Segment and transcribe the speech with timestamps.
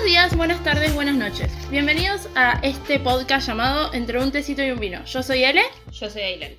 [0.00, 1.52] Buenos días, buenas tardes, buenas noches.
[1.70, 5.04] Bienvenidos a este podcast llamado Entre un tecito y un vino.
[5.04, 5.60] Yo soy Ele
[5.92, 6.56] Yo soy Ailen.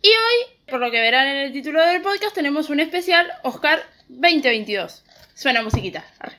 [0.00, 3.82] y hoy, por lo que verán en el título del podcast, tenemos un especial Oscar
[4.08, 5.04] 2022.
[5.34, 6.06] Suena musiquita.
[6.20, 6.38] Arre.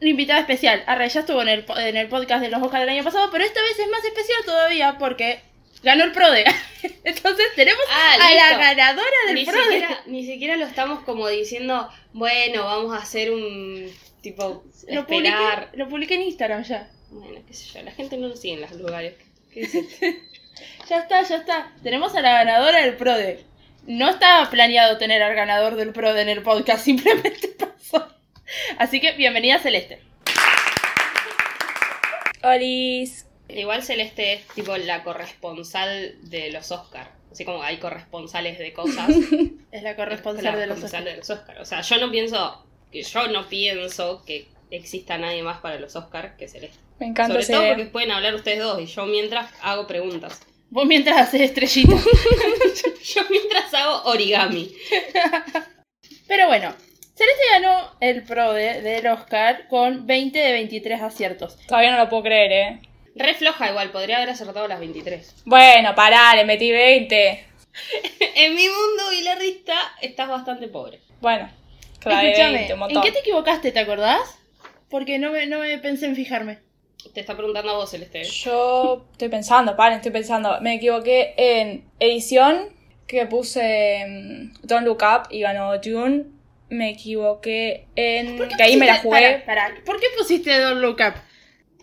[0.00, 0.82] Un, invitado especial.
[0.86, 3.44] Arre, ya estuvo en el, en el podcast de los Oscars del año pasado, pero
[3.44, 5.40] esta vez es más especial todavía porque
[5.82, 6.44] ganó el PRODE.
[7.04, 9.62] Entonces tenemos Ah, a la ganadora del Ni PRODE.
[9.64, 13.90] siquiera, ni siquiera lo estamos como diciendo, bueno, vamos a hacer un
[14.22, 15.70] tipo Lo publiqué, esperar.
[15.74, 16.88] lo publiqué en Instagram ya.
[17.10, 19.14] Bueno, qué sé yo, la gente no lo sigue en los lugares.
[20.88, 21.72] Ya está, ya está.
[21.82, 23.44] Tenemos a la ganadora del PRODE.
[23.86, 28.08] No estaba planeado tener al ganador del PRODE en el podcast, simplemente pasó.
[28.78, 30.00] Así que bienvenida Celeste.
[32.42, 33.26] Olis.
[33.48, 37.12] Igual Celeste es tipo la corresponsal de los Oscar.
[37.32, 39.08] Así como hay corresponsales de cosas.
[39.70, 41.04] Es la corresponsal la de los corresponsal Oscars.
[41.04, 41.60] de los Oscar.
[41.60, 45.94] O sea, yo no pienso, que yo no pienso que exista nadie más para los
[45.94, 46.78] Oscar que Celeste.
[46.98, 50.40] Me encanta Sobre todo porque pueden hablar ustedes dos y yo mientras hago preguntas.
[50.70, 51.94] Vos mientras haces estrellita.
[53.02, 54.70] Yo mientras hago origami.
[56.28, 56.74] Pero bueno,
[57.18, 61.58] Celeste ganó el PRODE del Oscar con 20 de 23 aciertos.
[61.66, 62.80] Todavía no lo puedo creer, ¿eh?
[63.16, 65.42] Re floja igual, podría haber acertado las 23.
[65.44, 67.44] Bueno, pará, le metí 20.
[68.36, 71.00] En mi mundo bilarrista estás bastante pobre.
[71.20, 71.50] Bueno,
[71.98, 74.38] clave Escúchame, 20, un ¿en qué te equivocaste, te acordás?
[74.88, 76.60] Porque no me, no me pensé en fijarme.
[77.14, 78.22] Te está preguntando a vos, Celeste.
[78.22, 80.60] Yo estoy pensando, paren, estoy pensando.
[80.60, 82.76] Me equivoqué en edición,
[83.08, 86.37] que puse mm, Don't Look Up y ganó June.
[86.70, 88.36] Me equivoqué en...
[88.36, 89.42] ¿Por qué Que ahí me la pusiste- jugué.
[89.46, 89.74] pará, pará.
[89.84, 91.14] ¿Por qué pusiste Don't Look Up?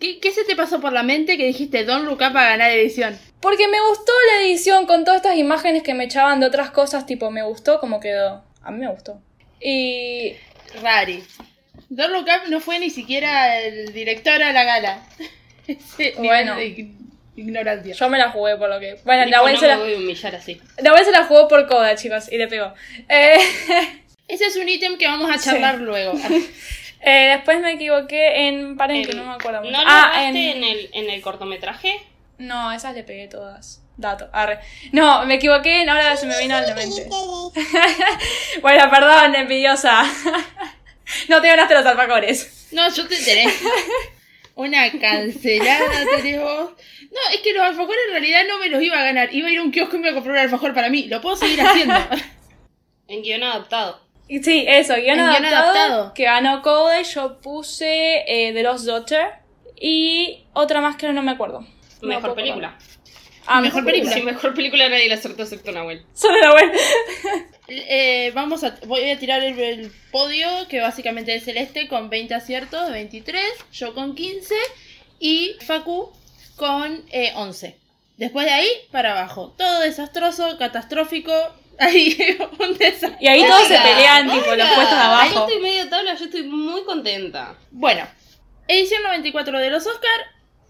[0.00, 2.70] ¿Qué, ¿Qué se te pasó por la mente que dijiste Don't Look Up a ganar
[2.70, 3.18] edición?
[3.40, 7.06] Porque me gustó la edición con todas estas imágenes que me echaban de otras cosas,
[7.06, 8.44] tipo, me gustó como quedó.
[8.62, 9.20] A mí me gustó.
[9.60, 10.34] Y
[10.82, 11.22] Rari.
[11.88, 15.02] Don't Look Up no fue ni siquiera el director a la gala.
[16.18, 16.54] Bueno.
[17.36, 17.92] ignorancia.
[17.94, 18.96] yo me la jugué por lo que...
[19.04, 19.78] Bueno, Dijo, Nahuel no se me la...
[19.78, 20.60] voy a humillar así.
[20.82, 22.72] Nahuel se la jugó por coda, chicos, y le pegó.
[23.08, 23.36] Eh,
[24.28, 26.18] Ese es un ítem que vamos a charlar luego.
[27.00, 28.76] eh, después me equivoqué en...
[28.76, 29.72] Paren que no me acuerdo mucho.
[29.72, 30.36] ¿No lo ah, en...
[30.36, 30.64] en...
[30.64, 32.00] el, en el cortometraje?
[32.38, 33.82] No, esas le pegué todas.
[33.96, 34.58] Dato, arre.
[34.92, 35.88] No, me equivoqué en...
[35.88, 37.08] Ahora se me vino a la mente.
[38.60, 40.02] bueno, perdón, envidiosa.
[41.28, 42.68] no te ganaste los alfajores.
[42.72, 43.54] No, yo te tenés.
[44.56, 46.72] Una cancelada tenés vos.
[47.10, 49.32] No, es que los alfajores en realidad no me los iba a ganar.
[49.32, 51.04] Iba a ir a un kiosco y me iba a comprar un alfajor para mí.
[51.04, 51.94] Lo puedo seguir haciendo.
[53.08, 54.05] En guion adaptado.
[54.28, 56.14] Sí, eso, guion adaptado, adaptado.
[56.14, 59.26] que ganó Code, yo puse eh, The Lost Daughter
[59.80, 61.60] y otra más que no me acuerdo.
[62.02, 62.76] No Mejor película.
[63.46, 64.12] Ah, Mejor mejor película.
[64.12, 64.14] película.
[64.14, 66.04] Sí, mejor película nadie la acertó excepto Nahuel.
[66.14, 66.72] Solo la buena.
[67.68, 72.34] Eh, vamos a, voy a tirar el, el podio, que básicamente es Celeste con 20
[72.34, 74.54] aciertos, 23, yo con 15
[75.18, 76.12] y Facu
[76.56, 77.76] con eh, 11.
[78.18, 79.54] Después de ahí, para abajo.
[79.58, 81.32] Todo desastroso, catastrófico.
[81.78, 82.16] Ahí,
[82.58, 83.16] un desastre.
[83.20, 85.46] Y ahí todos se Oiga, pelean, tipo, los puestos de Yo abajo.
[85.46, 87.54] estoy medio tabla, yo estoy muy contenta.
[87.70, 88.06] Bueno,
[88.68, 90.10] edición 94 de los Oscar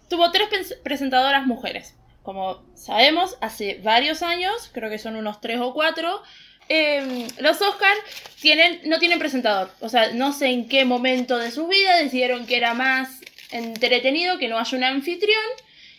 [0.08, 0.48] tuvo tres
[0.82, 1.94] presentadoras mujeres.
[2.22, 6.22] Como sabemos, hace varios años, creo que son unos tres o cuatro,
[6.68, 7.94] eh, los Oscar
[8.40, 9.70] tienen, no tienen presentador.
[9.80, 13.20] O sea, no sé en qué momento de su vida decidieron que era más
[13.52, 15.44] entretenido que no haya un anfitrión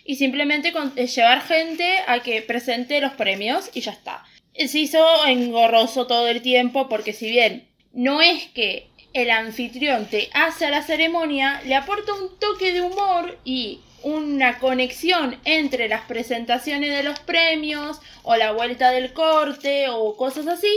[0.03, 4.23] y simplemente con- eh, llevar gente a que presente los premios y ya está.
[4.57, 10.29] Se hizo engorroso todo el tiempo porque si bien no es que el anfitrión te
[10.33, 16.01] hace a la ceremonia, le aporta un toque de humor y una conexión entre las
[16.05, 20.69] presentaciones de los premios o la vuelta del corte o cosas así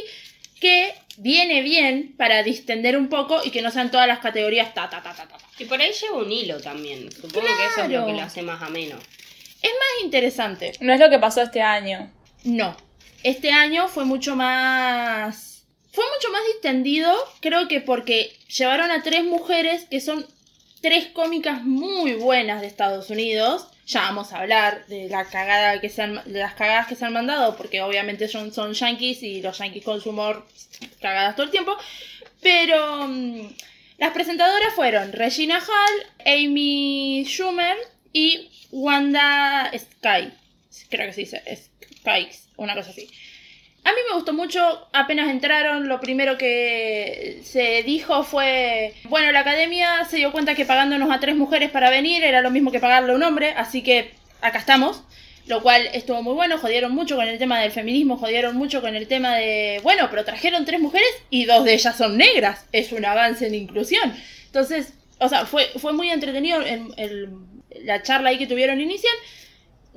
[0.61, 4.89] que viene bien para distender un poco y que no sean todas las categorías ta
[4.89, 5.37] ta ta ta ta.
[5.59, 7.11] Y por ahí lleva un hilo también.
[7.13, 8.97] Supongo que eso es lo que lo hace más ameno.
[9.63, 10.73] Es más interesante.
[10.81, 12.11] No es lo que pasó este año.
[12.45, 12.77] No.
[13.23, 15.65] Este año fue mucho más.
[15.93, 17.13] Fue mucho más distendido.
[17.41, 20.27] Creo que porque llevaron a tres mujeres que son
[20.81, 23.67] tres cómicas muy buenas de Estados Unidos.
[23.87, 27.05] Ya vamos a hablar de la cagada que se han- de las cagadas que se
[27.05, 30.47] han mandado, porque obviamente son, son yankees y los yankees con su humor
[31.01, 31.77] cagadas todo el tiempo.
[32.41, 33.49] Pero mm,
[33.99, 37.77] las presentadoras fueron Regina Hall, Amy Schumer
[38.13, 40.33] y Wanda Sky.
[40.89, 41.43] Creo que se dice
[42.01, 43.09] Skykes, una cosa así.
[43.83, 44.61] A mí me gustó mucho,
[44.93, 50.67] apenas entraron, lo primero que se dijo fue, bueno, la academia se dio cuenta que
[50.67, 53.83] pagándonos a tres mujeres para venir era lo mismo que pagarle a un hombre, así
[53.83, 55.03] que acá estamos.
[55.47, 58.95] Lo cual estuvo muy bueno, jodieron mucho con el tema del feminismo, jodieron mucho con
[58.95, 62.67] el tema de, bueno, pero trajeron tres mujeres y dos de ellas son negras.
[62.71, 64.15] Es un avance en inclusión.
[64.47, 66.61] Entonces, o sea, fue, fue muy entretenido
[67.83, 69.15] la charla ahí que tuvieron inicial.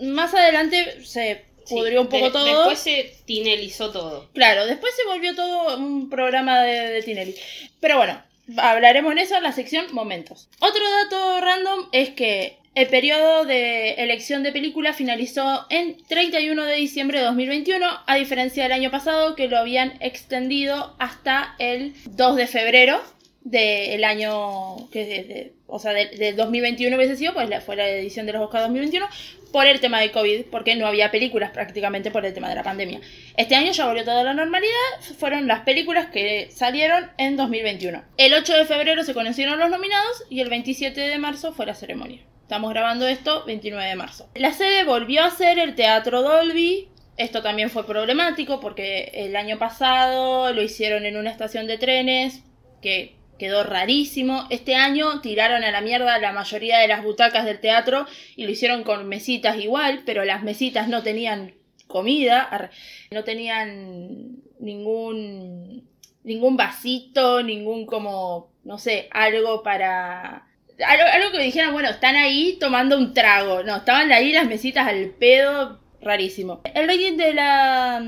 [0.02, 2.46] Más adelante se Sí, pudrió un poco de- todo.
[2.46, 4.30] Después se tinelizó todo.
[4.34, 7.36] Claro, después se volvió todo un programa de, de Tinelli.
[7.80, 8.22] Pero bueno,
[8.58, 10.50] hablaremos en eso en la sección momentos.
[10.60, 16.76] Otro dato random es que el periodo de elección de película finalizó en 31 de
[16.76, 22.36] diciembre de 2021, a diferencia del año pasado que lo habían extendido hasta el 2
[22.36, 23.00] de febrero
[23.44, 27.76] del año que de- de- o sea del del 2021 hubiese sido pues la, fue
[27.76, 29.06] la edición de los Oscars 2021
[29.54, 32.64] por el tema de COVID porque no había películas prácticamente por el tema de la
[32.64, 33.00] pandemia.
[33.38, 34.74] Este año ya volvió toda la normalidad
[35.18, 40.24] fueron las películas que salieron en 2021 el 8 de febrero se conocieron los nominados
[40.30, 42.22] y el 27 de marzo fue la ceremonia.
[42.42, 44.30] Estamos grabando esto 29 de marzo.
[44.36, 46.90] La sede volvió a ser el Teatro Dolby.
[47.18, 52.44] Esto también fue problemático porque el año pasado lo hicieron en una estación de trenes
[52.82, 54.48] que quedó rarísimo.
[54.50, 58.06] Este año tiraron a la mierda la mayoría de las butacas del teatro
[58.38, 61.54] y lo hicieron con mesitas igual, pero las mesitas no tenían
[61.88, 62.72] comida,
[63.12, 65.90] no tenían ningún
[66.24, 70.48] ningún vasito, ningún como, no sé, algo para
[70.88, 73.62] algo, algo que dijeran, bueno, están ahí tomando un trago.
[73.64, 76.62] No, estaban ahí las mesitas al pedo, rarísimo.
[76.74, 78.02] El rating de la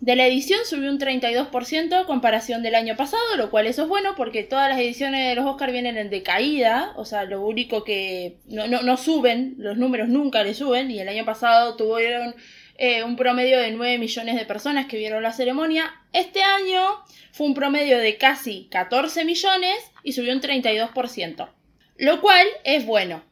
[0.00, 3.88] de la edición subió un 32% a comparación del año pasado, lo cual eso es
[3.88, 7.84] bueno porque todas las ediciones de los Oscars vienen en decaída, o sea, lo único
[7.84, 12.34] que no, no, no suben, los números nunca le suben, y el año pasado tuvieron
[12.76, 15.94] eh, un promedio de 9 millones de personas que vieron la ceremonia.
[16.12, 16.82] Este año
[17.30, 21.48] fue un promedio de casi 14 millones y subió un 32%,
[21.98, 23.22] lo cual es bueno,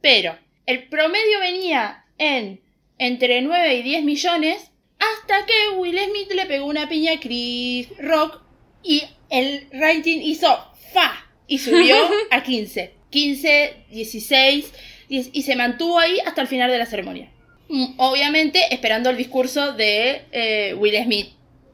[0.00, 0.36] pero
[0.66, 2.60] el promedio venía en
[2.98, 7.88] entre 9 y 10 millones hasta que Will Smith le pegó una piña a Chris
[7.98, 8.40] Rock
[8.82, 10.48] y el rating hizo
[10.92, 11.96] fa y subió
[12.30, 12.94] a 15.
[13.10, 14.72] 15, 16
[15.08, 17.30] 10 y se mantuvo ahí hasta el final de la ceremonia.
[17.68, 21.30] Mm, Obviamente esperando el discurso de eh, Will Smith,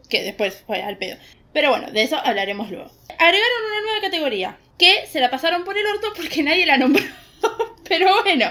[0.09, 1.17] que después fue al pedo.
[1.53, 2.91] Pero bueno, de eso hablaremos luego.
[3.19, 7.05] Agregaron una nueva categoría, que se la pasaron por el orto porque nadie la nombró.
[7.89, 8.47] Pero bueno,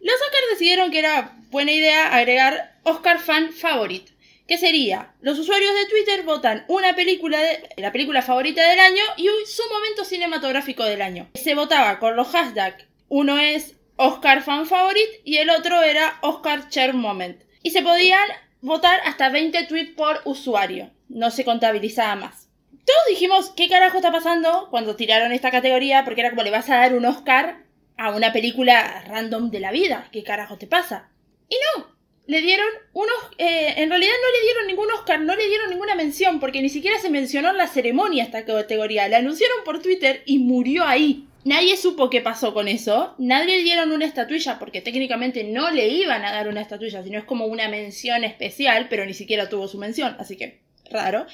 [0.00, 4.10] los Oscars decidieron que era buena idea agregar Oscar Fan Favorite,
[4.48, 9.02] que sería, los usuarios de Twitter votan una película de la película favorita del año
[9.18, 11.28] y su momento cinematográfico del año.
[11.34, 16.70] Se votaba con los hashtags, uno es Oscar Fan Favorite y el otro era Oscar
[16.70, 17.42] Share Moment.
[17.62, 18.28] Y se podían
[18.62, 22.48] votar hasta 20 tweets por usuario, no se contabilizaba más.
[22.70, 26.02] Todos dijimos, ¿qué carajo está pasando cuando tiraron esta categoría?
[26.04, 27.58] Porque era como le vas a dar un Oscar
[27.98, 30.08] a una película random de la vida.
[30.10, 31.11] ¿Qué carajo te pasa?
[31.52, 31.86] Y no,
[32.28, 33.14] le dieron unos...
[33.36, 36.70] eh, en realidad no le dieron ningún Oscar, no le dieron ninguna mención, porque ni
[36.70, 39.06] siquiera se mencionó en la ceremonia esta categoría.
[39.08, 41.26] La anunciaron por Twitter y murió ahí.
[41.44, 43.14] Nadie supo qué pasó con eso.
[43.18, 47.18] Nadie le dieron una estatuilla, porque técnicamente no le iban a dar una estatuilla, sino
[47.18, 50.60] es como una mención especial, pero ni siquiera tuvo su mención, así que
[50.90, 51.26] raro.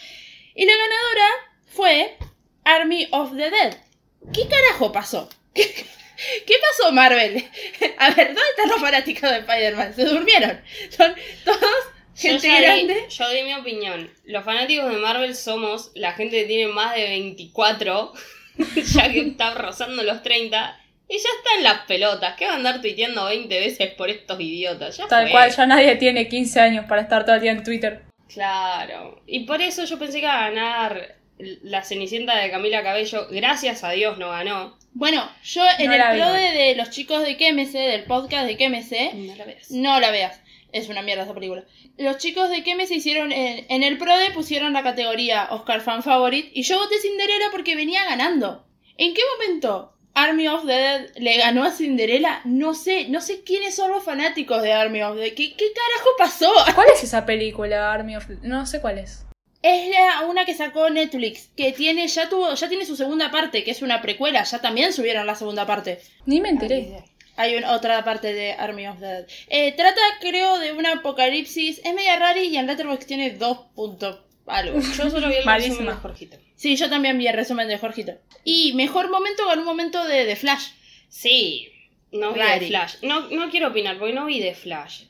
[0.56, 1.28] Y la ganadora
[1.66, 2.16] fue
[2.64, 3.76] Army of the Dead.
[4.32, 5.28] ¿Qué carajo pasó?
[6.46, 7.36] ¿Qué, pasó, Marvel?
[7.98, 9.94] A ver, ¿dónde están los fanáticos de Spider-Man?
[9.94, 10.60] ¿Se durmieron?
[10.90, 11.60] Son todos
[12.16, 13.06] Yo gente di- grande.
[13.08, 14.10] yo di mi opinión.
[14.24, 18.12] Los fanáticos de Marvel somos la gente que tiene más de 24,
[18.94, 22.34] ya que está rozando los 30, y ya está en las pelotas.
[22.36, 24.96] ¿Qué va a andar tuiteando 20 veces por estos idiotas?
[24.96, 25.30] Ya Tal fue.
[25.30, 28.02] cual, ya nadie tiene 15 años para estar todo el día en Twitter.
[28.32, 29.22] Claro.
[29.26, 33.26] Y por eso yo pensé que iba a ganar la Cenicienta de Camila Cabello.
[33.30, 34.76] Gracias a Dios no ganó.
[34.92, 39.14] Bueno, yo en No el pro de, los chicos de KMC, del podcast de KMC,
[39.14, 39.70] No la veas.
[39.70, 40.40] no la veas.
[40.72, 41.64] Es una mierda esa película.
[41.96, 46.02] Los chicos de KMC hicieron en, en el pro de pusieron la categoría Oscar Fan
[46.02, 48.66] Favorite y yo voté Cinderella porque venía ganando.
[48.96, 52.40] ¿En qué momento Army of the Dead le ganó a Cinderella?
[52.44, 55.34] No sé, no sé quiénes son los fanáticos de Army of the Dead.
[55.34, 56.52] ¿Qué, qué carajo pasó?
[56.74, 58.28] ¿Cuál es esa película, Army of...
[58.42, 59.24] No sé cuál es.
[59.62, 63.64] Es la, una que sacó Netflix, que tiene, ya tuvo, ya tiene su segunda parte,
[63.64, 66.00] que es una precuela, ya también subieron la segunda parte.
[66.26, 67.02] Ni me enteré.
[67.36, 69.26] Hay un- otra parte de Army of the Dead.
[69.48, 71.80] Eh, trata, creo, de un apocalipsis.
[71.84, 74.78] Es media rara y en Letterboxd tiene dos puntos algo.
[74.96, 75.74] Yo solo vi el Malísima.
[75.76, 76.36] resumen de Jorgito.
[76.56, 78.12] Sí, yo también vi el resumen de Jorgito.
[78.42, 80.70] Y mejor momento con un momento de, de Flash.
[81.08, 81.68] Sí,
[82.10, 82.60] no vi Rari.
[82.60, 82.94] de Flash.
[83.02, 85.04] No, no quiero opinar porque no vi de Flash.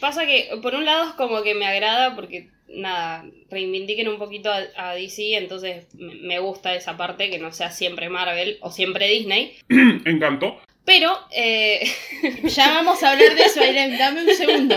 [0.00, 4.50] Pasa que, por un lado, es como que me agrada porque, nada, reivindiquen un poquito
[4.50, 9.08] a, a DC, entonces me gusta esa parte que no sea siempre Marvel o siempre
[9.08, 9.56] Disney.
[10.04, 10.60] Encanto.
[10.84, 11.86] Pero, eh,
[12.44, 14.74] Ya vamos a hablar de eso, Aileen, dame un segundo.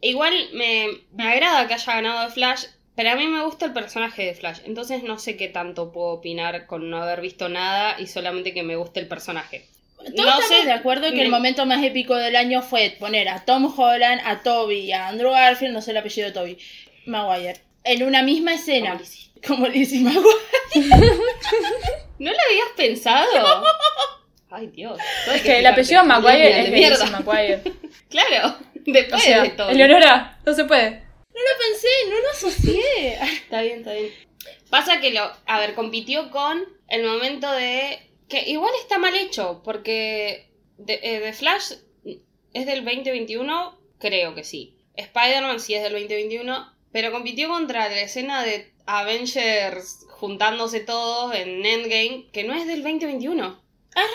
[0.00, 4.24] igual me, me agrada que haya ganado Flash, pero a mí me gusta el personaje
[4.24, 4.60] de Flash.
[4.66, 8.62] Entonces no sé qué tanto puedo opinar con no haber visto nada y solamente que
[8.62, 9.66] me guste el personaje.
[9.96, 12.94] Todos No estamos sé, de acuerdo que el me- momento más épico del año fue
[12.98, 16.34] poner a Tom Holland, a Toby y a Andrew Garfield, no sé el apellido de
[16.34, 16.58] Toby,
[17.06, 18.90] Maguire, en una misma escena.
[18.90, 19.30] Como Lizzie.
[19.46, 20.26] Como Lizzie Maguire.
[22.18, 23.28] ¿No lo habías pensado?
[24.50, 24.98] Ay, Dios.
[25.32, 27.06] Es que el apellido Maguire es de mierda.
[27.06, 27.62] Maguire.
[28.08, 29.70] Claro, O después sea, de todo.
[29.70, 30.90] Eleonora, no se puede.
[30.90, 33.14] No lo pensé, no lo asocié.
[33.14, 34.12] Está bien, está bien.
[34.70, 39.62] Pasa que lo, a ver, compitió con el momento de que igual está mal hecho,
[39.64, 41.72] porque de, eh, de Flash
[42.52, 44.76] es del 2021, creo que sí.
[44.94, 51.66] Spider-Man sí es del 2021, pero compitió contra la escena de Avengers juntándose todos en
[51.66, 53.60] Endgame, que no es del 2021.
[53.94, 54.06] Arre,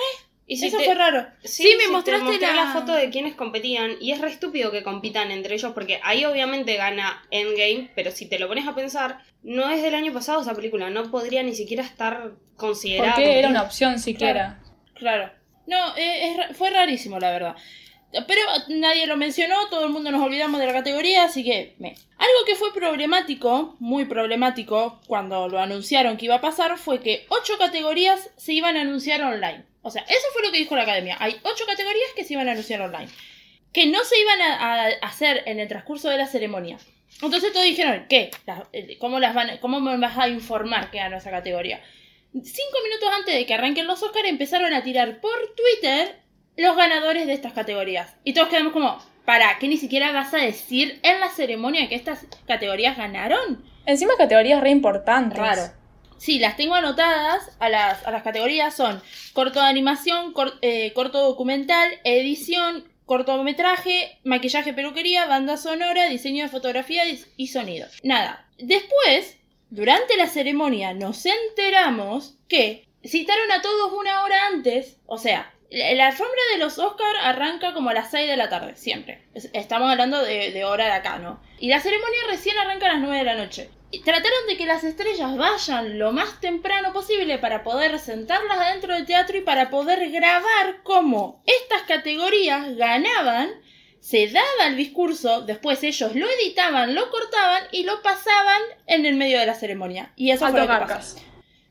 [0.48, 1.28] Y si Eso te- fue raro.
[1.44, 2.54] Sí, Sí, me mostraste la...
[2.54, 6.26] la foto de quienes competían y es re estúpido que compitan entre ellos porque ahí
[6.26, 10.42] obviamente gana Endgame, pero si te lo pones a pensar, no es del año pasado
[10.42, 13.14] esa película, no podría ni siquiera estar considerada.
[13.16, 14.60] Porque era una opción siquiera.
[14.96, 15.32] Claro.
[15.68, 17.56] No, eh, es ra- fue rarísimo, la verdad.
[18.12, 21.76] Pero nadie lo mencionó, todo el mundo nos olvidamos de la categoría, así que...
[21.78, 21.96] Me.
[22.18, 27.26] Algo que fue problemático, muy problemático, cuando lo anunciaron que iba a pasar, fue que
[27.30, 29.64] ocho categorías se iban a anunciar online.
[29.84, 31.18] O sea, eso fue lo que dijo la academia.
[31.20, 33.10] Hay ocho categorías que se iban a anunciar online.
[33.72, 36.80] Que no se iban a, hacer en el transcurso de la ceremonia.
[37.22, 38.32] Entonces todos dijeron, ¿qué?
[38.74, 41.82] Eh, ¿Cómo, las van, ¿Cómo me vas a informar que ganó esa categoría?
[42.32, 46.20] Cinco minutos antes de que arranquen los Oscars empezaron a tirar por Twitter
[46.60, 48.16] los ganadores de estas categorías.
[48.24, 51.96] Y todos quedamos como, ¿para qué ni siquiera vas a decir en la ceremonia que
[51.96, 53.64] estas categorías ganaron?
[53.86, 55.40] Encima categorías re importantes.
[55.40, 55.64] Raro.
[56.18, 59.02] Sí, las tengo anotadas a las, a las categorías son
[59.34, 66.50] corto de animación, cor- eh, corto documental, edición, cortometraje, maquillaje, peluquería, banda sonora, diseño de
[66.50, 67.88] fotografía y, y sonido.
[68.04, 68.46] Nada.
[68.58, 69.38] Después,
[69.70, 74.98] durante la ceremonia, nos enteramos que citaron a todos una hora antes.
[75.06, 78.76] O sea, la, alfombra de los Oscar arranca como a las 6 de la tarde,
[78.76, 79.24] siempre.
[79.34, 81.42] Es- Estamos hablando de, de hora de acá, ¿no?
[81.60, 83.70] Y la ceremonia recién arranca a las 9 de la noche.
[83.92, 88.94] Y trataron de que las estrellas vayan lo más temprano posible para poder sentarlas adentro
[88.94, 93.50] del teatro y para poder grabar cómo estas categorías ganaban,
[94.00, 99.16] se daba el discurso, después ellos lo editaban, lo cortaban y lo pasaban en el
[99.16, 100.14] medio de la ceremonia.
[100.16, 101.18] Y eso fue lo que pasó.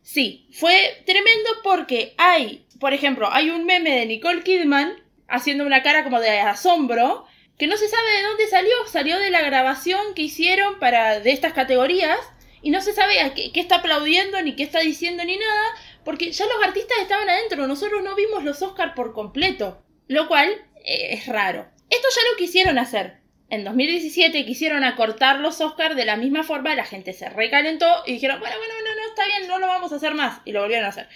[0.02, 4.94] Sí, fue tremendo porque hay, por ejemplo, hay un meme de Nicole Kidman
[5.26, 7.26] haciendo una cara como de asombro
[7.58, 11.32] que no se sabe de dónde salió, salió de la grabación que hicieron para de
[11.32, 12.18] estas categorías
[12.62, 15.64] y no se sabe a qué, está aplaudiendo ni qué está diciendo ni nada
[16.04, 20.48] porque ya los artistas estaban adentro, nosotros no vimos los Oscar por completo, lo cual
[20.84, 21.68] eh, es raro.
[21.90, 23.18] Esto ya lo quisieron hacer.
[23.50, 28.12] En 2017 quisieron acortar los Oscars de la misma forma, la gente se recalentó y
[28.12, 30.40] dijeron, bueno, bueno, no, no, está bien, no lo vamos a hacer más.
[30.44, 31.08] Y lo volvieron a hacer.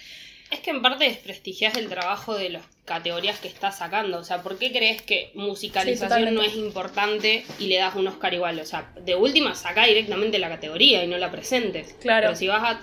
[0.53, 4.19] Es que en parte desprestigias el trabajo de las categorías que estás sacando.
[4.19, 8.07] O sea, ¿por qué crees que musicalización Sí, no es importante y le das un
[8.07, 8.59] Oscar igual?
[8.59, 11.95] O sea, de última saca directamente la categoría y no la presentes.
[11.99, 12.27] Claro.
[12.27, 12.81] Pero si vas a,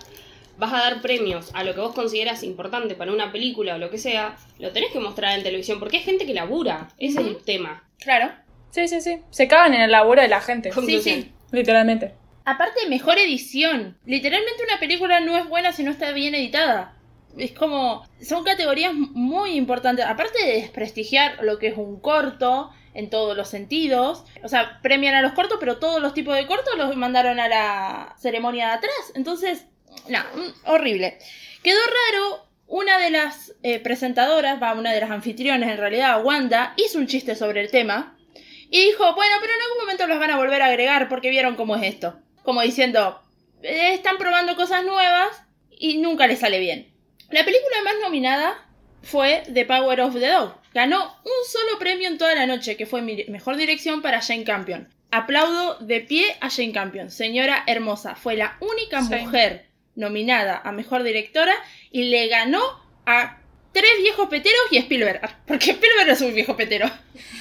[0.59, 3.89] vas a dar premios a lo que vos consideras importante para una película o lo
[3.89, 6.89] que sea, lo tenés que mostrar en televisión porque hay gente que labura.
[6.99, 7.85] Ese es el tema.
[8.01, 8.33] Claro.
[8.73, 9.21] Sí, sí, sí.
[9.31, 10.73] Se cagan en el laburo de la gente.
[10.85, 11.31] Sí, sí.
[11.53, 12.15] Literalmente.
[12.45, 13.97] Aparte, mejor edición.
[14.07, 16.97] Literalmente una película no es buena si no está bien editada.
[17.39, 20.05] Es como, son categorías muy importantes.
[20.05, 24.25] Aparte de desprestigiar lo que es un corto en todos los sentidos.
[24.43, 27.49] O sea, premian a los cortos, pero todos los tipos de cortos los mandaron a
[27.49, 29.13] la ceremonia de atrás.
[29.15, 29.67] Entonces,
[30.09, 30.19] no,
[30.67, 31.19] horrible.
[31.63, 32.47] Quedó raro.
[32.73, 37.09] Una de las eh, presentadoras, va, una de las anfitriones en realidad, Wanda, hizo un
[37.09, 38.17] chiste sobre el tema.
[38.71, 41.57] Y dijo, bueno, pero en algún momento los van a volver a agregar porque vieron
[41.57, 42.21] cómo es esto.
[42.45, 43.21] Como diciendo,
[43.63, 46.90] "Eh, están probando cosas nuevas y nunca les sale bien.
[47.31, 48.67] La película más nominada
[49.03, 50.55] fue The Power of the Dog.
[50.75, 54.45] Ganó un solo premio en toda la noche, que fue mi- mejor dirección para Jane
[54.45, 54.89] Campion.
[55.11, 58.15] Aplaudo de pie a Jane Campion, señora hermosa.
[58.15, 59.15] Fue la única Sí.
[59.15, 61.55] mujer nominada a mejor directora
[61.91, 62.61] y le ganó
[63.07, 63.39] a
[63.73, 65.21] tres viejos peteros y a Spielberg.
[65.47, 66.89] Porque Spielberg es un viejo petero.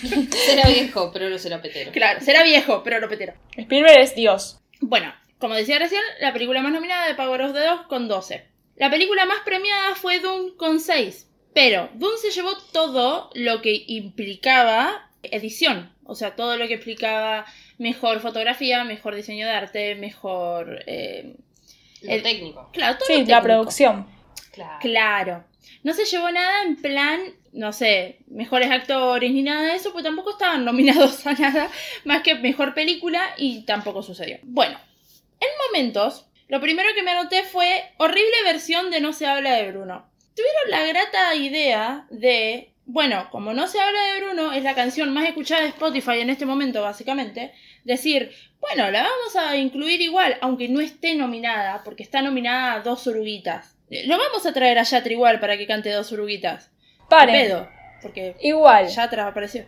[0.46, 1.92] Será viejo, pero no será petero.
[1.92, 3.34] Claro, será viejo, pero no petero.
[3.56, 4.60] Spielberg es Dios.
[4.82, 8.46] Bueno, como decía recién, la película más nominada de Power of the Dog con 12.
[8.80, 11.28] La película más premiada fue Dune con 6.
[11.54, 15.94] Pero Dune se llevó todo lo que implicaba edición.
[16.06, 17.46] O sea, todo lo que implicaba
[17.78, 20.84] mejor fotografía, mejor diseño de arte, mejor...
[20.88, 21.36] eh,
[22.02, 22.70] Lo El- técnico.
[22.74, 23.44] Claro, todo Sí, lo la técnico.
[23.44, 24.08] producción.
[24.54, 24.78] Claro.
[24.82, 25.44] Claro.
[25.84, 27.20] no se llevó nada en plan,
[27.54, 31.70] no sé, mejores actores ni nada de eso, pues tampoco estaban nominados a nada
[32.06, 34.38] más que mejor película y tampoco sucedió.
[34.44, 34.78] Bueno,
[35.40, 39.72] en momentos, lo primero que me anoté fue horrible versión de No se habla de
[39.72, 40.10] Bruno.
[40.36, 45.14] Tuvieron la grata idea de, bueno, como No se habla de Bruno es la canción
[45.14, 47.54] más escuchada de Spotify en este momento, básicamente,
[47.84, 52.80] decir, bueno, la vamos a incluir igual, aunque no esté nominada, porque está nominada a
[52.82, 53.78] dos oruguitas.
[54.06, 56.72] Lo vamos a traer a Yatra igual para que cante dos oruguitas.
[57.10, 57.36] Paren.
[57.36, 57.70] Pedo,
[58.02, 58.88] porque Igual.
[58.88, 59.66] Yatra apareció.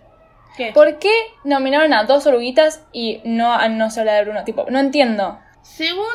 [0.57, 0.71] ¿Qué?
[0.73, 4.43] ¿Por qué nominaron a dos oruguitas y no a No se habla de Bruno?
[4.43, 5.39] Tipo, no entiendo.
[5.61, 6.07] Según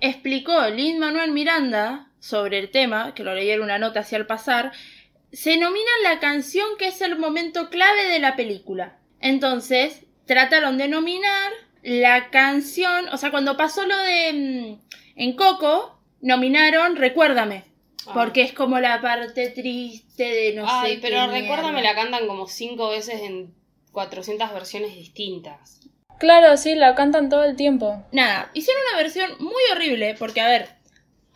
[0.00, 4.26] explicó Lin Manuel Miranda sobre el tema, que lo leí en una nota hacia el
[4.26, 4.72] pasar,
[5.32, 8.98] se nomina la canción que es el momento clave de la película.
[9.20, 15.98] Entonces, trataron de nominar la canción, o sea, cuando pasó lo de mm, en Coco,
[16.20, 17.64] nominaron Recuérdame,
[18.06, 18.12] Ah.
[18.14, 21.94] porque es como la parte triste de no Ay, sé pero qué recuérdame, mierda.
[21.94, 23.54] la cantan como cinco veces en
[23.92, 25.80] 400 versiones distintas.
[26.24, 28.02] Claro, sí, la cantan todo el tiempo.
[28.10, 30.70] Nada, hicieron una versión muy horrible porque, a ver,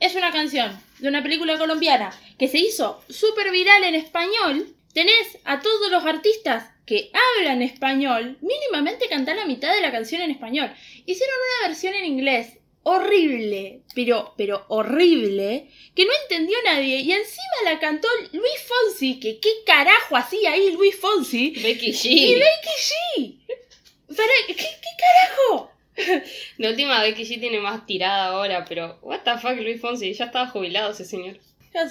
[0.00, 4.74] es una canción de una película colombiana que se hizo súper viral en español.
[4.94, 10.22] Tenés a todos los artistas que hablan español, mínimamente cantar la mitad de la canción
[10.22, 10.72] en español.
[11.04, 17.56] Hicieron una versión en inglés horrible, pero, pero horrible, que no entendió nadie y encima
[17.64, 21.50] la cantó Luis Fonsi, que qué carajo hacía ahí Luis Fonsi.
[21.62, 22.38] Becky Y G.
[22.38, 23.67] Becky G.
[24.08, 24.64] Para, ¿qué, ¿Qué
[24.98, 25.72] carajo?
[26.58, 30.26] De última, Becky G tiene más tirada ahora, pero what the fuck, Luis Fonsi, ya
[30.26, 31.38] estaba jubilado ese señor.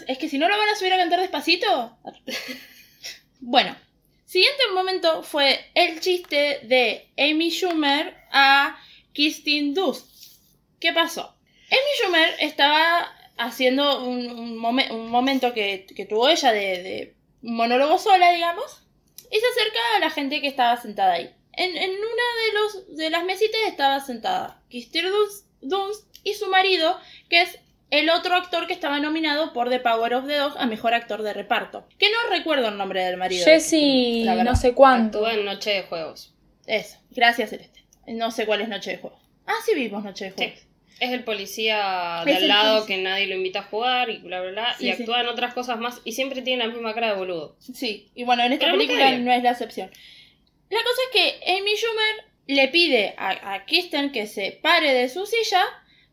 [0.08, 1.98] Es que si no lo van a subir a cantar despacito.
[3.40, 3.76] bueno,
[4.26, 8.78] siguiente momento fue el chiste de Amy Schumer a
[9.14, 10.06] Kirsten Dunst.
[10.80, 11.36] ¿Qué pasó?
[11.70, 17.16] Amy Schumer estaba haciendo un, un momen- un momento que, que tuvo ella de, de
[17.42, 18.82] monólogo sola, digamos,
[19.32, 21.30] y se acerca a la gente que estaba sentada ahí.
[21.58, 26.48] En, en una de, los, de las mesitas estaba sentada Kirsten Dunst, Dunst y su
[26.48, 26.98] marido,
[27.30, 30.66] que es el otro actor que estaba nominado por The Power of the Dog a
[30.68, 31.88] mejor actor de reparto.
[31.98, 33.44] Que no recuerdo el nombre del marido.
[33.46, 34.52] de Jesse, Kirsten, la verdad.
[34.52, 35.18] no sé cuánto.
[35.20, 36.34] Actúa en Noche de Juegos.
[36.66, 37.84] Eso, gracias Celeste.
[38.08, 39.20] No sé cuál es Noche de Juego.
[39.46, 40.54] Ah, sí vimos Noche de Juego.
[40.56, 40.64] Sí.
[41.00, 42.96] Es el policía de Es al lado policía.
[42.98, 44.76] que nadie lo invita a jugar y bla bla bla.
[44.78, 45.02] Sí, y sí.
[45.04, 47.56] actúa en otras cosas más y siempre tiene la misma cara de boludo.
[47.60, 49.92] Sí, y bueno, en esta Pero película no es la excepción.
[50.70, 55.10] La cosa es que Amy Schumer le pide a, a Kirsten que se pare de
[55.10, 55.66] su silla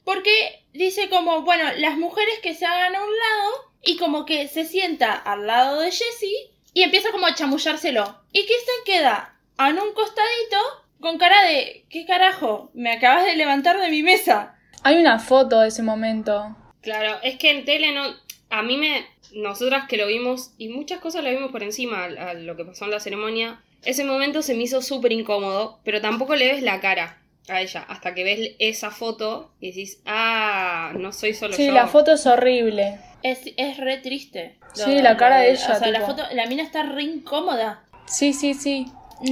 [0.05, 4.49] porque dice como, bueno, las mujeres que se hagan a un lado y como que
[4.49, 8.23] se sienta al lado de Jessie y empieza como a chamullárselo.
[8.33, 10.59] Y Kirsten queda en un costadito
[11.01, 12.71] con cara de, ¿qué carajo?
[12.75, 14.59] Me acabas de levantar de mi mesa.
[14.83, 16.57] Hay una foto de ese momento.
[16.83, 18.03] Claro, es que en tele no.
[18.51, 19.07] A mí me.
[19.33, 22.64] Nosotras que lo vimos, y muchas cosas lo vimos por encima a, a lo que
[22.64, 26.62] pasó en la ceremonia, ese momento se me hizo súper incómodo, pero tampoco le ves
[26.62, 31.55] la cara a ella, hasta que ves esa foto y decís, ah, no soy solo
[31.55, 31.73] Sí, yo.
[31.73, 32.99] la foto es horrible.
[33.23, 34.59] Es, es re triste.
[34.75, 37.85] Sí, la cara de ella, O sea, la foto, la mina está re incómoda.
[38.07, 38.87] Sí, sí, sí.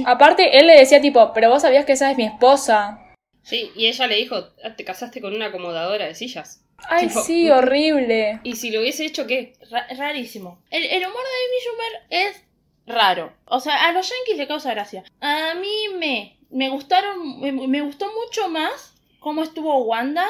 [0.05, 2.99] Aparte, él le decía tipo, pero vos sabías que esa es mi esposa.
[3.43, 6.63] Sí, y ella le dijo, "Ah, te casaste con una acomodadora de sillas.
[6.89, 8.39] Ay, Tipo, sí, horrible.
[8.43, 9.53] Y si lo hubiese hecho, ¿qué?
[9.69, 10.63] Ra- rarísimo.
[10.71, 12.43] El, el humor de Amy Schumer es
[12.85, 13.33] raro.
[13.45, 15.03] O sea, a los yankees le causa gracia.
[15.21, 20.27] A mí me, me gustaron, me, me gustó mucho más cómo estuvo Wanda.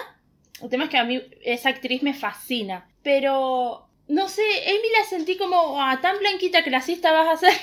[0.61, 2.87] El tema es que a mí esa actriz me fascina.
[3.01, 7.59] Pero, no sé, Amy la sentí como ah, tan blanquita clasista vas a ser.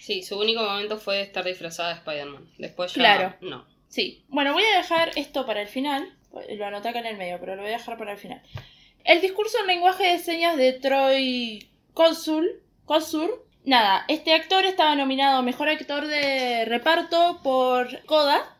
[0.00, 2.50] Sí, su único momento fue estar disfrazada de Spider-Man.
[2.58, 3.34] Después ya Claro.
[3.40, 3.64] no.
[3.88, 4.24] Sí.
[4.28, 6.16] Bueno, voy a dejar esto para el final.
[6.56, 8.42] Lo anoté acá en el medio, pero lo voy a dejar para el final.
[9.04, 12.44] El discurso en lenguaje de señas de Troy Kotsur.
[12.84, 13.46] Kotsur.
[13.64, 18.56] Nada, este actor estaba nominado a Mejor Actor de Reparto por Coda.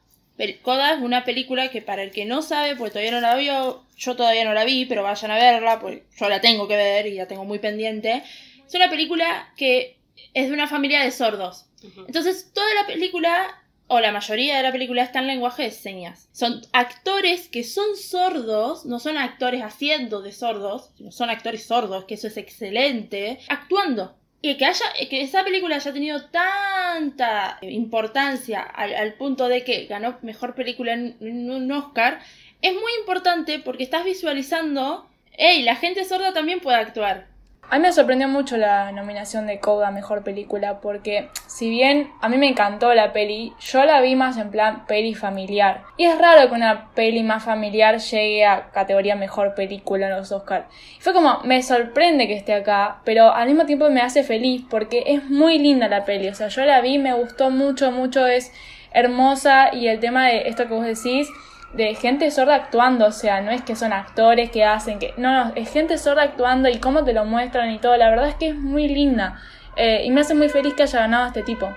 [0.62, 3.85] Coda es una película que para el que no sabe, pues todavía no la vio,
[3.97, 7.07] yo todavía no la vi, pero vayan a verla, pues yo la tengo que ver
[7.09, 8.23] y la tengo muy pendiente.
[8.65, 9.99] Es una película que
[10.35, 11.67] es de una familia de sordos.
[12.07, 16.29] Entonces, toda la película, o la mayoría de la película, está en lenguaje de señas.
[16.31, 22.05] Son actores que son sordos, no son actores haciendo de sordos, sino son actores sordos,
[22.05, 24.17] que eso es excelente, actuando.
[24.45, 29.87] Y que, haya, que esa película haya tenido tanta importancia al, al punto de que
[29.87, 32.19] ganó mejor película en, en un Oscar,
[32.61, 37.32] es muy importante porque estás visualizando, hey, la gente sorda también puede actuar.
[37.73, 42.13] A mí me sorprendió mucho la nominación de Coda a Mejor Película porque si bien
[42.21, 45.81] a mí me encantó la peli, yo la vi más en plan peli familiar.
[45.97, 50.33] Y es raro que una peli más familiar llegue a categoría Mejor Película en los
[50.33, 50.67] Oscars.
[51.01, 55.05] Fue como, me sorprende que esté acá, pero al mismo tiempo me hace feliz porque
[55.07, 56.29] es muy linda la peli.
[56.29, 58.53] O sea, yo la vi, me gustó mucho, mucho, es
[58.93, 61.27] hermosa y el tema de esto que vos decís
[61.75, 65.15] de gente sorda actuando, o sea, no es que son actores que hacen que...
[65.17, 67.97] No, no, es gente sorda actuando y cómo te lo muestran y todo.
[67.97, 69.41] La verdad es que es muy linda.
[69.77, 71.75] Eh, y me hace muy feliz que haya ganado este tipo.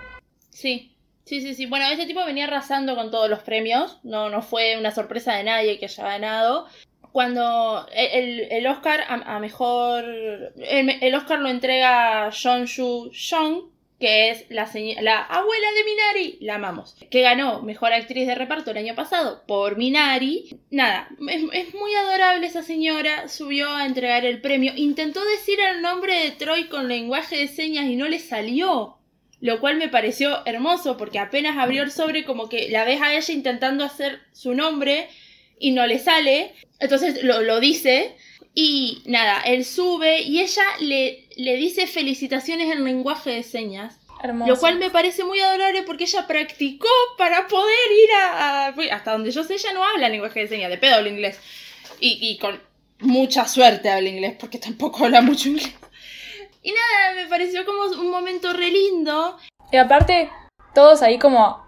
[0.50, 1.66] Sí, sí, sí, sí.
[1.66, 4.00] Bueno, este tipo venía arrasando con todos los premios.
[4.04, 6.68] No, no fue una sorpresa de nadie que haya ganado.
[7.14, 10.04] Cuando el, el Oscar a, mejor...
[10.58, 14.70] El, el, Oscar lo entrega John Shu Jong, que es la,
[15.02, 19.44] la abuela de Minari, la amamos, que ganó Mejor Actriz de Reparto el año pasado
[19.48, 20.60] por Minari.
[20.70, 26.14] Nada, es, muy adorable esa señora, subió a entregar el premio, intentó decir el nombre
[26.24, 28.98] de Troy con lenguaje de señas y no le salió.
[29.42, 33.14] Lo cual me pareció hermoso porque apenas abrió el sobre como que la ves a
[33.14, 35.08] ella intentando hacer su nombre
[35.60, 36.54] y no le sale.
[36.80, 38.16] Entonces lo, lo dice
[38.58, 44.00] y nada, él sube y ella le, le dice felicitaciones en lenguaje de señas.
[44.24, 44.52] Hermoso.
[44.52, 49.32] Lo cual me parece muy adorable porque ella practicó para poder ir a, Hasta donde
[49.32, 51.40] yo sé, ella no habla lenguaje de señas, de pedo habla inglés.
[52.00, 52.62] Y, y con
[53.00, 55.74] mucha suerte habla inglés porque tampoco habla mucho inglés.
[56.66, 59.38] Y nada, me pareció como un momento re lindo.
[59.72, 60.32] Y aparte,
[60.74, 61.64] todos ahí como.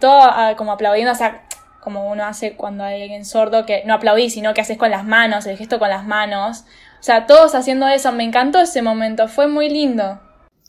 [0.00, 1.46] Todo ah, como aplaudiendo, o sea,
[1.80, 5.04] como uno hace cuando hay alguien sordo, que no aplaudís, sino que haces con las
[5.04, 6.64] manos, el gesto con las manos.
[7.00, 10.20] O sea, todos haciendo eso, me encantó ese momento, fue muy lindo.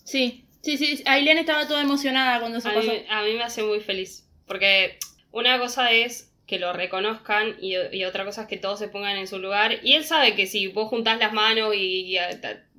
[0.06, 2.90] Sí, sí, sí, Ailén estaba toda emocionada cuando eso a pasó.
[2.90, 4.98] Mí, a mí me hace muy feliz, porque
[5.32, 9.28] una cosa es que lo reconozcan y, otra cosa es que todos se pongan en
[9.28, 9.80] su lugar.
[9.84, 12.18] Y él sabe que si vos juntás las manos y,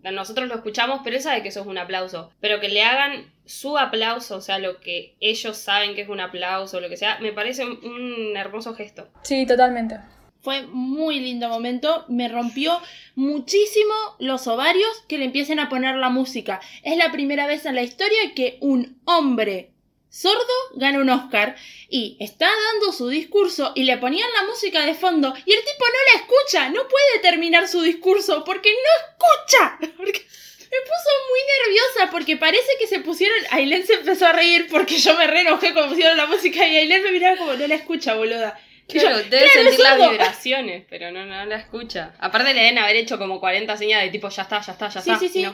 [0.02, 2.30] nosotros lo escuchamos, pero él sabe que eso es un aplauso.
[2.40, 6.20] Pero que le hagan su aplauso, o sea, lo que ellos saben que es un
[6.20, 9.08] aplauso, o lo que sea, me parece un hermoso gesto.
[9.22, 9.96] Sí, totalmente.
[10.42, 12.80] Fue muy lindo momento, me rompió
[13.14, 16.60] muchísimo los ovarios que le empiecen a poner la música.
[16.82, 19.70] Es la primera vez en la historia que un hombre
[20.08, 21.54] sordo gana un Oscar
[21.88, 25.84] y está dando su discurso y le ponían la música de fondo y el tipo
[25.86, 29.78] no la escucha, no puede terminar su discurso porque no escucha.
[29.80, 33.36] Me puso muy nerviosa porque parece que se pusieron.
[33.50, 36.78] Aileen se empezó a reír porque yo me re enojé cuando pusieron la música y
[36.78, 38.58] Aileen me miraba como no la escucha, boluda.
[38.88, 42.14] Claro, debe sentir las vibraciones, pero no, no la escucha.
[42.18, 45.00] Aparte le deben haber hecho como 40 señas de tipo ya está, ya está, ya
[45.00, 45.18] está.
[45.18, 45.48] Sí, sí, sí.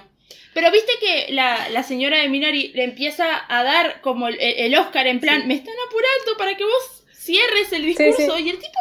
[0.54, 5.06] Pero viste que la, la, señora de Minari le empieza a dar como el, Oscar
[5.06, 8.38] en plan, me están apurando para que vos cierres el discurso.
[8.38, 8.78] Y el tipo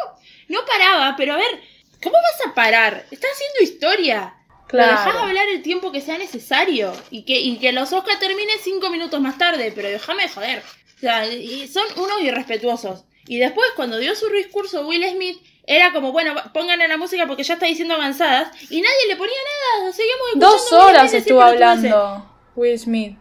[0.48, 1.60] no paraba, pero a ver,
[2.02, 3.06] ¿cómo vas a parar?
[3.10, 4.34] Está haciendo historia.
[4.66, 4.92] Claro.
[4.92, 6.92] Lo dejás hablar el tiempo que sea necesario.
[7.10, 10.62] Y que, y que los Oscar terminen cinco minutos más tarde, pero déjame joder.
[10.96, 13.04] O sea, y son unos irrespetuosos.
[13.28, 17.42] Y después, cuando dio su discurso Will Smith, era como, bueno, pónganle la música porque
[17.42, 18.50] ya está diciendo avanzadas.
[18.70, 19.36] Y nadie le ponía
[19.76, 19.92] nada.
[19.92, 23.16] Seguimos Dos horas estuvo hablando Will Smith.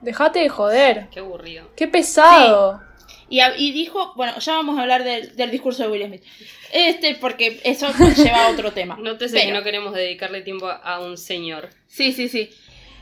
[0.00, 1.08] Dejate de joder.
[1.10, 1.68] Qué aburrido.
[1.76, 2.80] Qué pesado.
[3.28, 6.24] Y, y, dijo, bueno, ya vamos a hablar del discurso de Will Smith.
[6.72, 8.96] Este, porque eso lleva a otro tema.
[8.98, 11.68] No te sé que no queremos dedicarle tiempo a un señor.
[11.86, 12.50] Sí, sí, sí.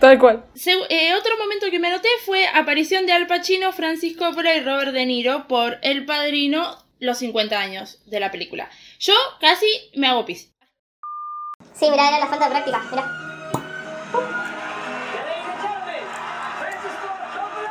[0.01, 0.45] Tal cual.
[0.91, 4.93] Eh, otro momento que me noté fue aparición de Al Pacino, Francisco Coppola y Robert
[4.93, 8.71] De Niro por El Padrino, los 50 años de la película.
[9.01, 10.53] Yo casi me hago pis.
[11.75, 13.03] Sí, mira, era la falta de práctica, mira.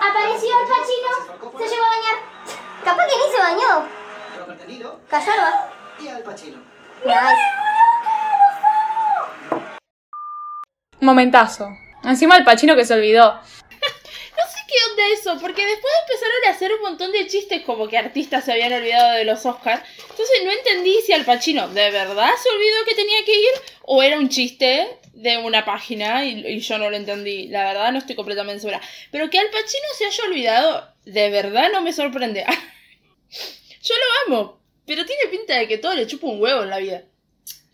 [0.01, 2.17] Apareció Al Pacino, se llevó a bañar.
[2.83, 3.87] Capaz que ni se bañó.
[4.37, 4.99] Robert De Niro.
[5.99, 6.57] Y Al Pacino.
[10.99, 11.69] Momentazo.
[12.07, 13.33] Encima el Pachino que se olvidó.
[13.33, 17.89] no sé qué onda eso, porque después empezaron a hacer un montón de chistes como
[17.89, 19.83] que artistas se habían olvidado de los Oscars.
[20.09, 23.51] Entonces no entendí si Al Pacino de verdad se olvidó que tenía que ir
[23.83, 27.49] o era un chiste de una página y, yo no lo entendí.
[27.49, 28.79] La verdad no estoy completamente segura.
[29.11, 32.45] Pero que Al Pacino se haya olvidado, de verdad no me sorprende.
[33.81, 36.77] yo lo amo, pero tiene pinta de que todo le chupa un huevo en la
[36.77, 37.03] vida.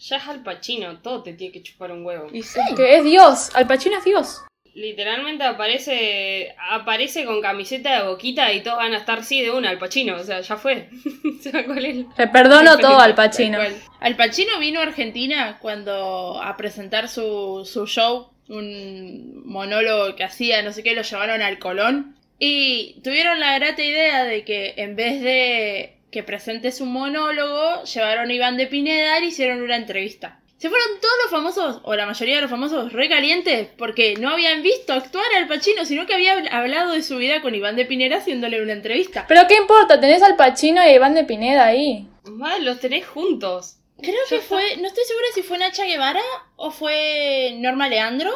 [0.04, 2.28] Ya es Al Pacino, todo te tiene que chupar un huevo.
[2.34, 2.44] Y
[2.76, 4.42] Que es Dios, Al Pacino es Dios.
[4.74, 9.70] Literalmente aparece aparece con camiseta de boquita y todos van a estar sí de una
[9.70, 10.90] Al Pacino, o sea, ya fue.
[12.18, 13.60] Le perdono todo al Pacino.
[14.00, 20.62] Al Pacino vino a Argentina cuando a presentar su, su show, un monólogo que hacía,
[20.64, 22.18] no sé qué, lo llevaron al Colón.
[22.40, 28.30] Y tuvieron la grata idea de que en vez de que presente su monólogo, llevaron
[28.30, 30.40] a Iván de Pineda y hicieron una entrevista.
[30.58, 34.62] Se fueron todos los famosos, o la mayoría de los famosos, recalientes, porque no habían
[34.64, 38.18] visto actuar al Pacino, sino que había hablado de su vida con Iván de Pineda
[38.18, 39.26] haciéndole una entrevista.
[39.28, 42.08] Pero qué importa, tenés al Pacino y a Iván de Pineda ahí.
[42.24, 43.80] Mal, los tenés juntos.
[44.02, 46.24] Creo que fue, no estoy segura si fue Nacha Guevara
[46.56, 48.32] o fue Norma Leandro,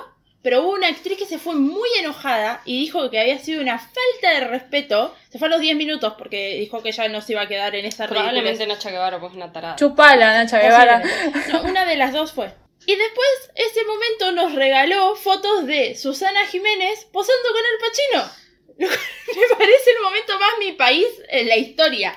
[0.47, 3.77] pero hubo una actriz que se fue muy enojada y dijo que había sido una
[3.77, 5.13] falta de respeto.
[5.29, 7.75] Se fue a los 10 minutos porque dijo que ella no se iba a quedar
[7.75, 9.75] en esa Probablemente Nacha Guevara, pues una tarada.
[9.75, 11.03] Chupala, Nacha Guevara.
[11.51, 12.49] No, una de las dos fue.
[12.85, 18.47] Y después, ese momento nos regaló fotos de Susana Jiménez posando con el Pachino.
[18.77, 22.13] Me parece el momento más mi país en la historia.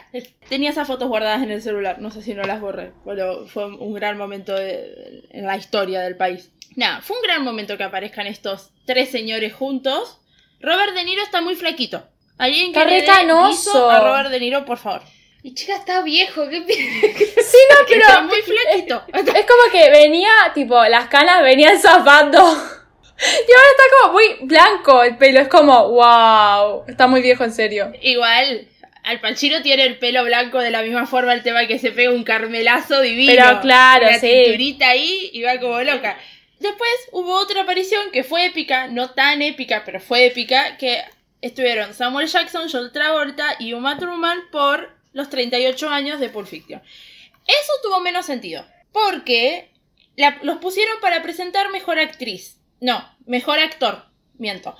[0.48, 3.64] Tenía esas fotos guardadas en el celular, no sé si no las borré, pero fue
[3.66, 6.52] un gran momento de- en la historia del país.
[6.76, 10.20] Nada, fue un gran momento que aparezcan estos tres señores juntos.
[10.60, 12.06] Robert De Niro está muy flaquito.
[12.38, 13.30] Alguien que Está le
[13.90, 15.02] a Robert De Niro, por favor.
[15.42, 19.02] Y chica, está viejo, qué Sí, no, pero Está muy flaquito.
[19.12, 22.38] es como que venía, tipo, las canas venían zafando.
[23.22, 27.52] Y ahora está como muy blanco el pelo, es como, wow, está muy viejo en
[27.52, 27.92] serio.
[28.00, 28.66] Igual,
[29.02, 32.12] Al Pacino tiene el pelo blanco de la misma forma el tema que se pega
[32.12, 33.30] un carmelazo divino.
[33.36, 34.26] Pero claro, Una sí.
[34.26, 36.16] cinturita ahí y va como loca.
[36.60, 41.02] Después hubo otra aparición que fue épica, no tan épica, pero fue épica, que
[41.40, 46.82] estuvieron Samuel Jackson, Joel Travolta y Uma Thurman por los 38 años de Pulp Fiction.
[47.46, 49.72] Eso tuvo menos sentido, porque
[50.42, 52.60] los pusieron para presentar mejor actriz.
[52.78, 54.76] No, mejor actor, miento.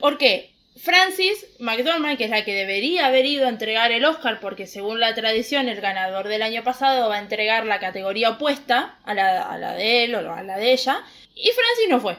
[0.00, 0.55] ¿Por qué?
[0.76, 5.00] Francis McDormand, que es la que debería haber ido a entregar el Oscar, porque según
[5.00, 9.42] la tradición el ganador del año pasado va a entregar la categoría opuesta a la,
[9.42, 11.02] a la de él o a la de ella,
[11.34, 12.16] y Francis no fue.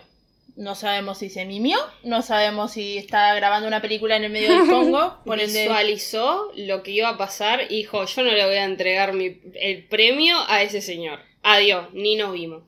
[0.56, 4.50] No sabemos si se mimió, no sabemos si está grabando una película en el medio
[4.58, 5.38] del Congo, por.
[5.38, 9.40] Visualizó lo que iba a pasar y dijo, yo no le voy a entregar mi,
[9.54, 11.20] el premio a ese señor.
[11.44, 12.64] Adiós, ni nos vimos.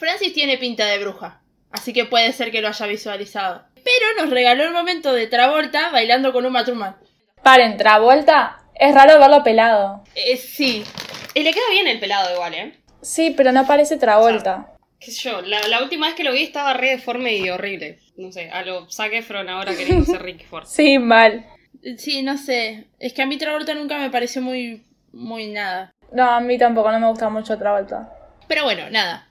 [0.00, 3.64] Francis tiene pinta de bruja, así que puede ser que lo haya visualizado.
[3.88, 6.96] Pero nos regaló el momento de Travolta bailando con Uma Thurman.
[7.42, 10.04] Paren, Travolta, es raro verlo pelado.
[10.14, 10.84] Eh, sí,
[11.34, 12.74] Y le queda bien el pelado igual, ¿eh?
[13.00, 14.74] Sí, pero no parece Travolta.
[15.00, 17.98] Qué sé yo, la, la última vez que lo vi estaba re deforme y horrible.
[18.16, 20.66] No sé, a lo Zac Efron ahora queriendo ser Ricky Ford.
[20.66, 21.46] Sí, mal.
[21.96, 22.88] sí, no sé.
[22.98, 25.92] Es que a mí Travolta nunca me pareció muy, muy nada.
[26.12, 28.12] No, a mí tampoco, no me gusta mucho Travolta.
[28.48, 29.28] Pero bueno, nada.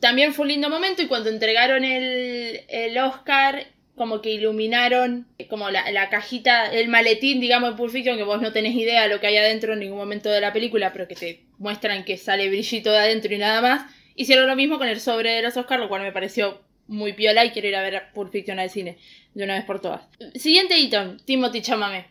[0.00, 3.64] También fue un lindo momento y cuando entregaron el, el Oscar,
[3.96, 8.40] como que iluminaron como la, la cajita, el maletín, digamos, de Pulp Fiction, que vos
[8.42, 11.14] no tenés idea lo que hay adentro en ningún momento de la película, pero que
[11.14, 13.82] te muestran que sale brillito de adentro y nada más.
[14.16, 17.44] Hicieron lo mismo con el sobre de los Oscars, lo cual me pareció muy piola
[17.44, 18.98] y quiero ir a ver Pulp Fiction al cine
[19.34, 20.02] de una vez por todas.
[20.34, 22.06] Siguiente hito, Timothy Chamamé.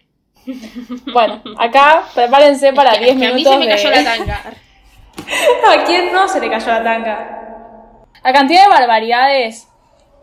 [1.14, 3.72] Bueno, acá prepárense para Es que- 10 es que a mí minutos se me de-
[3.72, 4.54] cayó la tanga.
[5.80, 7.40] ¿A quién no se le cayó la tanga?
[8.24, 9.68] La cantidad de barbaridades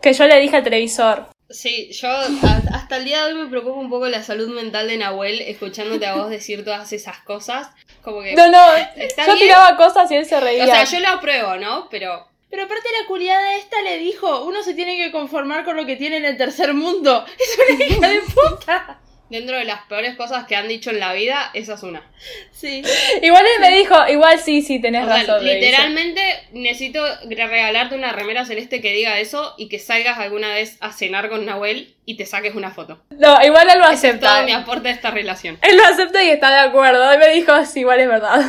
[0.01, 1.27] que yo le dije al televisor.
[1.51, 4.97] Sí, yo hasta el día de hoy me preocupa un poco la salud mental de
[4.97, 7.69] Nahuel escuchándote a vos decir todas esas cosas.
[8.01, 8.35] Como que...
[8.35, 9.37] No, no, yo bien.
[9.37, 10.63] tiraba cosas y él se reía.
[10.63, 11.87] O sea, yo lo apruebo, ¿no?
[11.89, 15.85] Pero Pero aparte la culiada esta le dijo, uno se tiene que conformar con lo
[15.85, 17.25] que tiene en el tercer mundo.
[17.37, 18.99] Es una hija de puta.
[19.31, 22.03] Dentro de las peores cosas que han dicho en la vida, esa es una.
[22.51, 22.83] Sí.
[23.23, 25.43] Igual él me dijo, igual sí, sí, tenés O sea, razón.
[25.45, 30.91] literalmente necesito regalarte una remera celeste que diga eso y que salgas alguna vez a
[30.91, 33.01] cenar con Nahuel y te saques una foto.
[33.09, 34.43] No, igual él lo Ese es todo acepta.
[34.43, 35.57] mi aporte a esta relación.
[35.61, 37.11] Él lo acepta y está de acuerdo.
[37.11, 38.41] Él me dijo, sí, igual es verdad.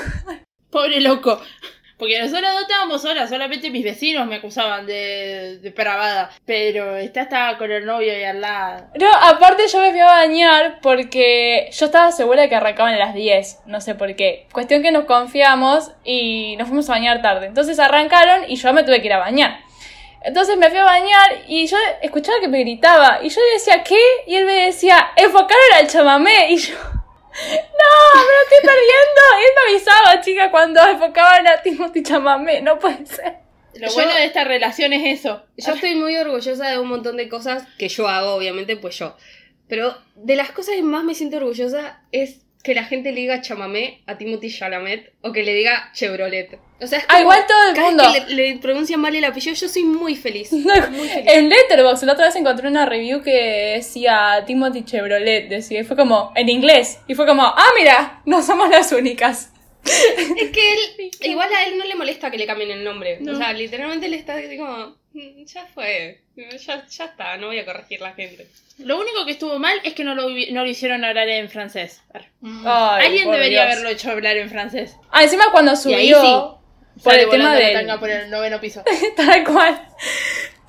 [0.71, 1.41] Pobre loco.
[2.03, 6.33] Porque nosotros no estábamos solas, solamente mis vecinos me acusaban de, de pravada.
[6.45, 8.87] Pero esta estaba con el novio y al lado.
[8.99, 12.99] No, aparte yo me fui a bañar porque yo estaba segura de que arrancaban a
[12.99, 14.49] las 10, no sé por qué.
[14.51, 17.47] Cuestión que nos confiamos y nos fuimos a bañar tarde.
[17.47, 19.61] Entonces arrancaron y yo me tuve que ir a bañar.
[20.25, 23.85] Entonces me fui a bañar y yo escuchaba que me gritaba y yo le decía,
[23.85, 24.01] ¿qué?
[24.27, 26.75] Y él me decía, enfocaron al chamamé y yo...
[27.33, 29.23] No, me lo estoy perdiendo.
[29.39, 32.61] Él me avisaba, chica, cuando enfocaban a Timothy Chamamé.
[32.63, 33.37] No puede ser.
[33.75, 35.43] Lo Yo- bueno de esta relación es eso.
[35.57, 39.17] Yo estoy muy orgullosa de un montón de cosas que yo hago, obviamente, pues yo.
[39.69, 43.41] Pero de las cosas que más me siento orgullosa es que la gente le diga
[43.41, 46.59] chamamé a Timothy Chalamet o que le diga Chevrolet.
[46.83, 48.13] O sea, es Ah, como igual todo el cada vez mundo.
[48.27, 50.53] que le, le pronuncian mal el apellido, yo soy muy feliz.
[50.53, 51.25] Muy feliz.
[51.27, 55.97] En Letterboxd la otra vez encontré una review que decía Timothy Chevrolet, decía, y fue
[55.97, 59.51] como en inglés, y fue como, ah, mira, no somos las únicas.
[59.85, 63.19] Es que él, igual a él no le molesta que le cambien el nombre.
[63.21, 63.33] No.
[63.33, 67.59] O sea, literalmente le está así como, "Mm, ya fue, ya, ya está, no voy
[67.59, 68.47] a corregir la gente.
[68.79, 72.01] Lo único que estuvo mal es que no lo, no lo hicieron hablar en francés.
[72.65, 73.73] Ay, Alguien debería Dios.
[73.73, 74.97] haberlo hecho hablar en francés.
[75.11, 76.59] Ah, encima cuando Y ahí subió,
[77.03, 78.83] Por el tema del- tanga por el noveno piso.
[79.17, 79.81] Tal cual.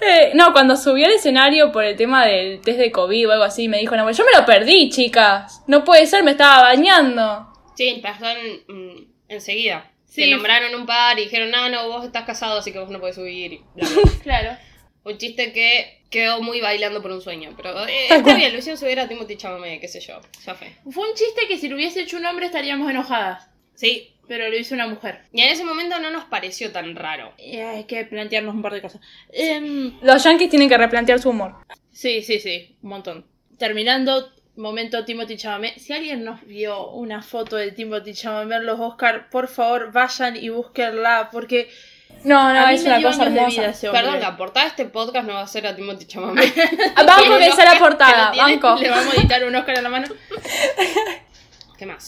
[0.01, 3.43] Eh, no, cuando subió al escenario por el tema del test de COVID o algo
[3.45, 5.61] así, me dijo, no, yo me lo perdí, chicas.
[5.67, 7.47] No puede ser, me estaba bañando.
[7.75, 9.89] Sí, pasó en- mm, enseguida.
[10.05, 10.25] Sí.
[10.25, 12.99] Se nombraron un par y dijeron, no, no, vos estás casado, así que vos no
[12.99, 13.53] podés subir.
[13.53, 14.11] y bla, bla.
[14.23, 14.57] Claro.
[15.05, 17.53] un chiste que quedó muy bailando por un sueño.
[17.57, 20.19] Pero eh, está bien, lo hicieron subir a Timothy Chalamet, qué sé yo.
[20.45, 20.71] Ya fue.
[20.91, 23.49] Fue un chiste que si lo hubiese hecho un hombre estaríamos enojadas.
[23.75, 24.12] Sí.
[24.27, 25.21] Pero lo hizo una mujer.
[25.33, 27.33] Y en ese momento no nos pareció tan raro.
[27.37, 29.01] Y hay que plantearnos un par de cosas.
[29.31, 31.55] Em, Los yankees tienen que replantear su humor.
[31.91, 32.77] sí, sí, sí.
[32.81, 33.25] Un montón.
[33.57, 35.77] Terminando, momento Timothy Chalamet.
[35.77, 40.35] Si alguien nos vio una foto de Timothy Chalamet en los Oscar, por favor vayan
[40.37, 41.29] y búsquenla.
[41.31, 41.69] Porque
[42.23, 43.47] No, no, a mí es me una dio cosa hermosa.
[43.47, 44.01] vida ese hombre.
[44.03, 46.55] Perdón, la portada de este podcast no va a ser a Timothy Chalamet.
[46.95, 48.75] Banco que sea la portada, banco.
[48.79, 50.07] Le vamos a editar un Oscar a la mano.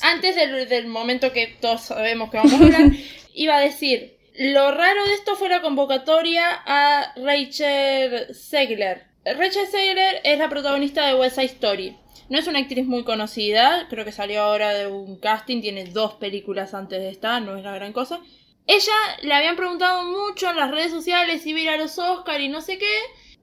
[0.04, 2.92] Antes del, del momento que todos sabemos que vamos a hablar,
[3.34, 9.06] iba a decir, lo raro de esto fue la convocatoria a Rachel Zegler.
[9.24, 11.96] Rachel Zegler es la protagonista de West Side Story.
[12.28, 16.16] No es una actriz muy conocida, creo que salió ahora de un casting, tiene dos
[16.16, 18.20] películas antes de esta, no es la gran cosa.
[18.68, 22.00] Ella le habían preguntado mucho en las redes sociales si iba a ir a los
[22.00, 22.98] Oscar y no sé qué,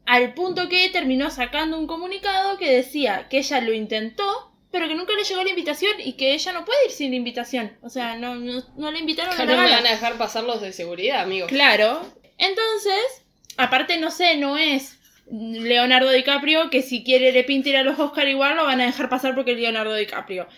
[0.04, 4.94] al punto que terminó sacando un comunicado que decía que ella lo intentó, pero que
[4.94, 7.76] nunca le llegó la invitación y que ella no puede ir sin la invitación.
[7.82, 9.76] O sea, no, no, no le invitaron a No la me gala.
[9.76, 11.46] van a dejar pasar los de seguridad, amigo.
[11.46, 12.04] Claro.
[12.38, 13.22] Entonces,
[13.58, 14.98] aparte, no sé, no es
[15.30, 18.86] Leonardo DiCaprio que si quiere le pinta ir a los Oscar igual lo van a
[18.86, 20.48] dejar pasar porque es Leonardo DiCaprio.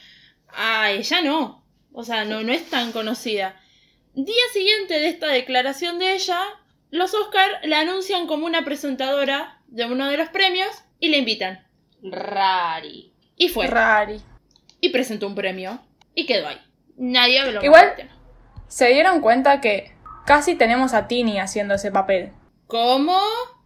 [0.48, 1.66] A ella no.
[1.92, 3.61] O sea, no, no es tan conocida.
[4.14, 6.40] Día siguiente de esta declaración de ella,
[6.90, 10.68] los Oscar la anuncian como una presentadora de uno de los premios
[11.00, 11.66] y la invitan.
[12.03, 13.13] Rari.
[13.36, 13.66] Y fue.
[13.66, 14.20] Rari.
[14.80, 15.80] Y presentó un premio.
[16.14, 16.60] Y quedó ahí.
[16.96, 18.10] Nadie habló más Igual- del tema.
[18.68, 19.92] Se dieron cuenta que
[20.26, 22.32] casi tenemos a Tini haciendo ese papel.
[22.66, 23.18] ¿Cómo?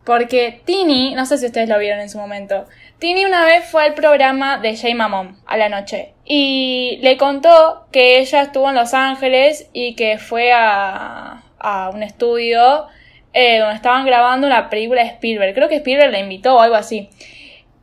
[0.04, 2.66] Porque Tini, no sé si ustedes lo vieron en su momento,
[2.98, 7.86] Tini una vez fue al programa de Jay Mamón a la noche y le contó
[7.92, 12.86] que ella estuvo en Los Ángeles y que fue a, a un estudio
[13.34, 15.54] eh, donde estaban grabando una película de Spielberg.
[15.54, 17.10] Creo que Spielberg la invitó o algo así.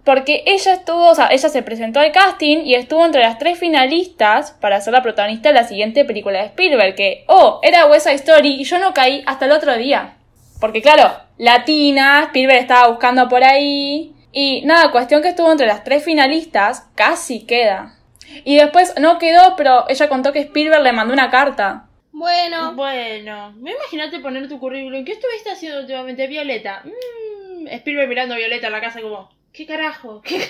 [0.05, 3.57] Porque ella estuvo, o sea, ella se presentó al casting y estuvo entre las tres
[3.57, 8.05] finalistas para ser la protagonista de la siguiente película de Spielberg, que, oh, era West
[8.05, 10.17] Side Story y yo no caí hasta el otro día.
[10.61, 14.13] Porque claro, latina, Spielberg estaba buscando por ahí.
[14.31, 17.95] Y nada, cuestión que estuvo entre las tres finalistas, casi queda.
[18.43, 21.87] Y después no quedó, pero ella contó que Spielberg le mandó una carta.
[22.11, 22.73] Bueno.
[22.75, 25.03] Bueno, me imagínate poner tu currículum.
[25.03, 26.83] ¿Qué estuviste haciendo últimamente, Violeta?
[26.83, 30.21] Mm, Spielberg mirando a Violeta en la casa como, ¿qué carajo?
[30.21, 30.41] ¿Qué?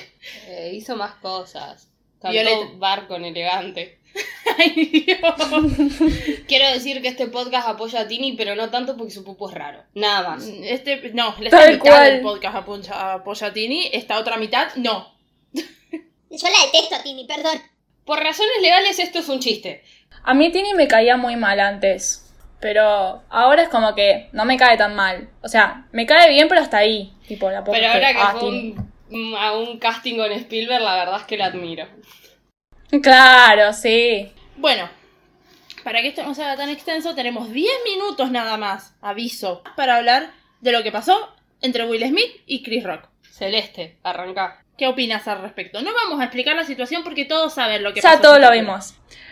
[0.48, 1.90] Eh, hizo más cosas.
[2.22, 2.72] Cantó Violeta.
[2.78, 4.00] barco en elegante.
[4.58, 5.36] Ay, Dios.
[6.48, 9.56] Quiero decir que este podcast apoya a Tini, pero no tanto porque su pupo es
[9.56, 9.84] raro.
[9.94, 10.48] Nada más.
[10.48, 12.12] Este, no, la Tal esta mitad cual.
[12.12, 15.14] del podcast apoya, apoya a Tini, esta otra mitad, no.
[15.54, 17.62] Yo la detesto a Tini, perdón.
[18.06, 19.84] Por razones legales esto es un chiste.
[20.24, 22.22] A mí Tini me caía muy mal antes.
[22.62, 25.30] Pero ahora es como que no me cae tan mal.
[25.44, 27.14] O sea, me cae bien, pero hasta ahí.
[27.28, 28.72] Tipo, la pobre Pero ahora que ah, fue Tini.
[28.72, 28.95] un-
[29.38, 31.88] a un casting con Spielberg, la verdad es que la admiro.
[33.02, 34.32] Claro, sí.
[34.58, 34.90] Bueno,
[35.84, 40.32] para que esto no sea tan extenso, tenemos 10 minutos nada más, aviso, para hablar
[40.62, 43.10] de lo que pasó entre Will Smith y Chris Rock.
[43.22, 44.64] Celeste, arranca.
[44.78, 45.82] ¿Qué opinas al respecto?
[45.82, 48.22] No vamos a explicar la situación porque todos saben lo que Ya pasó.
[48.22, 48.78] todos lo esta película.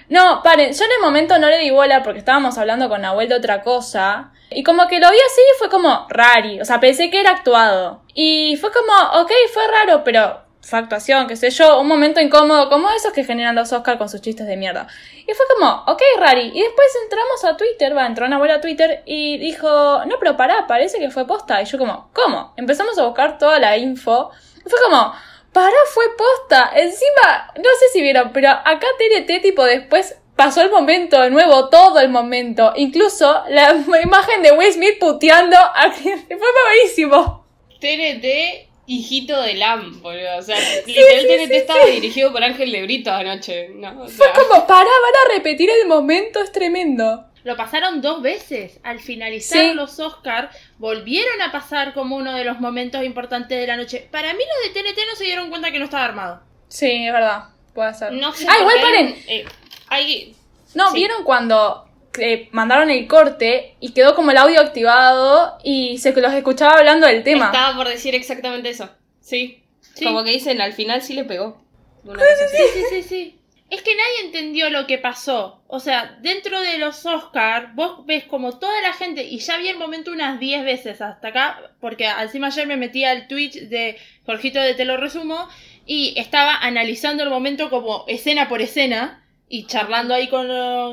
[0.09, 3.29] No, paren, yo en el momento no le di bola porque estábamos hablando con Nahuel
[3.29, 4.31] de otra cosa.
[4.49, 6.61] Y como que lo vi así fue como rari.
[6.61, 8.03] O sea, pensé que era actuado.
[8.13, 12.69] Y fue como, ok, fue raro, pero fue actuación, qué sé yo, un momento incómodo,
[12.69, 14.87] como esos que generan los Oscars con sus chistes de mierda.
[15.27, 16.51] Y fue como, ok, rari.
[16.53, 20.65] Y después entramos a Twitter, va, entró Nahuel a Twitter y dijo, no, pero pará,
[20.67, 21.61] parece que fue posta.
[21.61, 22.53] Y yo como, ¿cómo?
[22.55, 24.31] Empezamos a buscar toda la info.
[24.65, 25.13] Y fue como,
[25.53, 26.71] Pará, fue posta.
[26.75, 31.69] Encima, no sé si vieron, pero acá TNT, tipo, después pasó el momento de nuevo,
[31.69, 32.73] todo el momento.
[32.75, 33.71] Incluso la
[34.03, 35.91] imagen de Will Smith puteando a.
[35.91, 37.45] Fue buenísimo.
[37.79, 40.37] TNT, hijito de Lam, boludo.
[40.37, 44.03] O sea, literal TNT estaba dirigido por Ángel de Brito anoche, ¿no?
[44.03, 47.25] O Fue como, pará, van a repetir el momento, es tremendo.
[47.43, 48.79] Lo pasaron dos veces.
[48.83, 49.73] Al finalizar Sí.
[49.73, 54.07] los Oscars, volvieron a pasar como uno de los momentos importantes de la noche.
[54.11, 56.41] Para mí los de TNT no se dieron cuenta que no estaba armado.
[56.69, 58.13] Sí, es verdad, puede ser.
[58.13, 58.45] no sé.
[58.49, 59.15] ah, igual paren.
[59.27, 59.45] eh,
[59.89, 60.35] hay-
[60.75, 60.95] No, Sí.
[60.97, 61.87] ¿vieron cuando
[62.17, 67.07] eh, mandaron el corte y quedó como el audio activado y se los escuchaba hablando
[67.07, 67.45] del tema?
[67.47, 68.89] Estaba por decir exactamente eso.
[69.19, 69.63] Sí.
[69.95, 70.05] Sí.
[70.05, 71.61] Como que dicen, al final sí le pegó.
[72.03, 72.57] Una cosa así.
[72.57, 73.39] Sí, sí, sí, sí.
[73.73, 75.63] Es que nadie entendió lo que pasó.
[75.67, 79.67] O sea, dentro de los Oscars, vos ves como toda la gente, y ya vi
[79.67, 83.97] el momento unas 10 veces hasta acá, porque encima ayer me metí al Twitch de
[84.27, 85.49] Jorgito de Te lo resumo,
[85.87, 90.47] y estaba analizando el momento como escena por escena, y charlando ahí con,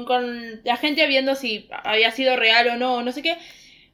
[0.06, 3.36] con la gente, viendo si había sido real o no, no sé qué.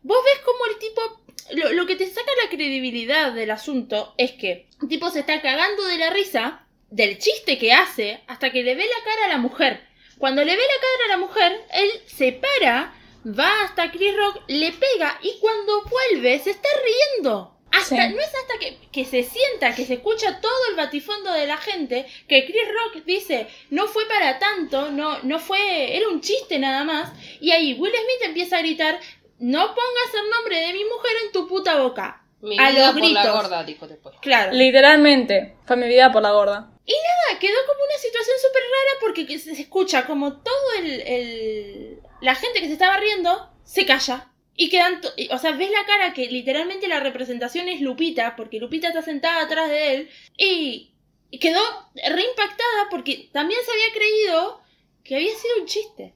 [0.02, 4.32] Vos ves como el tipo lo, lo, que te saca la credibilidad del asunto es
[4.32, 8.62] que el tipo se está cagando de la risa del chiste que hace hasta que
[8.62, 9.80] le ve la cara a la mujer.
[10.18, 12.94] Cuando le ve la cara a la mujer, él se para,
[13.26, 17.52] va hasta Chris Rock, le pega y cuando vuelve se está riendo.
[17.72, 18.14] Hasta, Sí.
[18.14, 21.58] No es hasta que, que se sienta, que se escucha todo el batifondo de la
[21.58, 26.58] gente, que Chris Rock dice, no fue para tanto, no, no fue, era un chiste
[26.58, 27.12] nada más.
[27.40, 28.98] Y ahí Will Smith empieza a gritar,
[29.38, 32.22] no pongas el nombre de mi mujer en tu puta boca.
[32.40, 33.42] Mi a vida los por la gritos.
[33.42, 34.14] gorda, dijo después.
[34.22, 34.52] Claro.
[34.52, 36.70] Literalmente, fue mi vida por la gorda.
[36.88, 41.98] Ah, quedó como una situación súper rara porque que se escucha como todo el, el-
[42.20, 44.30] La gente que se estaba riendo se calla.
[44.54, 45.00] Y quedan...
[45.16, 49.02] y- O sea, ves la cara que literalmente la representación es Lupita, porque Lupita está
[49.02, 50.10] sentada atrás de él.
[50.36, 50.94] Y,
[51.30, 51.60] y quedó
[51.94, 54.60] reimpactada porque también se había creído
[55.04, 56.14] que había sido un chiste.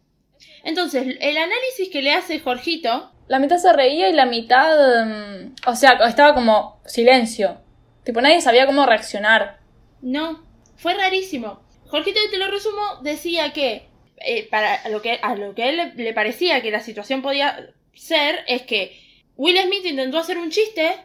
[0.65, 3.13] Entonces, el análisis que le hace Jorgito...
[3.29, 5.05] La mitad se reía y la mitad.
[5.05, 7.61] mm, o sea, estaba como silencio.
[8.05, 9.61] Tipo, nadie sabía cómo reaccionar.
[10.03, 10.45] No,
[10.81, 11.63] fue rarísimo.
[11.89, 15.77] Jorgito, te lo resumo, decía que eh, para lo que a lo que a él
[15.77, 18.99] le, le parecía que la situación podía ser es que
[19.37, 20.97] Will Smith intentó hacer un chiste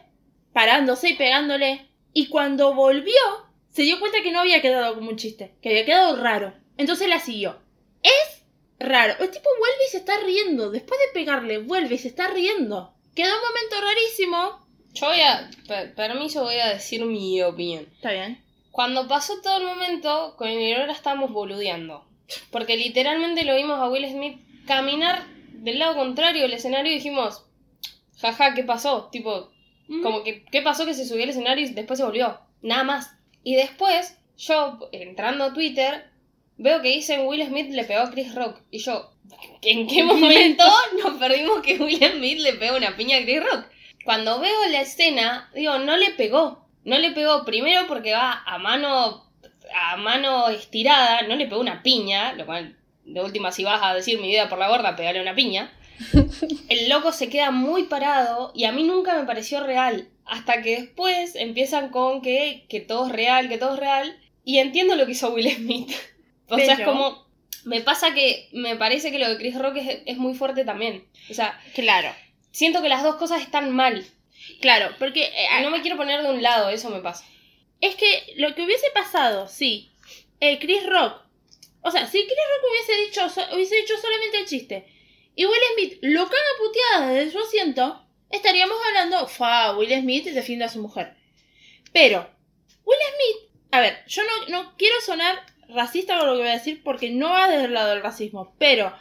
[0.52, 3.14] parándose y pegándole y cuando volvió
[3.70, 6.54] se dio cuenta que no había quedado como un chiste, que había quedado raro.
[6.78, 7.58] Entonces la siguió.
[8.02, 8.42] Es
[8.78, 9.14] raro.
[9.20, 10.70] El tipo vuelve y se está riendo.
[10.70, 12.94] Después de pegarle, vuelve y se está riendo.
[13.14, 14.66] Quedó un momento rarísimo.
[14.94, 15.50] Yo voy a.
[15.68, 17.86] per- permiso, voy a decir mi opinión.
[17.94, 18.42] Está bien.
[18.76, 22.04] Cuando pasó todo el momento, con el Aurora estábamos boludeando.
[22.50, 27.46] Porque literalmente lo vimos a Will Smith caminar del lado contrario del escenario y dijimos,
[28.20, 29.08] jaja, ¿qué pasó?
[29.10, 29.50] Tipo,
[29.88, 30.02] Ujú.
[30.02, 32.38] como que, ¿qué pasó que se subió al escenario y después se volvió?
[32.60, 33.14] Nada más.
[33.42, 36.10] Y después, yo, entrando a Twitter,
[36.58, 38.60] veo que dicen Will Smith le pegó a Chris Rock.
[38.70, 39.10] Y yo,
[39.62, 40.64] ¿en qué momento
[41.02, 43.68] nos perdimos que Will Smith le pegó una piña a Chris Rock?
[44.04, 46.65] Cuando veo la escena, digo, no le pegó.
[46.86, 49.26] No le pegó primero porque va a mano
[49.74, 53.94] a mano estirada, no le pegó una piña, lo cual de última si vas a
[53.94, 55.72] decir mi vida por la gorda, pegale una piña.
[56.68, 60.08] El loco se queda muy parado y a mí nunca me pareció real.
[60.24, 64.16] Hasta que después empiezan con que, que todo es real, que todo es real.
[64.44, 65.92] Y entiendo lo que hizo Will Smith.
[66.48, 67.26] O sea, es como...
[67.64, 71.04] Me pasa que me parece que lo de Chris Rock es, es muy fuerte también.
[71.28, 72.10] O sea, Claro.
[72.52, 74.06] siento que las dos cosas están mal.
[74.60, 77.24] Claro, porque eh, No me quiero poner de un lado, eso me pasa.
[77.80, 79.90] Es que lo que hubiese pasado, sí,
[80.40, 81.20] el Chris Rock,
[81.82, 84.86] o sea, si Chris Rock hubiese dicho, so- hubiese dicho solamente el chiste
[85.34, 90.64] y Will Smith lo caga puteada desde su asiento, estaríamos hablando, fa, Will Smith defiende
[90.64, 91.14] a su mujer.
[91.92, 92.28] Pero,
[92.84, 96.52] Will Smith, a ver, yo no, no quiero sonar racista con lo que voy a
[96.58, 98.96] decir porque no va desde el lado del racismo, pero,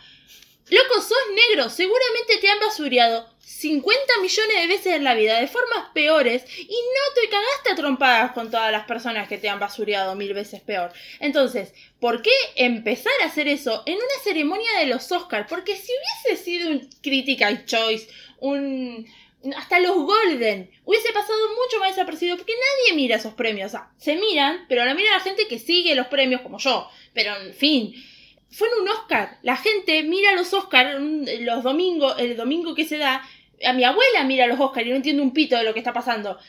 [0.70, 1.18] loco, sos
[1.50, 6.44] negro, seguramente te han basureado 50 millones de veces en la vida de formas peores
[6.58, 10.34] y no te cagaste a trompadas con todas las personas que te han basureado mil
[10.34, 10.92] veces peor.
[11.20, 15.48] Entonces, ¿por qué empezar a hacer eso en una ceremonia de los Oscars?
[15.48, 18.08] Porque si hubiese sido un Critical Choice,
[18.40, 19.08] un...
[19.56, 23.68] Hasta los Golden hubiese pasado mucho más desapercibido porque nadie mira esos premios.
[23.68, 26.90] O sea, se miran, pero lo mira la gente que sigue los premios como yo.
[27.14, 27.94] Pero en fin,
[28.56, 29.38] fue en un Oscar.
[29.42, 30.98] La gente mira los Oscars
[31.42, 33.28] los domingos, el domingo que se da.
[33.66, 35.92] A mi abuela mira los Oscars y no entiende un pito de lo que está
[35.92, 36.40] pasando.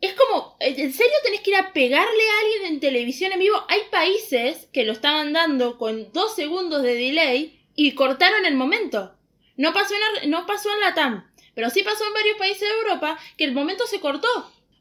[0.00, 3.56] Es como, ¿en serio tenés que ir a pegarle a alguien en televisión en vivo?
[3.68, 9.14] Hay países que lo estaban dando con dos segundos de delay y cortaron el momento.
[9.56, 12.74] No pasó en, no pasó en la TAM, pero sí pasó en varios países de
[12.74, 14.28] Europa que el momento se cortó.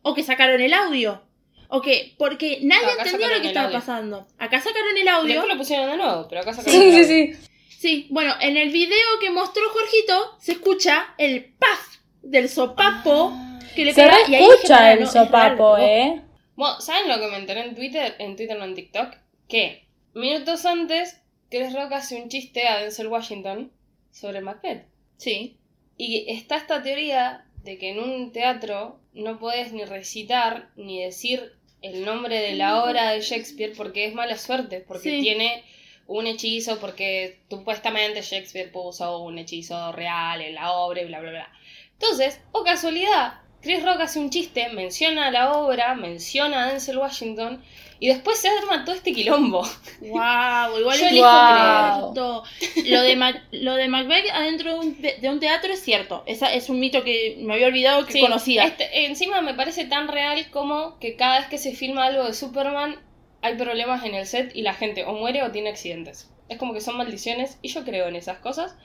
[0.02, 1.27] O que sacaron el audio.
[1.70, 3.80] O que, porque nadie Acá entendía sacaron lo que estaba audio.
[3.80, 4.28] pasando.
[4.38, 5.28] Acá sacaron el audio.
[5.34, 7.36] Después lo pusieron de nuevo, pero acá sacaron Sí, el sí, audio.
[7.38, 7.48] sí.
[7.80, 13.34] Sí, bueno, en el video que mostró Jorgito se escucha el paf del sopapo
[13.76, 15.78] que le Se pega y ahí "Pará, el no, es sopapo, raro".
[15.78, 16.22] ¿eh?
[16.56, 18.16] Bueno, ¿saben lo que me enteré en Twitter?
[18.18, 19.14] En Twitter, no en TikTok.
[19.48, 23.72] Que minutos antes, Chris Rock hace un chiste a Denzel Washington
[24.12, 24.86] sobre Macbeth.
[25.18, 25.60] Sí.
[25.98, 31.54] Y está esta teoría de que en un teatro no puedes ni recitar ni decir
[31.82, 35.22] el nombre de la obra de Shakespeare porque es mala suerte, porque Sí.
[35.22, 35.64] tiene
[36.08, 41.32] un hechizo, porque supuestamente Shakespeare puso un hechizo real en la obra y bla, bla,
[41.32, 41.52] bla.
[42.00, 47.62] Entonces, o casualidad, Chris Rock hace un chiste, menciona la obra, menciona a Denzel Washington
[48.00, 49.62] y después se arma todo este quilombo.
[50.02, 52.44] Wow, igual Yo cierto.
[52.86, 56.24] Lo de, Ma- lo de Macbeth adentro de un, de un teatro es cierto.
[56.28, 58.64] Esa es un mito que me había olvidado que Sí, conocía.
[58.66, 62.34] este- encima me parece tan real como que cada vez que se filma algo de
[62.34, 63.02] Superman
[63.42, 66.30] hay problemas en el set y la gente o muere o tiene accidentes.
[66.50, 68.76] Es como que son maldiciones y yo creo en esas cosas.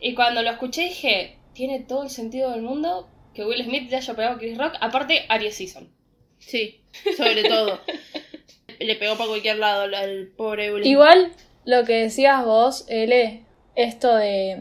[0.00, 3.96] Y cuando lo escuché dije, tiene todo el sentido del mundo que Will Smith le
[3.96, 4.74] haya pegado a Chris Rock.
[4.80, 5.92] Aparte, Aries Season.
[6.38, 6.82] Sí,
[7.16, 7.80] sobre todo.
[8.78, 10.86] Le pegó para cualquier lado al- pobre Will.
[10.86, 11.30] Igual
[11.64, 13.42] lo que decías vos, L,
[13.74, 14.58] esto de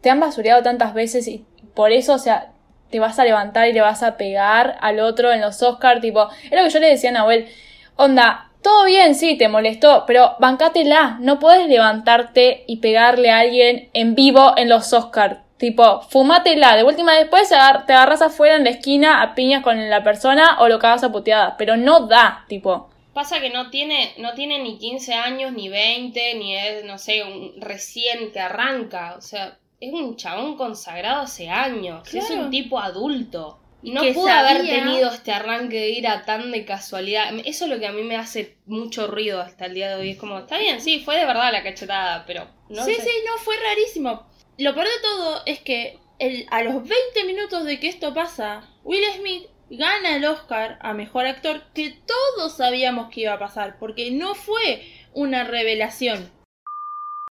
[0.00, 1.44] te han basureado tantas veces y
[1.74, 2.52] por eso, o sea,
[2.90, 6.28] te vas a levantar y le vas a pegar al otro en los Oscars, tipo,
[6.44, 7.48] es lo que yo le decía a Nahuel,
[7.96, 13.90] onda, todo bien, sí, te molestó, pero bancátela, no puedes levantarte y pegarle a alguien
[13.92, 15.38] en vivo en los Oscars.
[15.56, 20.04] Tipo, fumátela, de última después te agarras afuera en la esquina a piñas con la
[20.04, 22.90] persona o lo cagas a puteadas, pero no da, tipo.
[23.16, 27.24] Pasa que no tiene, no tiene ni 15 años, ni 20, ni es, no sé,
[27.24, 29.14] un recién que arranca.
[29.16, 32.12] O sea, es un chabón consagrado hace años.
[32.14, 33.58] Es un tipo adulto.
[33.82, 37.32] Y no pudo haber tenido este arranque de ira tan de casualidad.
[37.46, 40.10] Eso es lo que a mí me hace mucho ruido hasta el día de hoy.
[40.10, 43.00] Es como, está bien, sí, fue de verdad la cachetada, pero no sí, sé.
[43.00, 44.26] sí, no, fue rarísimo.
[44.58, 48.68] Lo peor de todo es que el- a los 20 minutos de que esto pasa,
[48.84, 53.78] Will Smith gana el Oscar a Mejor Actor que todos sabíamos que iba a pasar,
[53.78, 56.30] porque no fue una revelación.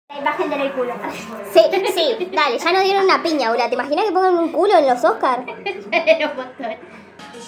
[0.08, 0.94] Bajen del culo.
[1.52, 1.60] Sí,
[1.94, 3.68] sí, dale, ya nos dieron una piña, Ura.
[3.68, 5.44] ¿Te imaginas que pongan un culo en los Oscars?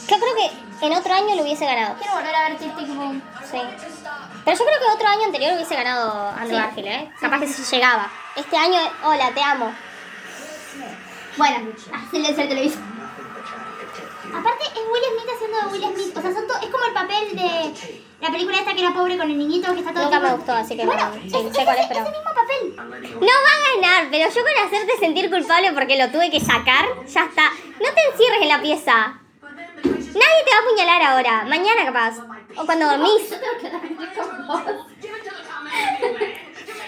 [0.09, 1.97] Yo creo que en otro año lo hubiese ganado.
[1.99, 3.22] Quiero volver a ver Tic Tic Boom.
[3.51, 3.59] Sí.
[4.45, 7.11] Pero yo creo que otro año anterior hubiese ganado Andrew Garfield, ¿eh?
[7.20, 8.11] Capaz que se llegaba.
[8.37, 9.72] Este año, hola, te amo.
[11.37, 11.72] Bueno,
[12.11, 12.99] silencio el televisor.
[14.35, 16.16] Aparte es Will Smith haciendo de Will Smith.
[16.16, 17.72] O sea, son es como el papel de
[18.20, 20.37] la película esta que era pobre con el niñito que está todo Nunca tiempo- me
[20.37, 23.16] gustó, así que bueno, no- sí, es, sé cuál es, ese- pero- ese mismo papel.
[23.20, 26.85] No va a ganar, pero yo con hacerte sentir culpable porque lo tuve que sacar,
[27.07, 27.51] ya está.
[27.81, 29.16] No te encierres en la pieza.
[29.43, 31.45] Nadie te va a apuñalar ahora.
[31.47, 32.16] Mañana capaz.
[32.57, 33.31] O cuando dormís.
[33.31, 33.37] Te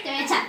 [0.09, 0.41] voy a echar.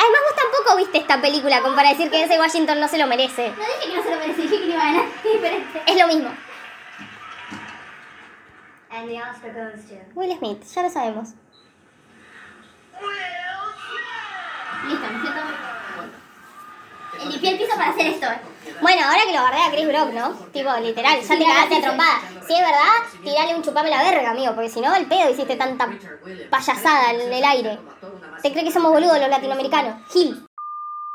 [0.00, 3.06] Además vos tampoco viste esta película como para decir que ese Washington no se lo
[3.08, 3.50] merece.
[3.50, 5.04] No dije que no se lo merece, dije que no iba a ganar.
[5.86, 6.30] Es lo mismo.
[10.14, 11.28] Will Smith, ya lo sabemos.
[14.86, 17.28] Listo, me siento muy...
[17.30, 18.26] Limpié el piso para hacer esto.
[18.26, 18.40] eh.
[18.80, 20.30] Bueno, ahora que lo bardea a Chris Brock, ¿no?
[20.52, 22.20] Tipo, literal, ya te cagaste a trompada.
[22.46, 25.56] Si es verdad, tirale un chupame la verga, amigo, porque si no, el pedo hiciste
[25.56, 25.88] tanta
[26.50, 27.78] payasada en el aire.
[28.42, 30.12] ¿Te cree que somos boludos los latinoamericanos?
[30.12, 30.44] Gil.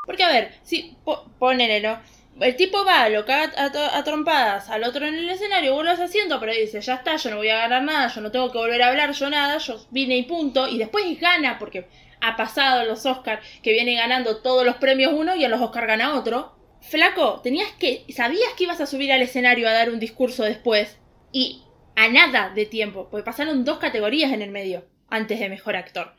[0.05, 1.99] Porque, a ver, si po- ponele, ¿no?
[2.41, 5.93] El tipo va, lo caga a, a trompadas al otro en el escenario, vuelve a
[5.93, 8.57] asiento, pero dice, ya está, yo no voy a ganar nada, yo no tengo que
[8.57, 11.88] volver a hablar yo nada, yo vine y punto, y después gana, porque
[12.21, 15.88] ha pasado los Oscars, que viene ganando todos los premios uno y en los Oscars
[15.88, 16.55] gana otro.
[16.82, 20.97] Flaco, tenías que, sabías que ibas a subir al escenario a dar un discurso después,
[21.32, 21.61] y
[21.95, 26.15] a nada de tiempo, porque pasaron dos categorías en el medio, antes de Mejor Actor.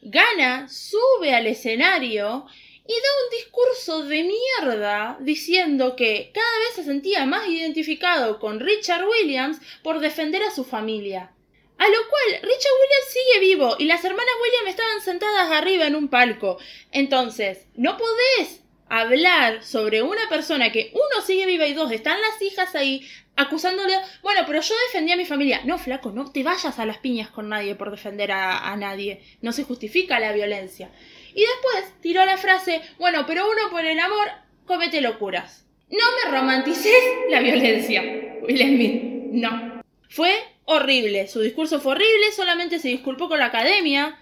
[0.00, 2.46] Gana, sube al escenario
[2.86, 8.60] y da un discurso de mierda diciendo que cada vez se sentía más identificado con
[8.60, 11.32] Richard Williams por defender a su familia.
[11.76, 15.96] A lo cual Richard Williams sigue vivo y las hermanas Williams estaban sentadas arriba en
[15.96, 16.58] un palco.
[16.90, 22.40] Entonces, no podés hablar sobre una persona que uno sigue viva y dos están las
[22.40, 23.06] hijas ahí
[23.38, 25.62] acusándole, bueno, pero yo defendí a mi familia.
[25.64, 29.22] No, flaco, no te vayas a las piñas con nadie por defender a, a nadie.
[29.40, 30.90] No se justifica la violencia.
[31.34, 34.28] Y después tiró la frase, bueno, pero uno por el amor
[34.66, 35.64] comete locuras.
[35.90, 36.92] No me romantices
[37.30, 38.02] la violencia,
[38.42, 39.02] Will Smith.
[39.32, 39.82] No.
[40.10, 40.32] Fue
[40.64, 41.28] horrible.
[41.28, 44.18] Su discurso fue horrible, solamente se disculpó con la academia.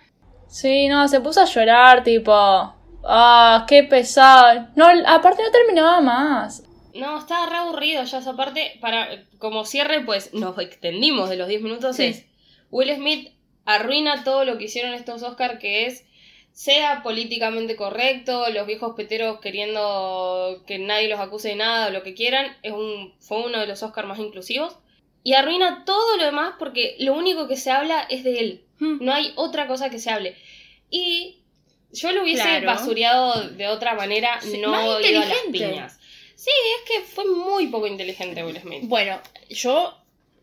[0.47, 2.33] Sí, no, se puso a llorar, tipo.
[3.05, 4.69] Ah, qué pesado.
[4.77, 6.63] No, aparte no terminaba más.
[6.99, 8.79] No, estaba re aburrido ya esa parte.
[8.81, 11.97] Para, como cierre, pues nos extendimos de los 10 minutos.
[11.97, 12.05] Sí.
[12.05, 12.25] Es
[12.71, 13.31] Will Smith
[13.65, 16.05] arruina todo lo que hicieron estos Oscars, que es
[16.53, 22.03] sea políticamente correcto, los viejos peteros queriendo que nadie los acuse de nada o lo
[22.03, 22.57] que quieran.
[22.63, 24.77] Es un, fue uno de los Oscars más inclusivos.
[25.23, 28.65] Y arruina todo lo demás porque lo único que se habla es de él.
[28.79, 29.05] Hmm.
[29.05, 30.37] No hay otra cosa que se hable.
[30.89, 31.41] Y
[31.93, 32.67] yo lo hubiese Claro.
[32.67, 35.99] basureado de otra manera, Sí, no ido a las piñas.
[36.37, 38.83] Sí, es que fue muy poco inteligente Will Smith.
[38.85, 39.97] Bueno, yo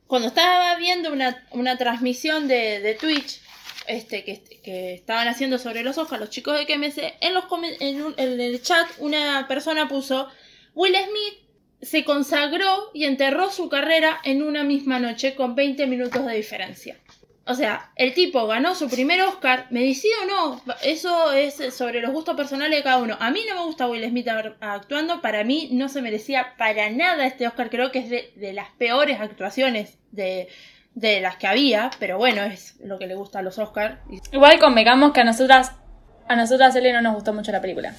[0.08, 3.40] cuando estaba viendo una, una transmisión de, de Twitch
[3.88, 7.46] este, que, que estaban haciendo sobre los Oscars, los chicos de KMS, en, los
[7.80, 10.28] en, un- en el chat una persona puso,
[10.74, 11.40] Will Smith
[11.82, 16.98] se consagró y enterró su carrera en una misma noche con 20 minutos de diferencia.
[17.46, 22.00] O sea, el tipo ganó su primer Oscar, me decide o no, eso es sobre
[22.00, 23.18] los gustos personales de cada uno.
[23.20, 24.30] A mí no me gusta Will Smith
[24.62, 28.70] actuando, para mí no se merecía para nada este Oscar, creo que es de, las
[28.72, 30.48] peores actuaciones de,
[30.96, 34.00] de, las que había, pero bueno, es lo que le gusta a los Oscars.
[34.32, 35.74] Igual convengamos que a nosotras,
[36.30, 37.94] a nosotras L no nos gustó mucho la película.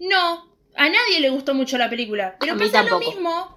[0.00, 3.56] No, a nadie le gustó mucho la película, pero pasa lo mismo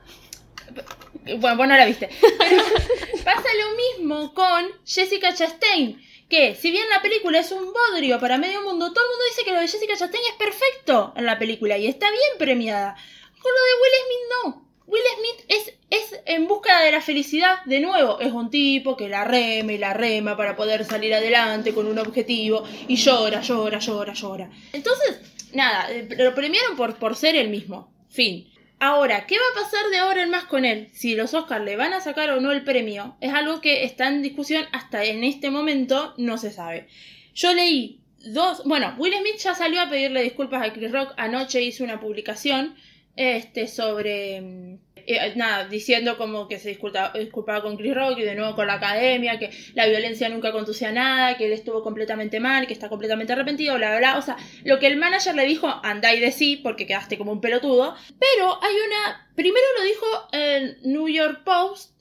[1.37, 2.09] bueno, vos no la viste.
[3.23, 6.01] pasa lo mismo con Jessica Chastain.
[6.29, 9.43] Que, si bien la película es un bodrio para medio mundo, todo el mundo dice
[9.45, 12.95] que lo de Jessica Chastain es perfecto en la película y está bien premiada.
[13.41, 14.69] Con lo de Will Smith no.
[14.85, 19.07] Will Smith es, es en busca de la felicidad, de nuevo, es un tipo que
[19.07, 23.77] la rema y la rema para poder salir adelante con un objetivo y llora, llora,
[23.77, 24.49] llora, llora.
[24.73, 25.19] Entonces,
[25.53, 27.93] nada, eh, lo premiaron por, por ser el mismo.
[28.09, 28.48] Fin.
[28.81, 30.87] Ahora, ¿qué va a pasar de ahora en más con él?
[30.93, 34.07] Si los Oscars le van a sacar o no el premio, es algo que está
[34.07, 36.87] en discusión hasta en este momento, no se sabe.
[37.35, 41.61] Yo leí dos, bueno, Will Smith ya salió a pedirle disculpas a Chris Rock, anoche
[41.61, 42.75] hizo una publicación
[43.17, 44.77] este, sobre mm,
[45.15, 48.75] eh, nada, diciendo como que se disculpaba, con Chris Rock y de nuevo con la
[48.75, 52.89] academia, que la violencia nunca conducía a nada, que él estuvo completamente mal, que está
[52.89, 54.17] completamente arrepentido, bla, bla, bla.
[54.17, 57.31] O sea, lo que el manager le dijo, anda y de sí, porque quedaste como
[57.31, 57.95] un pelotudo.
[58.19, 59.31] Pero hay una.
[59.35, 61.93] Primero lo dijo el New York Post.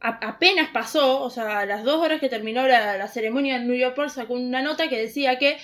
[0.00, 3.76] apenas pasó, o sea, a las dos horas que terminó la, la ceremonia en New
[3.76, 5.56] York Post sacó una nota que decía que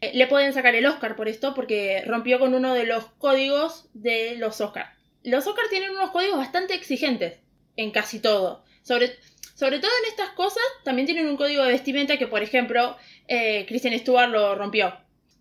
[0.00, 3.88] eh, le pueden sacar el Oscar por esto porque rompió con uno de los códigos
[3.94, 7.38] de los Oscars los Oscars tienen unos códigos bastante exigentes
[7.76, 8.64] en casi todo.
[8.82, 9.16] Sobre,
[9.54, 12.96] sobre todo en estas cosas, también tienen un código de vestimenta que, por ejemplo,
[13.28, 14.94] eh, Kristen Stewart lo rompió.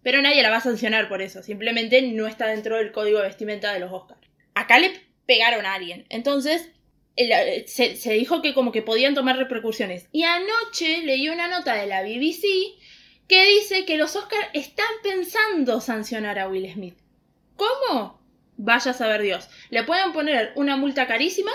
[0.03, 1.43] Pero nadie la va a sancionar por eso.
[1.43, 4.21] Simplemente no está dentro del código de vestimenta de los Oscars.
[4.53, 4.91] Acá le
[5.25, 6.05] pegaron a alguien.
[6.09, 6.71] Entonces,
[7.65, 10.07] se, se, dijo que como que podían tomar repercusiones.
[10.11, 12.43] Y anoche leí una nota de la BBC
[13.27, 16.97] que dice que los Oscars están pensando sancionar a Will Smith.
[17.55, 18.18] ¿Cómo?
[18.62, 19.49] Vaya a saber Dios.
[19.70, 21.51] Le pueden poner una multa carísima,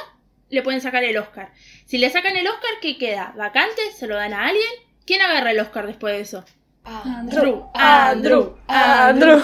[0.49, 1.53] le pueden sacar el Oscar.
[1.85, 3.35] Si le sacan el Oscar, ¿qué queda?
[3.37, 3.83] ¿Vacante?
[3.95, 4.71] ¿Se lo dan a alguien?
[5.05, 6.45] ¿Quién agarra el Oscar después de eso?
[6.83, 9.43] Andrew, Andrew, Andrew.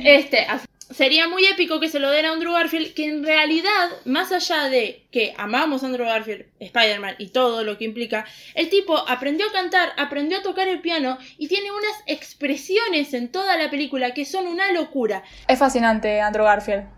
[0.00, 0.44] Este,
[0.90, 4.68] sería muy épico que se lo den a Andrew Garfield, que en realidad, más allá
[4.68, 9.46] de que amamos a Andrew Garfield, Spider-Man y todo lo que implica, el tipo aprendió
[9.48, 14.14] a cantar, aprendió a tocar el piano y tiene unas expresiones en toda la película
[14.14, 15.22] que son una locura.
[15.46, 16.88] Es fascinante Andrew Garfield.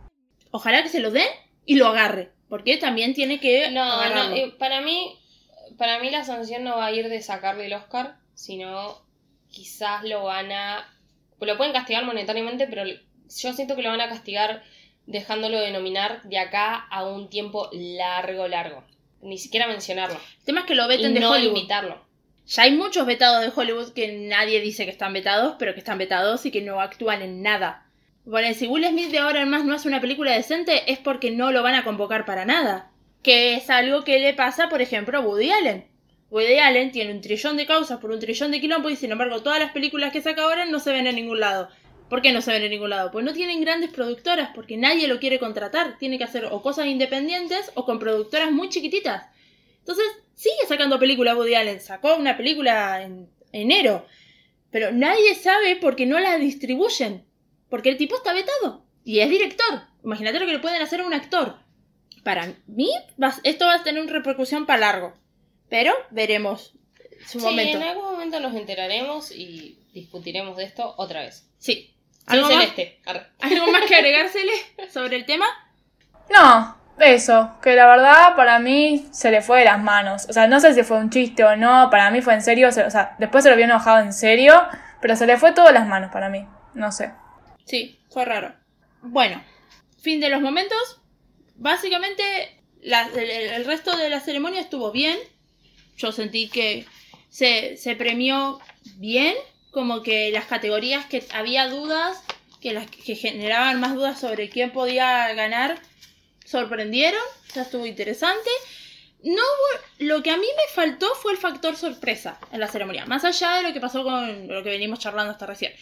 [0.51, 1.28] Ojalá que se lo den
[1.64, 3.70] y lo agarre, porque también tiene que...
[3.70, 5.18] No, no, eh, para mí,
[5.78, 9.05] para mí la sanción no va a ir de sacarle el Oscar, sino
[9.49, 10.86] quizás lo van a...
[11.41, 12.82] Lo pueden castigar monetariamente, pero
[13.38, 14.62] yo siento que lo van a castigar
[15.06, 18.84] dejándolo de nominar de acá a un tiempo largo, largo.
[19.22, 20.16] Ni siquiera mencionarlo.
[20.38, 21.68] El tema es que lo veten de no Hollywood.
[22.46, 25.98] Ya hay muchos vetados de Hollywood que nadie dice que están vetados, pero que están
[25.98, 27.86] vetados y que no actúan en nada.
[28.24, 31.30] Bueno, si Will Smith de ahora en más no hace una película decente es porque
[31.30, 32.90] no lo van a convocar para nada.
[33.22, 35.86] Que es algo que le pasa, por ejemplo, a Woody Allen.
[36.30, 39.42] Woody Allen tiene un trillón de causas por un trillón de quilombo y sin embargo
[39.42, 41.68] todas las películas que saca ahora no se ven en ningún lado.
[42.11, 43.12] ¿Por qué no se ven en ningún lado?
[43.12, 45.96] Pues no tienen grandes productoras, porque nadie lo quiere contratar.
[45.96, 49.26] Tiene que hacer o cosas independientes o con productoras muy chiquititas.
[49.78, 50.04] Entonces,
[50.34, 51.80] sigue sacando películas Woody Allen.
[51.80, 54.06] Sacó una película en enero.
[54.72, 57.24] Pero nadie sabe por qué no la distribuyen.
[57.68, 58.84] Porque el tipo está vetado.
[59.04, 59.82] Y es director.
[60.04, 61.58] Imagínate lo que le pueden hacer a un actor.
[62.24, 62.90] Para mí,
[63.44, 65.14] esto va a tener una repercusión para largo.
[65.68, 66.74] Pero veremos
[67.24, 71.48] su sí, En algún momento nos enteraremos y discutiremos de esto otra vez.
[71.58, 71.89] Sí.
[72.26, 72.68] ¿Algo Más,
[73.40, 74.52] ¿Algo más que agregársele
[74.92, 75.46] sobre el tema?
[76.30, 80.26] No, eso, que la verdad para mí se le fue de las manos.
[80.28, 82.68] O sea, no sé si fue un chiste o no, para mí fue en serio,
[82.68, 84.54] o sea, después se lo había enojado en serio,
[85.00, 87.12] pero se le fue todo de las manos para mí, no sé.
[87.64, 88.54] Sí, fue raro.
[89.02, 89.42] Bueno,
[90.00, 91.00] fin de los momentos.
[91.56, 92.22] Básicamente,
[92.82, 95.18] el, resto de la ceremonia estuvo bien.
[95.96, 96.86] Yo sentí que
[97.28, 98.60] se, se premió
[98.96, 99.34] bien
[99.70, 102.22] como que las categorías que había dudas,
[102.60, 105.80] que las que generaban más dudas sobre quién podía ganar,
[106.44, 107.22] sorprendieron,
[107.54, 108.50] ya estuvo interesante.
[109.22, 109.42] No
[109.98, 113.56] lo que a mí me faltó fue el factor sorpresa en la ceremonia, más allá
[113.56, 115.72] de lo que pasó con lo que venimos charlando hasta recién.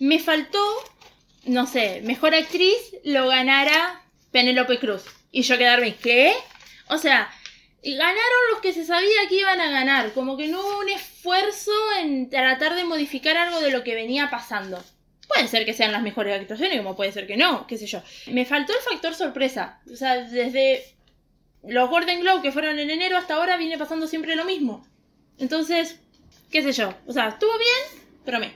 [0.00, 0.58] Me faltó,
[1.44, 5.04] no sé, mejor actriz lo ganara Penélope Cruz.
[5.30, 6.34] Y yo quedarme, ¿qué?
[6.88, 7.30] O sea,
[7.82, 11.72] ganaron los que se sabía que iban a ganar, como que no hubo un esfuerzo
[12.00, 14.82] en tratar de modificar algo de lo que venía pasando.
[15.28, 18.02] Puede ser que sean las mejores actuaciones, como puede ser que no, qué sé yo.
[18.28, 19.80] Me faltó el factor sorpresa.
[19.92, 20.96] O sea, desde
[21.62, 24.86] los Golden Globe que fueron en enero hasta ahora viene pasando siempre lo mismo.
[25.38, 26.00] Entonces,
[26.50, 26.94] qué sé yo.
[27.06, 28.52] O sea, estuvo bien, pero me.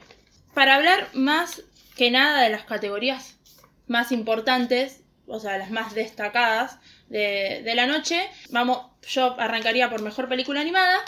[0.55, 1.63] Para hablar más
[1.95, 3.39] que nada de las categorías
[3.87, 10.03] más importantes, o sea, las más destacadas de, de la noche, vamos, yo arrancaría por
[10.03, 10.99] mejor película animada.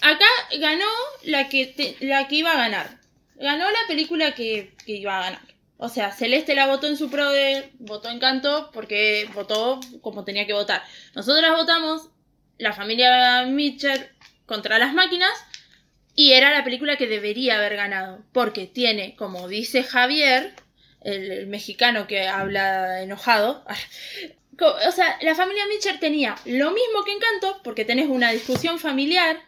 [0.00, 0.26] Acá
[0.58, 0.86] ganó
[1.24, 2.98] la que, la que iba a ganar.
[3.36, 5.42] Ganó la película que, iba a ganar.
[5.76, 7.70] O sea, Celeste la votó en su pro de.
[7.78, 10.82] Votó Encanto porque votó como tenía que votar.
[11.14, 12.10] Nosotras votamos
[12.58, 14.08] La familia Mitchell
[14.46, 15.30] contra las máquinas.
[16.14, 18.24] Y era la película que debería haber ganado.
[18.32, 20.52] Porque tiene, como dice Javier,
[21.00, 23.64] el mexicano que habla enojado.
[24.60, 29.40] O sea, la familia Mitchell tenía lo mismo que Encanto, porque tenés una discusión familiar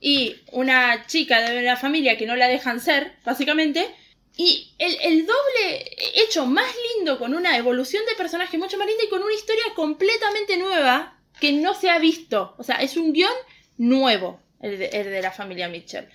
[0.00, 3.94] y una chica de la familia que no la dejan ser, básicamente.
[4.36, 9.08] Y el, doble hecho más lindo, con una evolución de personaje mucho más linda y
[9.08, 12.54] con una historia completamente nueva que no se ha visto.
[12.56, 13.32] O sea, es un guion
[13.78, 16.08] nuevo, el de, el de la familia Mitchell.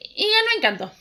[0.00, 0.92] Y ganó Encanto.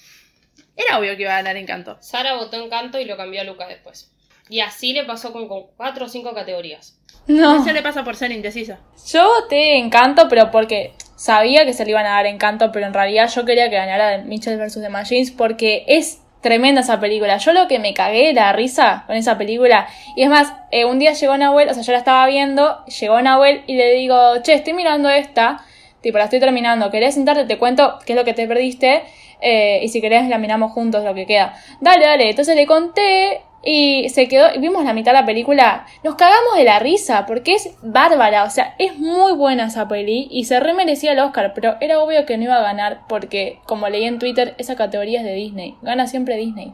[0.77, 1.97] Era obvio que iba a ganar Encanto.
[2.01, 4.11] Sara votó Encanto y lo cambió a Luca después.
[4.49, 6.97] Y así le pasó con, con cuatro o cinco categorías.
[7.27, 7.61] No.
[7.61, 8.79] Eso le pasa por ser indecisa.
[9.07, 12.93] Yo voté Encanto, pero porque sabía que se le iban a dar Encanto, pero en
[12.93, 14.81] realidad yo quería que ganara Mitchell vs.
[14.81, 17.37] The Machines porque es tremenda esa película.
[17.37, 19.87] Yo lo que me cagué la risa con esa película.
[20.15, 23.19] Y es más, eh, un día llegó Nahuel, o sea, yo la estaba viendo, llegó
[23.19, 25.65] Nahuel y le digo, che, estoy mirando esta,
[26.01, 27.45] tipo, la estoy terminando, ¿querés sentarte?
[27.45, 29.01] Te cuento qué es lo que te perdiste.
[29.41, 31.55] eh, y si querés la miramos juntos lo que queda.
[31.81, 32.29] Dale, dale.
[32.29, 36.55] Entonces le conté y se quedó, y vimos la mitad de la película, nos cagamos
[36.55, 40.59] de la risa, porque es bárbara, o sea, es muy buena esa peli, y se
[40.59, 44.19] remerecía el Oscar, pero era obvio que no iba a ganar, porque, como leí en
[44.19, 46.73] Twitter, esa categoría es de Disney, gana siempre Disney.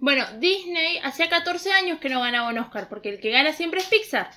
[0.00, 3.80] Bueno, Disney hacía 14 años que no ganaba un Oscar, porque el que gana siempre
[3.80, 4.30] es Pixar.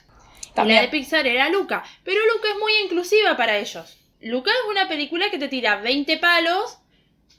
[0.56, 1.84] Y la de Pixar era Luca.
[2.04, 3.98] Pero Luca es muy inclusiva para ellos.
[4.22, 6.80] Luca es una película que te tira 20 palos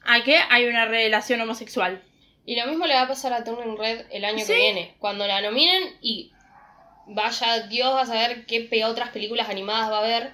[0.04, 2.02] a que hay una relación homosexual.
[2.46, 4.46] Y lo mismo le va a pasar a Turning Red el año Sí.
[4.46, 4.94] que viene.
[4.98, 6.32] Cuando la nominen y
[7.06, 10.32] vaya Dios a saber qué otras películas animadas va a haber,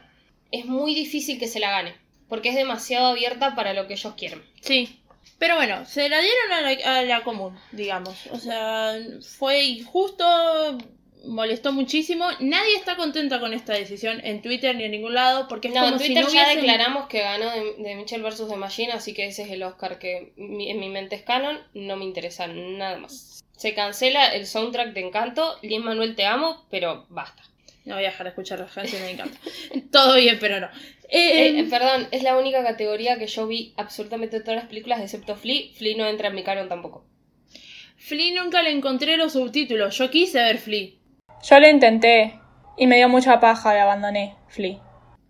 [0.50, 1.94] es muy difícil que se la gane.
[2.28, 4.42] Porque es demasiado abierta para lo que ellos quieren.
[4.61, 4.96] Sí.
[5.38, 8.26] Pero bueno, se la dieron a la, a la común, digamos.
[8.30, 8.94] O sea,
[9.38, 10.78] fue injusto,
[11.26, 12.26] molestó muchísimo.
[12.40, 15.80] Nadie está contenta con esta decisión en Twitter ni en ningún lado, porque es No,
[15.82, 18.48] como en si Twitter no ya declaramos que ganó de, de Mitchell vs.
[18.48, 21.58] The Machine, así que ese es el Oscar que mi- en mi mente es canon,
[21.74, 23.42] no me interesa nada más.
[23.56, 27.42] Se cancela el soundtrack de Encanto, Lin Manuel te amo, pero basta.
[27.84, 29.38] No voy a dejar de escuchar las canciones de Encanto.
[29.92, 30.66] Todo bien, pero no.
[31.08, 35.00] Eh, Eh, eh, perdón, es la única categoría que yo vi absolutamente todas las películas
[35.00, 35.62] excepto Flea.
[35.74, 37.04] Flea no entra en mi canon tampoco.
[37.96, 39.96] Flea nunca le encontré los subtítulos.
[39.98, 40.90] Yo quise ver Flea.
[41.43, 42.38] Yo lo intenté,
[42.76, 44.78] y me dio mucha paja y abandoné, Flea.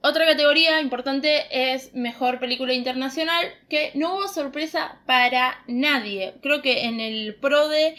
[0.03, 6.35] Otra categoría importante es mejor película internacional, que no hubo sorpresa para nadie.
[6.43, 7.97] Creo que en el PRODE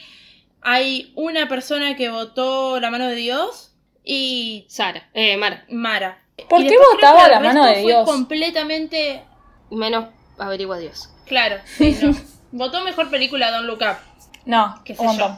[0.62, 5.66] hay una persona que votó La mano de Dios y Sara, eh, Mara.
[5.70, 6.18] Mara.
[6.50, 8.06] ¿Por Y qué votaba que La mano de fue Dios?
[8.06, 9.24] completamente
[9.70, 10.06] Menos
[10.40, 11.14] averigua Dios.
[11.28, 11.58] claro.
[11.66, 12.16] sí, no.
[12.52, 13.98] Votó mejor película Don't Look Up.
[14.46, 15.38] No, Qué sé un yo.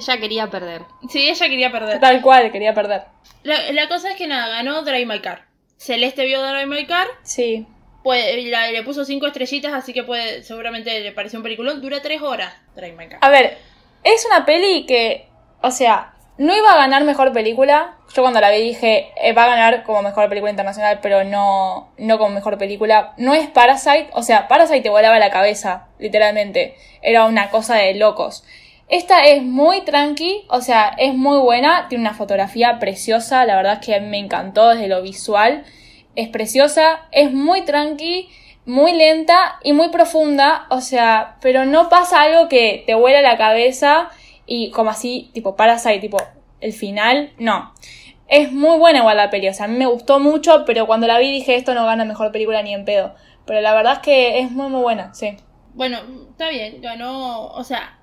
[0.00, 0.82] Ella quería perder.
[1.10, 2.00] Sí, ella quería perder.
[2.00, 3.02] Tal cual, quería perder.
[3.42, 5.44] La, la cosa es que nada, ganó Drive My Car.
[5.76, 7.66] Celeste vio Drive My Car, Sí.
[8.02, 11.80] puede, la- le puso cinco estrellitas, así que puede, seguramente le pareció un peliculón.
[11.82, 13.18] Dura tres horas Drive My Car.
[13.22, 13.58] A ver,
[14.04, 15.26] es una peli que,
[15.62, 17.96] o sea, no iba a ganar mejor película.
[18.14, 21.92] Yo cuando la vi dije, eh, va a ganar como mejor película internacional, pero no,
[21.98, 23.12] no como mejor película.
[23.18, 26.74] No es Parasite, o sea, Parasite te volaba la cabeza, literalmente.
[27.02, 28.42] Era una cosa de locos.
[28.90, 33.74] Esta es muy tranqui, o sea, es muy buena, tiene una fotografía preciosa, la verdad
[33.74, 35.62] es que me encantó desde lo visual.
[36.16, 38.28] Es preciosa, es muy tranqui,
[38.66, 43.38] muy lenta y muy profunda, o sea, pero no pasa algo que te vuela la
[43.38, 44.10] cabeza
[44.44, 46.18] y como así, tipo Parasite, tipo
[46.60, 47.72] el final, no.
[48.26, 51.06] Es muy buena igual la peli, o sea, a mí me gustó mucho, pero cuando
[51.06, 53.14] la vi dije esto no gana mejor película ni en pedo.
[53.46, 55.36] Pero la verdad es que es muy muy buena, sí.
[55.74, 55.98] Bueno,
[56.30, 57.46] está bien, ganó.
[57.46, 57.99] O sea,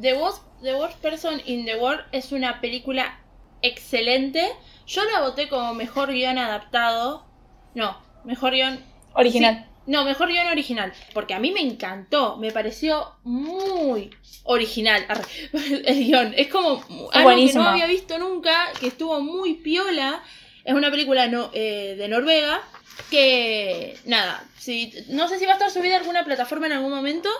[0.00, 3.18] The Worst, The Worst Person in the World es una película
[3.62, 4.52] excelente.
[4.86, 7.26] Yo la voté como mejor guion adaptado.
[7.74, 8.84] No, mejor guion.
[9.14, 9.64] Original.
[9.64, 10.92] sí, no, mejor guion original.
[11.12, 12.36] Porque a mí me encantó.
[12.36, 14.10] Me pareció muy
[14.44, 15.06] original
[15.84, 16.34] el guion.
[16.36, 16.82] Es como
[17.12, 20.22] algo que no había visto nunca, que estuvo muy piola.
[20.64, 22.62] Es una película no, eh, de Noruega.
[23.10, 26.92] Que, nada, si, no sé si va a estar subida a alguna plataforma en algún
[26.92, 27.30] momento.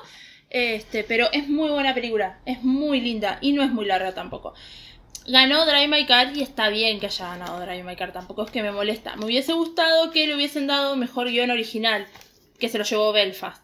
[0.50, 4.52] Este, pero es muy buena película, es muy linda y no es muy larga tampoco.
[5.26, 8.50] Ganó Drive My Car y está bien que haya ganado Drive My Car, tampoco es
[8.50, 9.14] que me molesta.
[9.16, 12.06] Me hubiese gustado que le hubiesen dado mejor guion original,
[12.58, 13.62] que se lo llevó Belfast.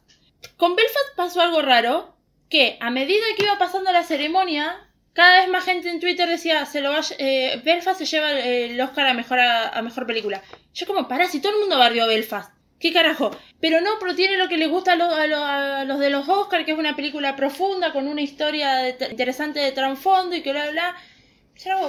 [0.57, 2.17] Con Belfast pasó algo raro,
[2.49, 6.67] que a medida que iba pasando la ceremonia, cada vez más gente en Twitter decía,
[6.67, 10.43] se lo va, eh, Belfast se lleva el Oscar a mejor, a, mejor película.
[10.73, 12.53] Yo como, pará, si todo el mundo barrió Belfast.
[12.79, 13.31] ¿Qué carajo?
[13.61, 16.65] Pero no, pero tiene lo que les gusta a los, a los, de los Oscars,
[16.65, 20.97] que es una película profunda, con una historia interesante de trasfondo y que bla, bla.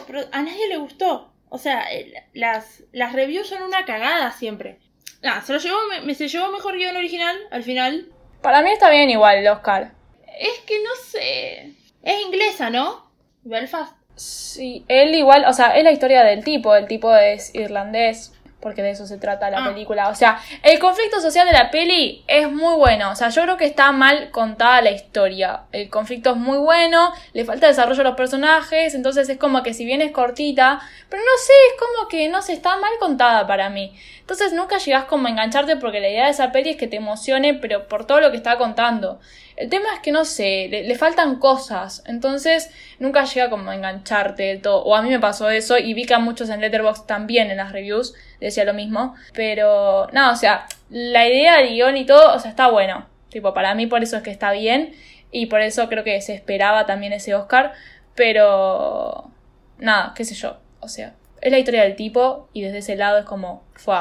[0.08, 1.34] Pero a nadie le gustó.
[1.50, 1.86] O sea,
[2.34, 4.80] las, las reviews son una cagada siempre.
[5.22, 8.08] Nada, se lo llevó, me, se llevó mejor guion original al final.
[8.42, 9.94] Para mí está bien igual el Oscar.
[10.40, 11.74] Es que no sé.
[12.04, 13.12] Es inglesa, ¿no?
[13.44, 13.96] Belfast.
[14.16, 18.82] Sí, él igual, o sea, es la historia del tipo, el tipo es irlandés, porque
[18.82, 19.70] de eso se trata la ah.
[19.70, 20.10] película.
[20.10, 23.12] O sea, el conflicto social de la peli es muy bueno.
[23.12, 25.62] O sea, yo creo que está mal contada la historia.
[25.72, 29.74] El conflicto es muy bueno, le falta desarrollo a los personajes, entonces es como que
[29.74, 30.80] si bien es cortita,
[31.10, 33.94] pero no sé, es como que no sé, está mal contada para mí.
[34.20, 36.98] Entonces nunca llegas como a engancharte porque la idea de esa peli es que te
[36.98, 39.20] emocione, pero por todo lo que está contando.
[39.58, 44.44] El tema es que no sé, le, faltan cosas, entonces nunca llega como a engancharte
[44.44, 44.84] del todo.
[44.84, 47.58] O a mí me pasó eso y vi que a muchos en Letterboxd también en
[47.58, 49.16] las reviews decía lo mismo.
[49.34, 53.08] Pero nada, o sea, la idea del guion y todo, o sea, está bueno.
[53.30, 54.94] Tipo, para mí por eso es que está bien
[55.32, 57.74] y por eso creo que se esperaba también ese Oscar.
[58.14, 59.32] Pero
[59.80, 60.58] nada, qué sé yo.
[60.82, 63.96] O sea, es la historia del tipo y desde ese lado es como, fue,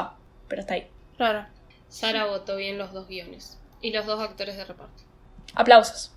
[0.47, 0.87] pero está ahí.
[1.17, 1.47] Claro.
[1.89, 5.06] Sara votó bien los dos guiones y los dos actores de reparto.
[5.55, 6.13] Aplausos.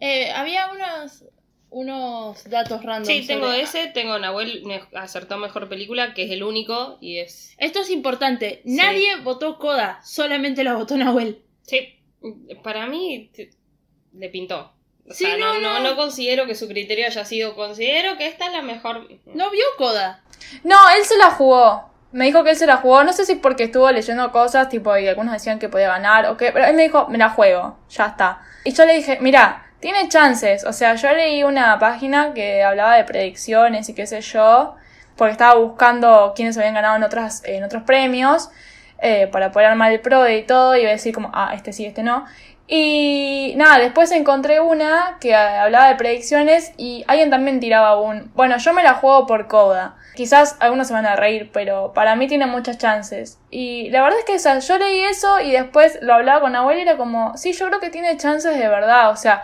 [0.00, 1.24] Eh, había unos,
[1.70, 3.06] unos datos random.
[3.06, 4.62] Sí, tengo ese, tengo Nahuel
[4.94, 7.54] acertó mejor película, que es el único y es...
[7.58, 11.42] Esto es importante, nadie votó Coda, solamente lo votó Nahuel.
[11.62, 12.00] Sí,
[12.62, 13.30] para mí
[14.12, 14.72] le pintó.
[15.08, 18.52] O sea, no, no, no, considero que su criterio haya sido, considero que esta es
[18.52, 19.06] la mejor...
[19.26, 20.24] No vio Coda.
[20.62, 21.93] No, él se la jugó.
[22.14, 24.96] Me dijo que él se la jugó, no sé si porque estuvo leyendo cosas, tipo,
[24.96, 27.76] y algunos decían que podía ganar o qué, pero él me dijo, me la juego,
[27.90, 28.40] ya está.
[28.62, 32.94] Y yo le dije, mira, tiene chances, o sea, yo leí una página que hablaba
[32.94, 34.76] de predicciones y qué sé yo,
[35.16, 38.48] porque estaba buscando quiénes habían ganado en, otras, en otros premios,
[38.98, 41.72] eh, para poder armar el pro y todo, y iba a decir como, ah, este
[41.72, 42.26] sí, este no.
[42.66, 48.56] Y nada, después encontré una que hablaba de predicciones y alguien también tiraba un, bueno,
[48.56, 49.96] yo me la juego por coda.
[50.14, 53.38] Quizás algunos se van a reír, pero para mí tiene muchas chances.
[53.50, 56.78] Y la verdad es que esa, yo leí eso y después lo hablaba con abuela
[56.78, 59.10] y era como, sí, yo creo que tiene chances de verdad.
[59.10, 59.42] O sea,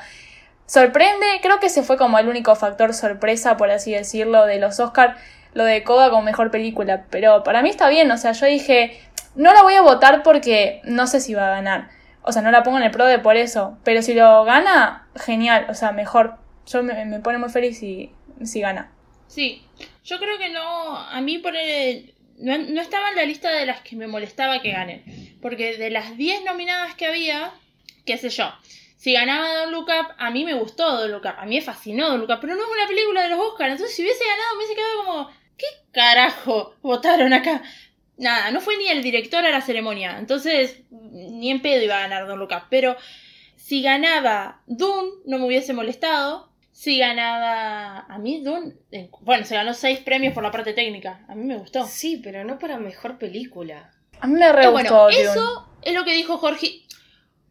[0.65, 4.81] sorprende, creo que ese fue como el único factor sorpresa, por así decirlo, de los
[4.81, 5.17] Oscar,
[5.53, 7.05] lo de Coda como mejor película.
[7.11, 8.99] Pero para mí está bien, o sea, yo dije,
[9.35, 12.51] no la voy a votar porque no sé si va a ganar o sea, no
[12.51, 13.79] la pongo en el pro de por eso.
[13.85, 15.67] Pero si lo gana, genial.
[15.71, 16.37] O sea, mejor.
[16.67, 18.13] Yo me, pone muy feliz si,
[18.45, 18.93] si gana.
[19.27, 19.67] Sí,
[20.05, 20.97] yo creo que no.
[20.97, 24.61] A mí por el, no, no, estaba en la lista de las que me molestaba
[24.61, 25.39] que ganen.
[25.41, 27.53] Porque de las 10 nominadas que había,
[28.05, 28.53] qué sé yo.
[28.97, 31.35] Si ganaba Don Look Up, a mí me gustó Don Look Up.
[31.39, 32.39] A mí me fascinó Don Look Up.
[32.41, 33.73] Pero no es una película de los Oscars.
[33.73, 35.41] Entonces, si hubiese ganado, me hubiese quedado como.
[35.57, 37.63] ¿Qué carajo votaron acá?
[38.21, 40.19] Nada, no fue ni el director a la ceremonia.
[40.19, 42.65] Entonces, ni en pedo iba a ganar Don Lucas.
[42.71, 42.97] Pero
[43.57, 46.51] si ganaba Dune, no me hubiese molestado.
[46.73, 48.01] Si ganaba.
[48.09, 48.75] A mí, Dune.
[49.23, 51.25] Bueno, se ganó seis premios por la parte técnica.
[51.29, 51.85] A mí me gustó.
[51.87, 53.91] Sí, pero no para mejor película.
[54.21, 56.83] A mí me re Bueno, eso es lo que dijo Jorge.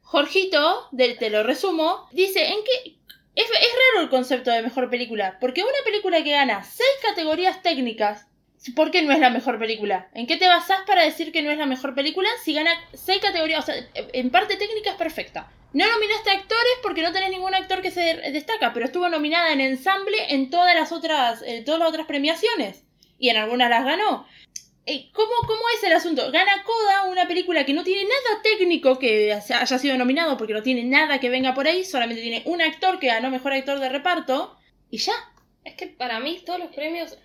[0.02, 2.98] Jorgito, del te lo resumo, dice en que
[3.36, 3.52] es, es,
[3.94, 8.26] raro el concepto de mejor película, porque una película que gana seis categorías técnicas
[8.76, 10.10] ¿Por qué no es la mejor película?
[10.14, 13.22] ¿En qué te basás para decir que no es la mejor película si gana seis
[13.22, 13.64] categorías?
[13.64, 15.50] O sea, en parte técnica es perfecta.
[15.72, 18.02] No nominaste actores porque no tenés ningún actor que se
[18.32, 22.84] destaca, pero estuvo nominada en ensamble en todas las otras, en todas las otras premiaciones.
[23.18, 24.26] Y en algunas las ganó.
[24.86, 26.32] Eh, ¿Cómo, ¿Cómo es el asunto?
[26.32, 30.64] Gana Coda, una película que no tiene nada técnico que haya sido nominado, porque no
[30.64, 33.90] tiene nada que venga por ahí, solamente tiene un actor que ganó mejor actor de
[33.90, 34.58] reparto,
[34.90, 35.14] y ya.
[35.64, 37.16] Es que para mí todos los premios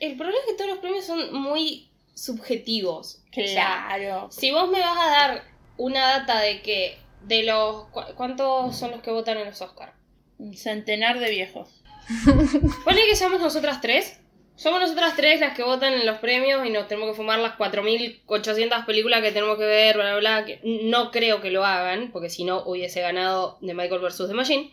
[0.00, 3.22] el problema es que todos los premios son muy subjetivos.
[3.32, 4.28] Claro.
[4.30, 5.44] si vos me vas a dar
[5.76, 9.92] una data de que de los ¿cuántos son los que votan en los Oscars?
[10.38, 11.68] Un centenar de viejos.
[12.84, 14.20] Pone que somos nosotras tres.
[14.56, 17.58] Somos nosotras tres las que votan en los premios y nos tenemos que fumar las
[17.58, 20.44] 4.800 películas que tenemos que ver, bla, bla, bla.
[20.44, 24.28] Que no creo que lo hagan, porque si no hubiese ganado The Michael vs.
[24.28, 24.72] The Machine.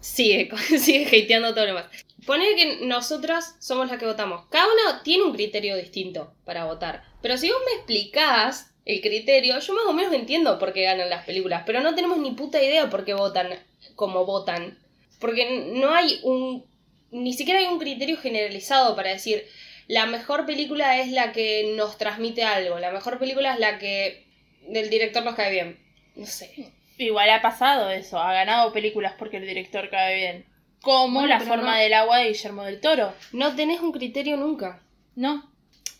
[0.00, 1.86] Sigue, sigue hateando todo lo demás.
[2.26, 4.46] Poner que nosotras somos las que votamos.
[4.50, 7.04] Cada uno tiene un criterio distinto para votar.
[7.20, 11.10] Pero si vos me explicás el criterio, yo más o menos entiendo por qué ganan
[11.10, 13.48] las películas, pero no tenemos ni puta idea por qué votan
[13.94, 14.78] como votan.
[15.20, 16.64] Porque no hay un.
[17.10, 19.44] Ni siquiera hay un criterio generalizado para decir
[19.86, 24.26] la mejor película es la que nos transmite algo, la mejor película es la que
[24.68, 25.78] del director nos cae bien.
[26.16, 26.72] No sé.
[26.96, 30.46] Igual ha pasado eso, ha ganado películas porque el director cae bien.
[30.84, 33.12] Como Bueno, La forma no- del agua de Guillermo del Toro.
[33.32, 34.82] No tenés un criterio nunca.
[35.16, 35.50] No.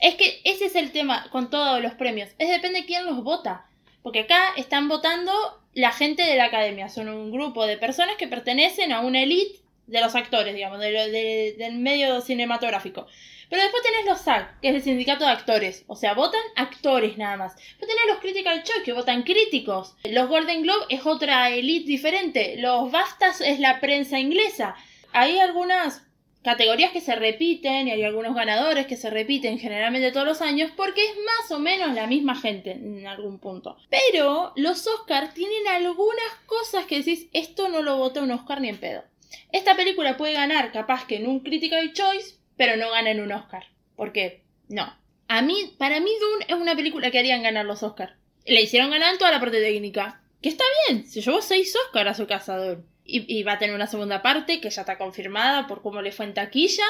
[0.00, 2.28] Es que ese es el tema con todos los premios.
[2.38, 3.66] Es depende de quién los vota.
[4.02, 5.32] Porque acá están votando
[5.72, 6.88] la gente de la academia.
[6.90, 10.92] Son un grupo de personas que pertenecen a una elite de los actores, digamos, de
[10.92, 13.06] lo- de- del medio cinematográfico.
[13.54, 15.84] Pero después tenés los SAG, que es el sindicato de actores.
[15.86, 17.54] O sea, votan actores nada más.
[17.54, 19.94] Después tenés los Critical Choice, que votan críticos.
[20.10, 22.56] Los Golden Globe es otra elite diferente.
[22.58, 24.74] Los BAFTAs es la prensa inglesa.
[25.12, 26.02] Hay algunas
[26.42, 30.72] categorías que se repiten y hay algunos ganadores que se repiten generalmente todos los años
[30.76, 33.76] porque es más o menos la misma gente en algún punto.
[33.88, 38.70] Pero los Oscars tienen algunas cosas que decís, esto no lo vota un Oscar ni
[38.70, 39.04] en pedo.
[39.52, 43.32] Esta película puede ganar capaz que en un Critical Choice, pero no gana en un
[43.32, 43.66] Oscar.
[43.96, 44.42] ¿Por qué?
[44.68, 44.96] No.
[45.28, 48.12] A mí, para mí Dune es una película que harían ganar los Oscars.
[48.44, 50.20] Le hicieron ganar toda la parte técnica.
[50.42, 52.82] Que está bien, se llevó seis Oscars a su casa Dune.
[53.06, 56.12] Y, y va a tener una segunda parte que ya está confirmada por cómo le
[56.12, 56.84] fue en taquilla.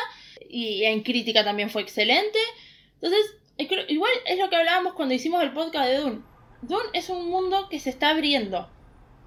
[0.49, 2.39] Y en crítica también fue excelente.
[2.95, 3.37] Entonces,
[3.89, 6.23] igual es lo que hablábamos cuando hicimos el podcast de Dune.
[6.63, 8.71] Dune es un mundo que se está abriendo.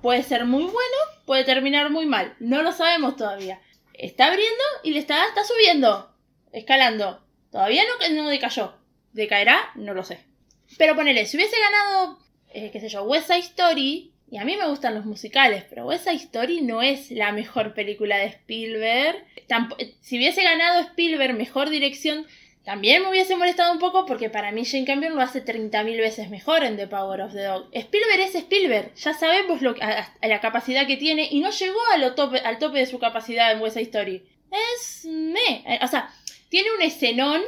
[0.01, 2.35] Puede ser muy bueno, puede terminar muy mal.
[2.39, 3.61] No lo sabemos todavía.
[3.93, 6.11] Está abriendo y le está subiendo.
[6.57, 7.23] Escalando.
[7.51, 8.73] Todavía no, no decayó.
[9.13, 9.71] ¿Decaerá?
[9.75, 10.19] No lo sé.
[10.77, 14.57] Pero ponele, si hubiese ganado, eh, qué sé yo, West Side Story, y a mí
[14.57, 19.23] me gustan los musicales, pero West Side Story no es la mejor película de Spielberg.
[19.77, 22.25] Eh, si hubiese ganado Spielberg mejor dirección,
[22.65, 26.29] también me hubiese molestado un poco porque para mí Jane Campion lo hace 30.000 veces
[26.29, 27.69] mejor en The Power of the Dog.
[27.71, 31.79] Spielberg es Spielberg, ya sabemos lo, a, a la capacidad que tiene y no llegó
[32.15, 34.23] tope, al tope de su capacidad en West Side Story.
[34.51, 36.09] Es me, eh, o sea,
[36.49, 37.41] tiene un escenón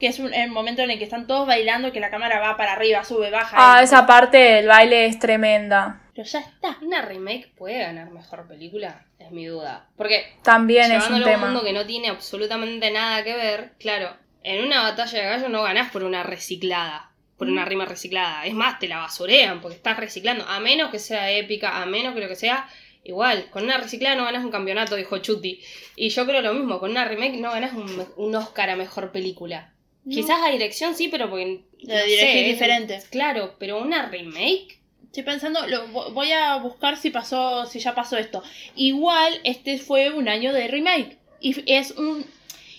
[0.00, 2.56] que es un, el momento en el que están todos bailando, que la cámara va
[2.56, 3.56] para arriba, sube, baja.
[3.58, 6.02] Ah, y- esa parte del baile es tremenda.
[6.14, 6.76] Pero ya está.
[6.82, 9.04] ¿Una remake puede ganar mejor película?
[9.18, 9.88] Es mi duda.
[9.96, 11.46] Porque También es un llevándolo a un tema.
[11.46, 15.62] mundo que no tiene absolutamente nada que ver, claro, en una batalla de gallos no
[15.62, 18.46] ganás por una reciclada, por una rima reciclada.
[18.46, 22.14] Es más, te la basurean porque estás reciclando, a menos que sea épica, a menos
[22.14, 22.68] que lo que sea.
[23.08, 25.60] Igual, con una reciclada no ganas un campeonato, dijo Chuti.
[25.96, 29.12] Y yo creo lo mismo, con una remake no ganas un, un Oscar a mejor
[29.12, 29.72] película.
[30.04, 30.14] No.
[30.14, 31.62] Quizás a dirección sí, pero porque.
[31.80, 33.02] La dirigí es- diferente.
[33.10, 34.78] Claro, pero una remake.
[35.06, 38.42] Estoy pensando, lo, voy a buscar si pasó, si ya pasó esto.
[38.76, 41.16] Igual, este fue un año de remake.
[41.40, 42.26] Y es un.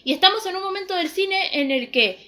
[0.03, 2.19] Y estamos en un momento del cine en el que,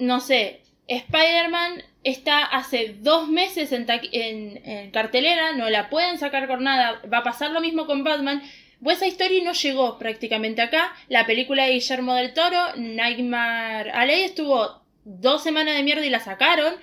[0.00, 6.62] no sé, Spider-Man está hace dos meses en, en, cartelera, no la pueden sacar con
[6.62, 7.00] nada.
[7.12, 8.42] Va a pasar lo mismo con Batman.
[8.80, 10.94] Side Story no llegó prácticamente acá.
[11.08, 16.20] La película de Guillermo del Toro, Nightmare Alley, estuvo dos semanas de mierda y la
[16.20, 16.74] sacaron.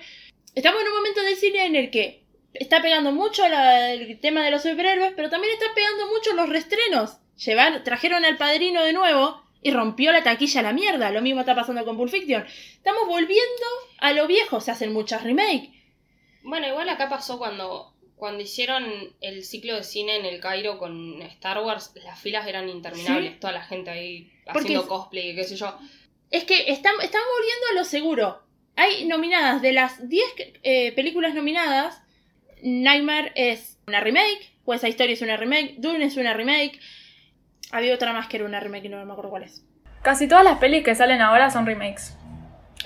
[0.54, 4.50] Estamos en un momento del cine en el que está pegando mucho el tema de
[4.50, 7.18] los superhéroes, pero también está pegando mucho los restrenos.
[7.36, 11.10] Llevar, trajeron al padrino de nuevo y rompió la taquilla a la mierda.
[11.10, 12.44] Lo mismo está pasando con Pulp Fiction.
[12.74, 13.66] Estamos volviendo
[13.98, 15.70] a lo viejo, se hacen muchas remakes.
[16.42, 21.22] Bueno, igual acá pasó cuando, cuando hicieron el ciclo de cine en el Cairo con
[21.22, 23.38] Star Wars, las filas eran interminables, Sí.
[23.38, 25.78] toda la gente ahí haciendo cosplay y qué sé yo.
[26.30, 28.42] Es que están, están volviendo a lo seguro.
[28.74, 30.24] Hay nominadas, de las 10
[30.62, 32.02] eh, películas nominadas,
[32.62, 36.80] Nightmare es una remake, West Side Story es una remake, Dune es una remake.
[37.72, 39.64] Había otra más que era una remake y no me acuerdo cuál es.
[40.02, 42.16] Casi todas las pelis que salen ahora son remakes.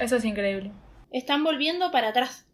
[0.01, 0.71] Eso es increíble.
[1.11, 2.47] Están volviendo para atrás.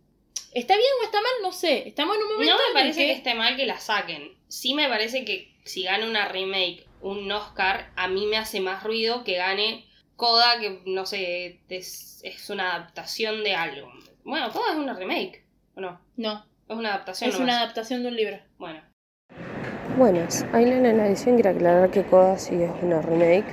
[0.52, 1.30] ¿Está bien o está mal?
[1.42, 1.86] No sé.
[1.88, 3.06] Estamos en un momento No me parece que...
[3.06, 4.32] que esté mal que la saquen.
[4.48, 8.82] Sí me parece que si gana una remake, un Oscar, a mí me hace más
[8.82, 13.90] ruido que gane Coda, que no sé, es, es una adaptación de algo.
[14.24, 16.00] Bueno, Coda es una remake, ¿o no?
[16.16, 17.30] No, Es una adaptación.
[17.30, 17.48] es nomás.
[17.54, 18.38] una adaptación de un libro.
[18.58, 18.80] Bueno.
[19.98, 23.44] Buenas, en la edición quiere aclarar que Coda sí es una remake.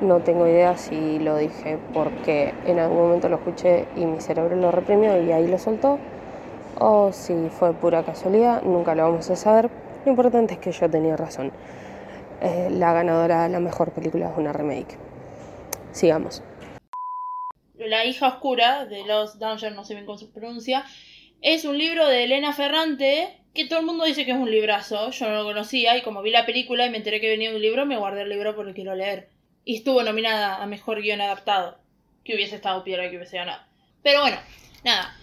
[0.00, 4.56] No tengo idea si lo dije porque en algún momento lo escuché y mi cerebro
[4.56, 6.00] lo reprimió y ahí lo soltó.
[6.80, 9.70] O si fue pura casualidad, nunca lo vamos a saber.
[10.04, 11.52] Lo importante es que yo tenía razón.
[12.40, 14.98] Eh, la ganadora de la mejor película es una remake.
[15.92, 16.42] Sigamos.
[17.76, 20.84] La hija oscura de los Dungeons, no sé bien cómo se pronuncia,
[21.42, 25.10] es un libro de Elena Ferrante que todo el mundo dice que es un librazo.
[25.10, 27.56] Yo no lo conocía y como vi la película y me enteré que venía de
[27.56, 29.28] un libro, me guardé el libro porque quiero leer.
[29.64, 31.78] Y estuvo nominada a mejor guion adaptado.
[32.24, 33.62] Que hubiese estado piedra que hubiese ganado.
[34.02, 34.38] Pero bueno,
[34.84, 35.16] nada.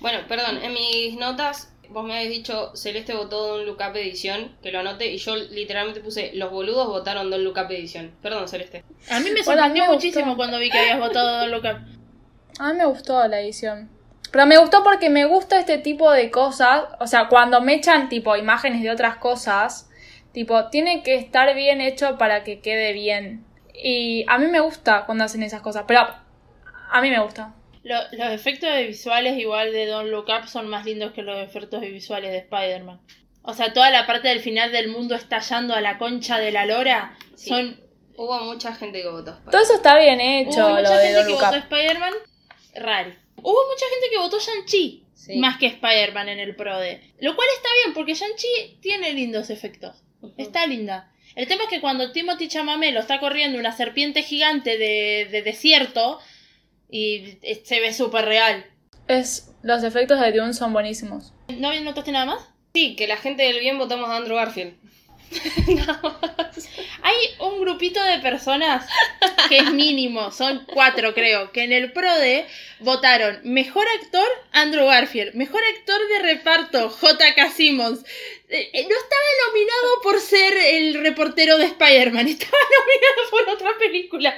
[0.00, 4.56] Bueno, perdón, en mis notas vos me habéis dicho Celeste votó Don Look Up edición,
[4.62, 8.14] que lo anote, y yo literalmente puse los boludos votaron Don Look Up edición.
[8.22, 8.84] Perdón, Celeste.
[9.10, 10.36] A mí me Bueno, a mí sorprendió me muchísimo gustó.
[10.36, 11.98] cuando vi que habías votado Don Look Up.
[12.60, 13.88] A mí me gustó la edición.
[14.30, 16.84] Pero me gustó porque me gusta este tipo de cosas.
[17.00, 19.88] O sea, cuando me echan tipo imágenes de otras cosas,
[20.32, 23.44] tipo, tiene que estar bien hecho para que quede bien.
[23.74, 25.84] Y a mí me gusta cuando hacen esas cosas.
[25.86, 26.00] Pero
[26.90, 27.54] a mí me gusta.
[27.84, 31.80] Lo- los efectos visuales igual de Don't Look Up son más lindos que los efectos
[31.80, 33.00] visuales de Spider-Man.
[33.42, 36.66] O sea, toda la parte del final del mundo estallando a la concha de la
[36.66, 37.48] lora Sí.
[37.48, 37.80] son...
[38.16, 39.38] Hubo mucha gente que votó.
[39.50, 41.56] Todo eso está bien hecho, Hubo lo de gente Don't que Look votó.
[41.56, 42.12] Spider-Man,
[42.74, 43.12] raro.
[43.42, 45.36] Hubo mucha gente que votó Shang-Chi Sí.
[45.38, 47.02] más que Spider-Man en el PRODE.
[47.20, 49.96] Lo cual está bien, porque Shang-Chi tiene lindos efectos.
[50.36, 51.12] Está linda.
[51.34, 55.42] El tema es que cuando Timothy Chalamet lo está corriendo una serpiente gigante de, de
[55.42, 56.18] desierto
[56.88, 58.64] y eh, se ve súper real.
[59.08, 61.32] Es, los efectos de Dune son buenísimos.
[61.48, 62.48] ¿No notaste nada más?
[62.74, 64.74] Sí, que la gente del bien votamos a Andrew Garfield.
[67.02, 68.86] Hay un grupito de personas
[69.48, 72.46] que es mínimo, son cuatro creo, que en el PRODE
[72.80, 77.50] votaron mejor actor Andrew Garfield, mejor actor de reparto J.K.
[77.50, 78.00] Simmons.
[78.48, 83.78] Eh, eh, no estaba nominado por ser el reportero de Spider-Man, estaba nominado por otra
[83.78, 84.34] película.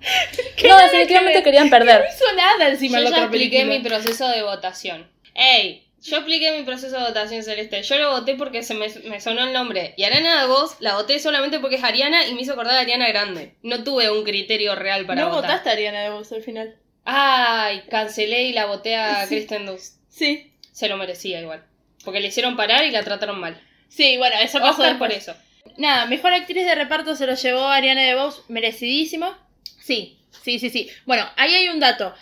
[0.56, 1.44] Que No, que definitivamente ver.
[1.44, 2.04] querían No perder.
[2.14, 3.78] hizo nada encima Yo la ya otra expliqué película.
[3.78, 5.10] mi proceso de votación.
[5.34, 5.86] ¡Ey!
[6.02, 7.82] Yo expliqué mi proceso de votación celeste.
[7.82, 9.94] Yo lo voté porque se me, me sonó el nombre.
[9.96, 12.80] Y Ariana de Voz la voté solamente porque es Ariana y me hizo acordar a
[12.80, 13.54] Ariana Grande.
[13.62, 15.42] No tuve un criterio real para no votar.
[15.42, 16.76] votaste a Ariana de Vos al final.
[17.04, 19.96] Ay, cancelé y la voté a Kristen Dunst.
[20.08, 20.52] Sí.
[20.72, 21.64] Se lo merecía igual.
[22.04, 23.60] Porque le hicieron parar y la trataron mal.
[23.88, 25.34] Sí, bueno, eso pasó Oscar por eso.
[25.76, 29.34] Nada, mejor actriz de reparto se lo llevó Ariana DeBose, merecidísimo.
[29.80, 30.90] Sí, sí, sí, sí.
[31.04, 32.14] Bueno, ahí hay un dato.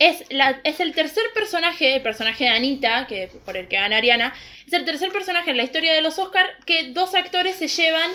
[0.00, 0.24] Es,
[0.64, 4.34] es el tercer personaje, el personaje de Anita, que por el que gana Ariana,
[4.66, 8.10] es el tercer personaje en la historia de los Oscar que dos actores se llevan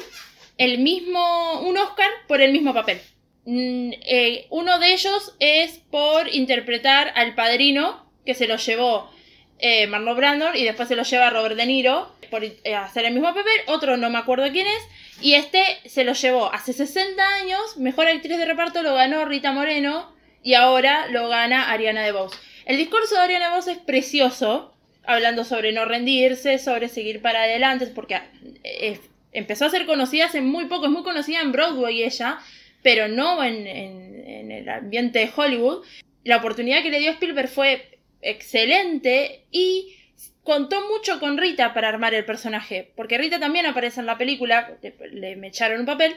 [0.58, 3.00] el mismo, un Oscar por el mismo papel.
[3.46, 9.12] Mm, eh, uno de ellos es por interpretar al padrino, que se lo llevó
[9.60, 13.14] eh, Marlon Brandon, y después se lo lleva Robert De Niro por eh, hacer el
[13.14, 13.62] mismo papel.
[13.68, 14.84] Otro no me acuerdo quién es.
[15.22, 17.78] Y este se lo llevó hace 60 años.
[17.78, 20.15] Mejor actriz de reparto lo ganó Rita Moreno.
[20.46, 22.38] Y ahora lo gana Ariana DeBose.
[22.66, 24.72] El discurso de Ariana DeBose es precioso.
[25.04, 27.88] Hablando sobre no rendirse, sobre seguir para adelante.
[27.88, 28.20] Porque
[28.64, 29.00] eh,
[29.34, 30.86] empezó a ser conocida hace muy poco.
[30.86, 32.38] Es muy conocida en Broadway ella.
[32.84, 35.84] Pero no en, en- en el ambiente de Hollywood.
[36.24, 39.46] La oportunidad que le dio Spielberg fue excelente.
[39.52, 39.98] Y
[40.44, 44.78] contó mucho con Rita para armar el personaje, porque Rita también aparece en la película,
[44.84, 46.16] le, le me echaron un papel,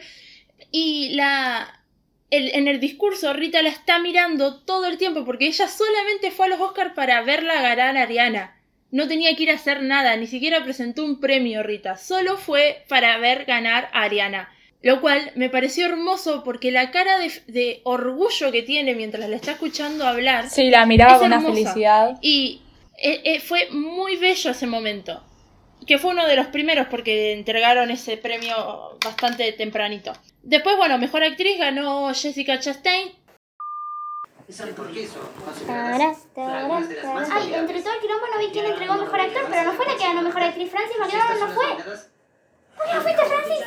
[0.70, 1.77] y la
[2.30, 6.46] el- en el discurso Rita la está mirando todo el tiempo, porque ella solamente fue
[6.46, 8.54] a los Oscars para verla ganar a Ariana.
[8.90, 12.84] No tenía que ir a hacer nada, ni siquiera presentó un premio Rita, solo fue
[12.88, 14.50] para ver ganar a Ariana.
[14.80, 19.34] Lo cual me pareció hermoso porque la cara de, de orgullo que tiene mientras la
[19.34, 22.16] está escuchando hablar Sí, la miraba Es con una felicidad.
[22.22, 22.62] y
[22.96, 25.22] eh, eh, fue muy bello ese momento.
[25.86, 30.12] Que fue uno de los primeros porque entregaron ese premio bastante tempranito.
[30.48, 33.12] Después, bueno, mejor actriz ganó Jessica Chastain.
[35.66, 36.68] Tará, tará,
[37.02, 37.26] tará.
[37.30, 39.96] Ay, entre todo el quilombo no vi quién entregó mejor actor, pero no fue la
[39.96, 40.70] que ganó mejor actriz.
[40.70, 41.66] Francis McDormand no fue.
[41.76, 43.60] ¿Por qué no fuiste, Francis?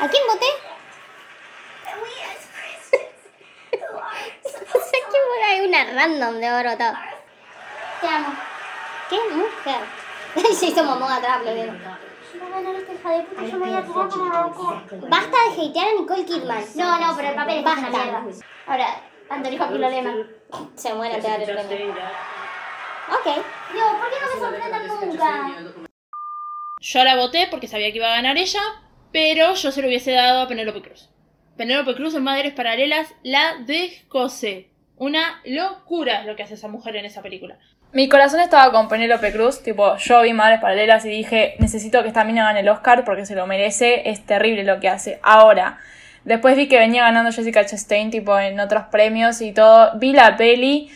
[0.00, 0.46] ¿A quién voté?
[5.48, 6.98] Hay una random de haber votado.
[8.02, 8.34] Te amo.
[9.08, 9.80] ¿Qué mujer?
[10.54, 11.72] Se hizo mamón atrás, aplaudiendo.
[12.38, 14.82] Va a ganar esta hija de puta, yo me voy a tirar como loco.
[15.08, 16.64] Basta de hatear a Nicole Kidman.
[16.76, 18.24] No, no, pero el papel es una mierda.
[18.66, 20.14] Ahora, Anthony Hopkins lo lema.
[20.74, 21.94] Se muere al pegar el premio.
[23.08, 23.26] Ok.
[23.72, 25.88] Dios, ¿por qué no me sorprenden nunca?
[26.80, 28.60] Yo la voté porque sabía que iba a ganar ella,
[29.12, 31.10] pero yo se lo hubiese dado a Penélope Cruz.
[31.56, 34.70] Penélope Cruz en Madres Paralelas la descose.
[34.96, 37.58] Una locura lo que hace esa mujer en esa película.
[37.92, 42.08] Mi corazón estaba con Penélope Cruz, tipo, yo vi Madres Paralelas y dije, necesito que
[42.08, 45.18] esta mina gane el Oscar porque se lo merece, es terrible lo que hace.
[45.24, 45.78] Ahora,
[46.24, 50.36] después vi que venía ganando Jessica Chastain, tipo, en otros premios y todo, vi la
[50.36, 50.88] peli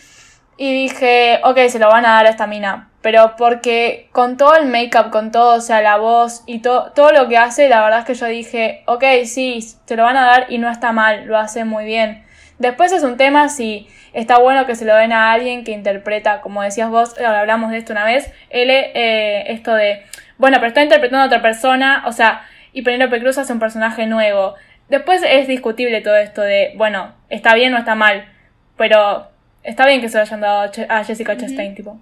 [0.57, 2.91] y dije, ok, se lo van a dar a esta mina.
[3.03, 7.11] Pero porque con todo el make-up, con todo, o sea, la voz y to- todo
[7.11, 10.25] lo que hace, la verdad es que yo dije, ok, sí, se lo van a
[10.27, 12.24] dar y no está mal, lo hace muy bien.
[12.65, 16.41] Después es un tema si está bueno que se lo den a alguien que interpreta,
[16.41, 20.03] como decías vos, eh, hablamos de esto una vez, L, eh, esto de,
[20.39, 24.07] bueno, pero está interpretando a otra persona, o sea, y Penélope Cruz hace un personaje
[24.07, 24.55] nuevo.
[24.89, 28.33] Después es discutible todo esto de, bueno, está bien o está mal,
[28.79, 29.29] pero
[29.63, 32.01] está bien que se lo hayan dado a, Jessica Chastain, tipo.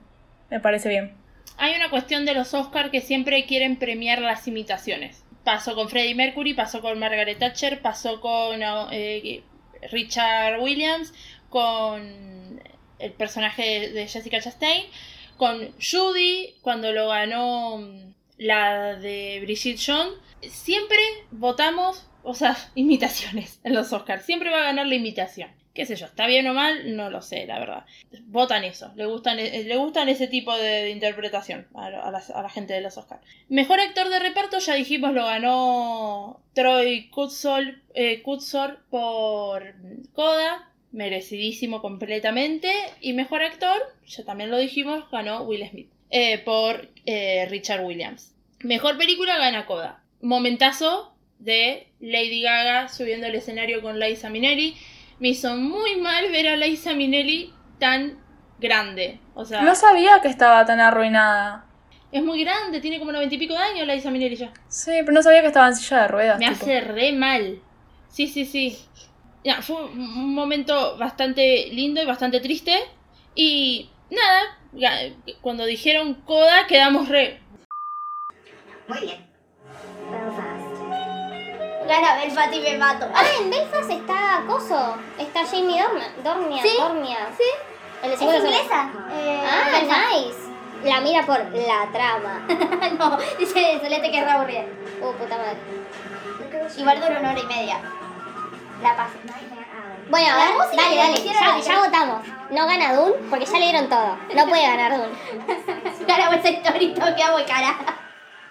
[0.49, 1.13] Me parece bien.
[1.59, 5.25] Hay una cuestión de los Oscar que siempre quieren premiar las imitaciones.
[5.43, 8.61] Pasó con Freddie Mercury, pasó con Margaret Thatcher, pasó con
[8.93, 9.43] eh,
[9.91, 11.13] Richard Williams,
[11.49, 12.61] con
[12.99, 14.87] el personaje de, Jessica Chastain,
[15.37, 20.15] con Judy, cuando lo ganó mm, la de Brigitte Jones.
[20.49, 20.99] Siempre
[21.31, 24.25] votamos, o sea, imitaciones en los Oscars.
[24.25, 25.51] Siempre va a ganar la imitación.
[25.75, 27.87] Qué sé yo, está bien o mal, no lo sé, la verdad.
[28.25, 32.83] Votan eso, le gustan, eh, le gustan ese tipo de, interpretación a la gente de
[32.83, 33.23] los Oscars.
[33.49, 39.63] Mejor actor de reparto, ya dijimos, lo ganó Troy Kutzol, eh, Kutzor por
[40.13, 42.71] Coda, merecidísimo completamente.
[43.01, 48.35] Y mejor actor, ya también lo dijimos, ganó Will Smith eh, por eh, Richard Williams.
[48.61, 50.03] Mejor película gana Coda.
[50.21, 54.77] Momentazo de Lady Gaga subiendo al escenario con Liza Minnelli.
[55.19, 58.19] Me hizo muy mal ver a Liza Minnelli tan
[58.59, 59.19] grande.
[59.35, 61.67] O sea, No sabía que estaba tan arruinada.
[62.13, 64.53] es muy grande, tiene como noventa y pico de años Liza Minnelli ya.
[64.69, 66.39] Sí, pero no sabía que estaba en silla de ruedas.
[66.39, 66.65] Me tipo.
[66.65, 67.61] hace re mal.
[68.13, 68.79] Sí, sí, sí.
[69.43, 72.75] Ya, fue un momento bastante lindo y bastante triste.
[73.35, 74.93] Y nada, ya,
[75.41, 77.41] cuando dijeron coda quedamos re...
[78.87, 79.27] Muy bien.
[81.89, 83.07] Gana Belfast y me mato.
[83.15, 84.97] Ah, en Belfast está Coso.
[85.19, 86.63] Está Jamie Dorma, Dormia.
[86.63, 87.29] Sí, Dormia.
[87.37, 87.45] sí.
[88.05, 88.91] El Es inglesa.
[89.13, 90.13] Eh, Ah, Belfast.
[90.13, 90.89] nice.
[90.89, 92.47] La mira por la trama.
[92.99, 94.65] no, dice Solete que es re aburrida.
[95.01, 95.57] Uh, puta madre.
[96.77, 97.81] Igual dura una hora y media.
[98.83, 99.11] La paz.
[100.11, 101.63] Bueno, a La ver, música dale, dale.
[101.63, 102.27] Ya, votamos.
[102.51, 104.17] No gana Dune porque ya leyeron todo.
[104.35, 105.15] No puede ganar Dune.
[106.07, 107.77] Gana West Story, que hago cara.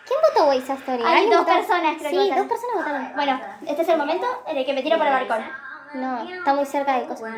[0.07, 1.03] ¿Quién votó West Story?
[1.03, 1.53] Hay ¿Alguien dos votó?
[1.57, 3.13] personas, creo que Sí, dos personas votaron.
[3.15, 5.45] Bueno, este es el momento en el que me tiro por el balcón.
[5.93, 7.33] No, está muy cerca de cosas.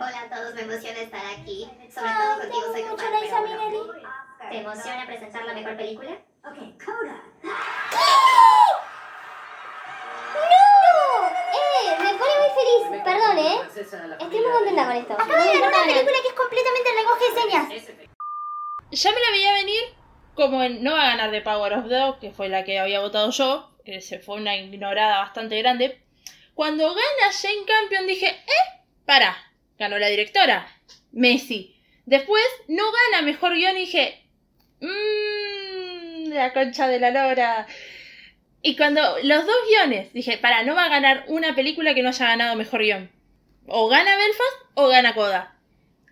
[0.00, 1.70] Hola a todos, me emociona estar aquí.
[1.94, 6.10] Sobre todo contigo, soy tu fan ¿Te emociona presentar la mejor película?
[6.10, 6.52] ¡No!
[11.52, 11.96] ¡Eh!
[11.98, 13.02] Me pone muy feliz.
[13.04, 13.58] Perdón, ¿eh?
[13.76, 15.12] Estoy muy contenta con esto.
[15.14, 17.68] Acabo de ver una película que es completamente en lenguaje de señas.
[18.90, 19.98] Ya me la veía venir
[20.34, 23.00] como en no va a ganar de Power of Dog, que fue la que había
[23.00, 26.00] votado yo, que se fue una ignorada bastante grande.
[26.54, 29.36] Cuando gana Jane Campion dije, eh, para,
[29.78, 30.68] ganó la directora,
[31.10, 31.74] Messi.
[32.06, 34.24] Después no gana mejor guion y dije,
[34.80, 37.66] mmm, la concha de la lora.
[38.62, 42.08] Y cuando los dos guiones, dije, para, no va a ganar una película que no
[42.08, 43.10] haya ganado mejor guion.
[43.66, 45.56] O gana Belfast o gana Coda.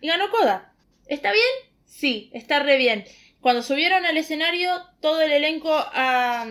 [0.01, 0.73] Y ganó Coda.
[1.07, 1.47] ¿Está bien?
[1.85, 3.05] Sí, está re bien.
[3.41, 4.71] Cuando subieron al escenario
[5.01, 6.47] todo el elenco a,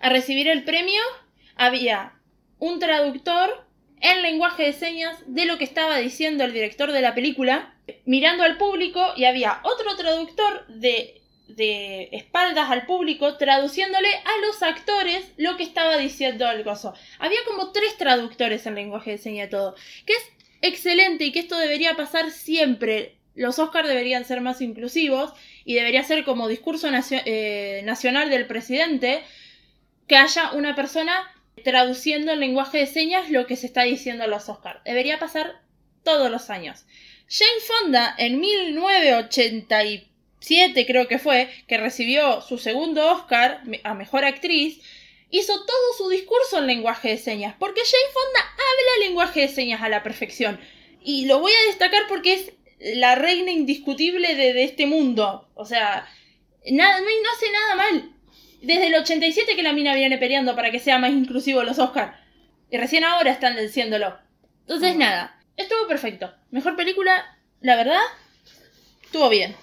[0.00, 1.02] a recibir el premio,
[1.56, 2.12] había
[2.58, 3.66] un traductor
[4.00, 7.74] en lenguaje de señas de lo que estaba diciendo el director de la película,
[8.04, 14.62] mirando al público, y había otro traductor de, de espaldas al público, traduciéndole a los
[14.62, 16.94] actores lo que estaba diciendo el gozo.
[17.18, 19.74] Había como tres traductores en lenguaje de señas todo,
[20.04, 20.22] que es
[20.62, 23.16] excelente y que esto debería pasar siempre.
[23.34, 25.32] Los Oscars deberían ser más inclusivos
[25.64, 29.22] y debería ser como discurso eh, nacional del presidente
[30.06, 31.30] que haya una persona
[31.64, 34.80] traduciendo en lenguaje de señas lo que se está diciendo en los Oscars.
[34.84, 35.60] Debería pasar
[36.02, 36.86] todos los años.
[37.28, 38.40] Jane Fonda en
[40.48, 44.80] 1987 creo que fue, que recibió su segundo Oscar a Mejor Actriz,
[45.30, 49.82] hizo todo su discurso en lenguaje de señas, porque Jane Fonda habla lenguaje de señas
[49.82, 50.60] a la perfección.
[51.02, 55.48] Y lo voy a destacar porque es la reina indiscutible de, de este mundo.
[55.54, 56.06] O sea,
[56.70, 58.12] nada, no, no hace nada mal.
[58.62, 62.16] Desde el 87 que la mina viene peleando para que sea más inclusivo los Oscars.
[62.70, 64.18] Y recién ahora están diciéndolo.
[64.62, 66.34] Entonces, nada, estuvo perfecto.
[66.50, 68.00] Mejor película, la verdad,
[69.04, 69.54] estuvo bien.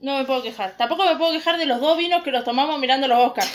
[0.00, 0.76] No me puedo quejar.
[0.78, 3.52] Tampoco me puedo quejar de los dos vinos que los tomamos mirando los Oscars.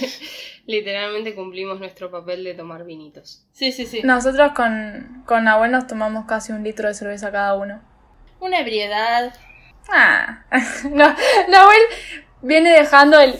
[0.66, 3.46] Literalmente cumplimos nuestro papel de tomar vinitos.
[3.52, 4.02] Sí, sí, sí.
[4.04, 7.80] Nosotros con, con Nahuel nos tomamos casi un litro de cerveza cada uno.
[8.40, 9.32] Una ebriedad.
[9.88, 10.44] Ah.
[10.90, 11.14] No,
[11.48, 11.80] Nahuel
[12.42, 13.34] viene dejando el,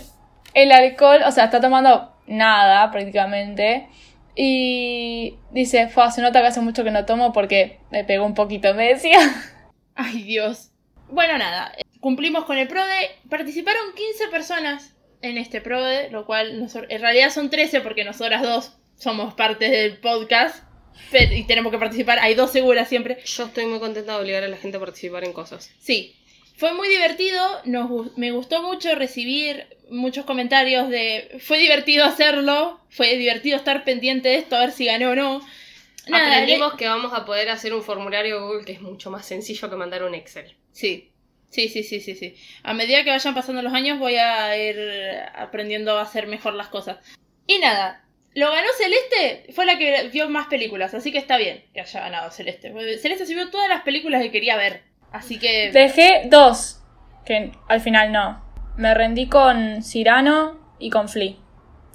[0.54, 3.88] el alcohol, o sea, está tomando nada prácticamente.
[4.34, 8.34] Y dice, Fua, se nota que hace mucho que no tomo porque me pegó un
[8.34, 9.18] poquito, me decía.
[9.94, 10.70] Ay, Dios.
[11.10, 11.74] Bueno, nada.
[12.00, 13.10] Cumplimos con el PRODE.
[13.28, 18.42] Participaron 15 personas en este PRODE, lo cual nosor- en realidad son 13 porque nosotras
[18.42, 20.64] dos somos parte del podcast.
[21.12, 22.18] pero- y tenemos que participar.
[22.18, 23.18] Hay dos seguras siempre.
[23.24, 25.70] Yo estoy muy contenta de obligar a la gente a participar en cosas.
[25.78, 26.16] Sí,
[26.56, 33.16] fue muy divertido, nos, me gustó mucho recibir muchos comentarios de fue divertido hacerlo, fue
[33.16, 35.40] divertido estar pendiente de esto, a ver si ganó o no.
[36.08, 39.68] Nada, Aprendimos que vamos a poder hacer un formulario Google que es mucho más sencillo
[39.68, 40.56] que mandar un Excel.
[40.72, 41.12] Sí.
[41.50, 42.36] Sí, sí, sí, sí, sí.
[42.62, 44.78] A medida que vayan pasando los años voy a ir
[45.34, 46.98] aprendiendo a hacer mejor las cosas.
[47.46, 48.04] Y nada,
[48.34, 52.00] lo ganó Celeste, fue la que vio más películas, así que está bien que haya
[52.00, 52.72] ganado Celeste.
[52.98, 55.70] Celeste se vio todas las películas que quería ver, así que...
[55.72, 56.82] Dejé dos,
[57.24, 58.44] que al final no.
[58.76, 61.34] Me rendí con Cirano y con Flea,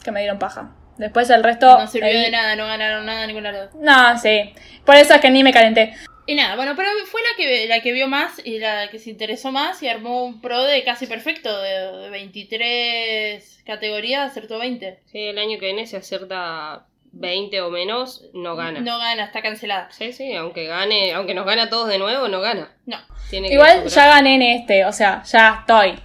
[0.04, 0.76] que me dieron paja.
[0.98, 1.78] Después el resto...
[1.80, 3.82] No sirvió ahí- de nada, no ganaron nada ninguna de las dos.
[3.82, 4.54] No, sí.
[4.86, 5.94] Por eso es que ni me calenté.
[6.26, 9.10] Y nada, bueno, pero fue la que, la que vio más y la que se
[9.10, 11.70] interesó más y armó un pro de casi perfecto, de,
[12.04, 15.00] de 23 categorías, acertó 20.
[15.12, 18.80] Sí, el año que viene si acierta 20 o menos, no gana.
[18.80, 19.90] No gana, está cancelada.
[19.92, 22.72] Sí, sí, aunque gane, aunque nos gana todos de nuevo, no gana.
[22.86, 22.98] No.
[23.30, 26.00] Tiene que Igual ya gané en este, o sea, ya estoy.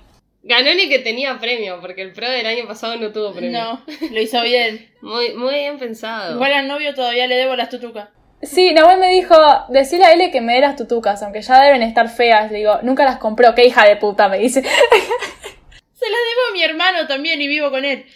[0.48, 3.60] Ganó el que tenía premio, porque el pro del año pasado no tuvo premio.
[3.60, 4.90] No, lo hizo bien.
[5.02, 6.36] Muy, muy bien pensado.
[6.36, 8.08] Igual al novio todavía le debo las tutucas.
[8.40, 9.36] Sí, Nahuel me dijo,
[9.68, 12.50] decile a L que me dé las tutucas, aunque ya deben estar feas.
[12.50, 14.62] Le digo, nunca las compró, qué hija de puta, me dice.
[14.62, 18.06] Se las debo a mi hermano también y vivo con él.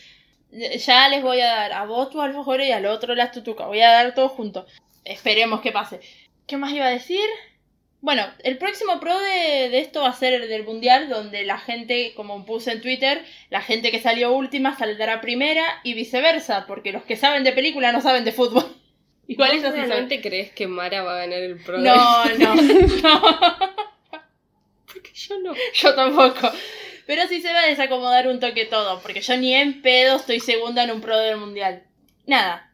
[0.51, 3.67] Ya les voy a dar a vos tu alfajor y al otro las tutucas.
[3.67, 4.65] Voy a dar todo juntos.
[5.05, 6.01] Esperemos que pase.
[6.47, 7.29] ¿Qué más iba a decir?
[8.03, 11.57] Bueno, el próximo pro de, de esto va a ser el del mundial, donde la
[11.57, 16.91] gente, como puse en Twitter, la gente que salió última saldrá primera y viceversa, porque
[16.91, 18.66] los que saben de película no saben de fútbol.
[19.29, 19.89] Igual ¿Vos sí saben.
[19.89, 21.79] realmente crees que Mara va a ganar el pro?
[21.81, 23.23] No, no, no.
[24.87, 25.55] porque yo no.
[25.73, 26.51] Yo tampoco.
[27.07, 30.41] Pero sí se va a desacomodar un toque todo, porque yo ni en pedo estoy
[30.41, 31.85] segunda en un pro del mundial.
[32.27, 32.69] Nada.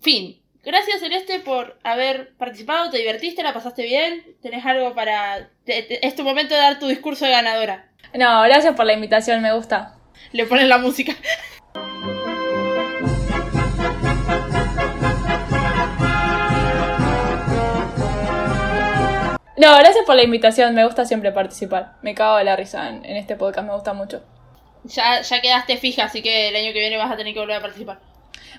[0.00, 0.41] Fin.
[0.64, 5.48] Gracias Celeste por haber participado, te divertiste, la pasaste bien, tenés algo para...
[5.64, 7.88] te- te- es tu momento de dar tu discurso de ganadora.
[8.14, 9.96] No, gracias por la invitación, me gusta.
[10.30, 11.14] Le pones la música.
[19.56, 21.92] No, gracias por la invitación, me gusta siempre participar.
[22.02, 24.22] Me cago de la risa en, en este podcast, me gusta mucho.
[24.84, 27.56] Ya, ya quedaste fija, así que el año que viene vas a tener que volver
[27.56, 27.98] a participar.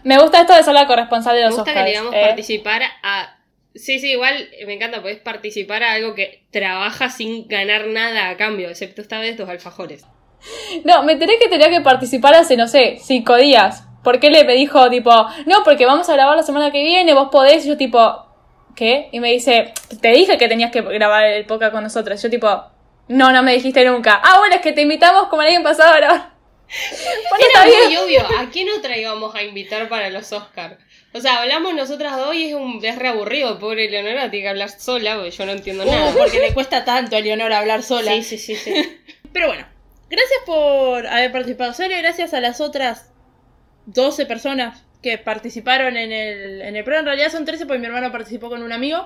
[0.03, 1.78] Me gusta esto de ser la corresponsal de Me los gusta Oscars.
[1.78, 2.22] que le digamos ¿eh?
[2.26, 3.38] participar a.
[3.76, 8.38] Sí, sí, igual me encanta, podés participar a algo que trabaja sin ganar nada a
[8.38, 10.06] cambio, excepto esta vez tus alfajores.
[10.84, 13.88] No, me enteré que tenía que participar hace, no sé, cinco días.
[14.03, 15.11] Porque él me dijo, tipo,
[15.45, 17.65] no, porque vamos a grabar la semana que viene, vos podés.
[17.65, 18.26] Y yo, tipo,
[18.76, 19.07] ¿qué?
[19.14, 22.22] Y me dice, te dije que tenías que grabar el podcast con nosotros.
[22.22, 22.64] Yo, tipo,
[23.07, 24.20] no, no me dijiste nunca.
[24.22, 26.33] Ah, bueno, es que te invitamos como el año pasado a grabar.
[27.30, 30.77] Bueno, Era muy obvio, ¿a quién otra íbamos a invitar para los Oscars?
[31.14, 34.49] O sea, hablamos nosotras dos y es un es re aburrido, pobre Leonora tiene que
[34.49, 36.10] hablar sola, porque yo no entiendo nada.
[36.11, 38.11] Uh, porque le cuesta tanto a Leonora hablar sola.
[38.14, 38.73] Sí, sí, sí, sí.
[39.34, 39.68] Pero bueno,
[40.10, 41.99] gracias por haber participado, Sole.
[42.02, 43.11] Gracias a las otras
[43.85, 47.11] 12 personas que participaron en el, en el programa.
[47.11, 49.06] En realidad son 13 porque mi hermano participó con un amigo.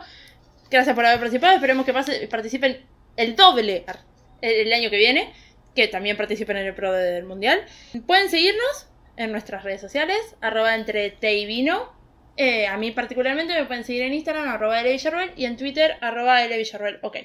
[0.69, 1.55] Gracias por haber participado.
[1.55, 2.85] Esperemos que pase- participen
[3.17, 3.83] el doble
[4.41, 5.33] el, el año que viene.
[5.77, 7.63] Que también participen en el pro del mundial.
[8.07, 10.17] Pueden seguirnos en nuestras redes sociales.
[10.41, 11.93] Arroba entre té y vino.
[12.35, 16.43] Eh, a mí particularmente me pueden seguir en Instagram, arroba Villarroel, y en Twitter, arroba
[16.47, 16.97] Villarroel.
[17.03, 17.17] Ok.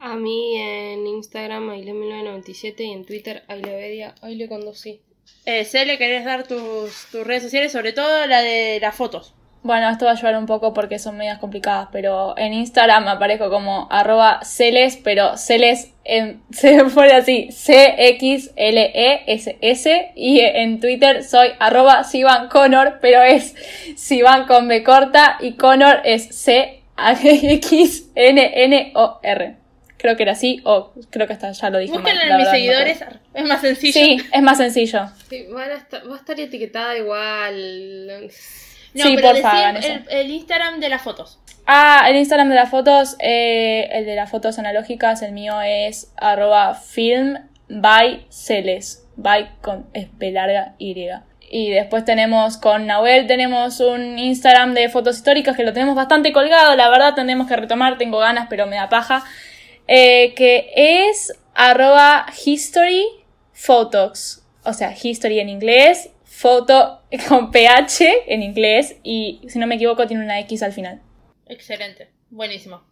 [0.00, 5.02] A mí en Instagram, Aile1997 y en Twitter, Ailevedia, Aile con dos sí.
[5.46, 7.70] Eh, Cele, ¿querés dar tus, tus redes sociales?
[7.70, 9.36] Sobre todo la de las fotos.
[9.62, 13.50] Bueno, esto va a ayudar un poco porque son medias complicadas, pero en Instagram aparezco
[13.50, 17.50] como arroba celes, pero celes en, se pone así,
[18.90, 23.54] C-X-L-E-S-S, y en Twitter soy arroba Sivan Connor, pero es
[23.96, 26.34] Sivan con B corta y Connor es
[28.30, 29.56] C-X-N-N-O-R.
[29.98, 32.50] Creo que era así, o creo que hasta ya lo dije la en mis verdad,
[32.52, 33.04] seguidores,
[33.34, 33.92] es más sencillo.
[33.92, 35.00] Sí, es más sencillo.
[35.28, 38.30] Sí, van a estar- va a estar etiquetada igual.
[38.94, 39.76] No, Sí, pero decí hagan
[40.08, 41.38] el, Instagram de las fotos.
[41.66, 46.12] Ah, el Instagram de las fotos, eh, el de las fotos analógicas, el mío es
[46.16, 47.38] arroba film
[47.68, 49.86] by celes, by con
[50.18, 51.08] P larga Y.
[51.52, 56.32] Y después tenemos con Nahuel, tenemos un Instagram de fotos históricas que lo tenemos bastante
[56.32, 59.24] colgado, la verdad tendremos que retomar, tengo ganas pero me da paja,
[59.88, 63.04] eh, que es arroba history
[63.52, 69.74] photos, o sea, history en inglés, foto con PH en inglés y si no me
[69.74, 71.00] equivoco tiene una X al final.
[71.46, 72.82] Excelente, buenísimo.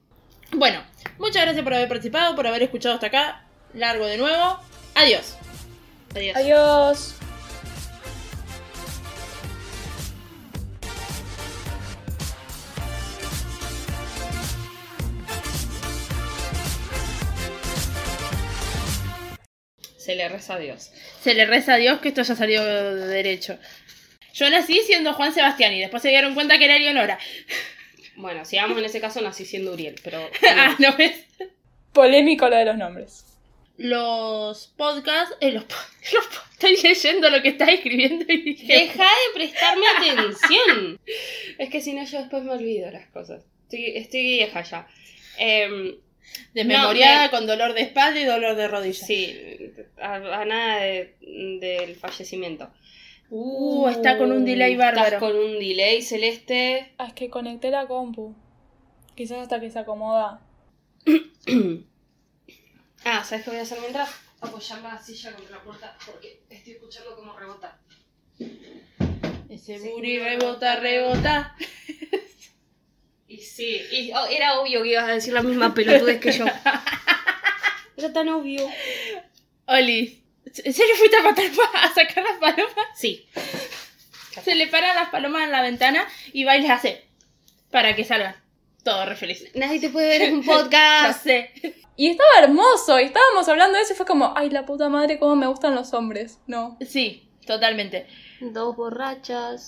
[0.53, 0.82] Bueno,
[1.19, 3.45] muchas gracias por haber participado, por haber escuchado hasta acá.
[3.74, 4.59] Largo de nuevo.
[4.95, 5.36] Adiós.
[6.15, 6.36] Adiós.
[6.36, 7.15] Adiós.
[20.09, 20.90] Se le reza a Dios.
[21.23, 23.59] Se le reza a Dios que esto haya salido de derecho.
[24.39, 27.19] Yo nací siendo Juan Sebastián y después se dieron cuenta que era Leonora.
[28.16, 30.20] Bueno, sigamos en ese caso, nací siendo Uriel, pero.
[30.56, 31.24] ah, ¿no ves?
[31.93, 33.24] Polémico lo de los nombres.
[33.77, 35.35] Los podcasts.
[35.40, 35.65] Eh, los,
[36.12, 38.73] los estoy leyendo lo que estás escribiendo y dije.
[38.73, 41.01] Deja de prestarme atención.
[41.59, 43.44] Es que si no, yo después me olvido las cosas.
[43.65, 44.86] Estoy, estoy vieja ya.
[45.39, 45.94] Em,
[46.55, 49.06] Desmemoriada No, con dolor de espalda y dolor de rodilla.
[49.06, 49.36] sí,
[50.01, 51.15] a, a nada de-
[51.60, 52.70] del fallecimiento.
[53.30, 55.05] Uh, está con un delay bárbaro.
[55.05, 56.92] Estás con un delay celeste.
[56.98, 58.34] Ah, es que conecté la compu.
[59.14, 60.40] Quizás hasta que se acomoda.
[63.05, 64.10] Ah, ¿sabes qué voy a hacer mientras?
[64.40, 67.78] Apoyar la silla contra la puerta porque estoy escuchando cómo rebota.
[69.48, 71.56] Ese booty rebota, rebota.
[73.28, 76.46] Y sí, y, oh, era obvio que ibas a decir la misma pelotudez que yo.
[77.96, 78.66] Era tan obvio.
[79.66, 80.24] Oli,
[80.64, 82.74] ¿en serio fuiste a matar pa- a sacar las palomas?
[82.96, 83.26] Sí.
[84.44, 87.04] Se le paran las palomas en la ventana y va y les hace
[87.70, 88.36] para que salgan.
[88.84, 89.44] Todo re feliz.
[89.54, 91.22] Nadie te puede ver en un Ya podcast.
[91.24, 91.50] sé.
[91.96, 92.98] Y estaba hermoso.
[93.00, 95.74] Y estábamos hablando de eso y fue como, ay, la puta madre, cómo me gustan
[95.74, 96.38] los hombres.
[96.46, 96.78] No.
[96.86, 98.06] Sí, totalmente.
[98.40, 99.56] Dos borrachas.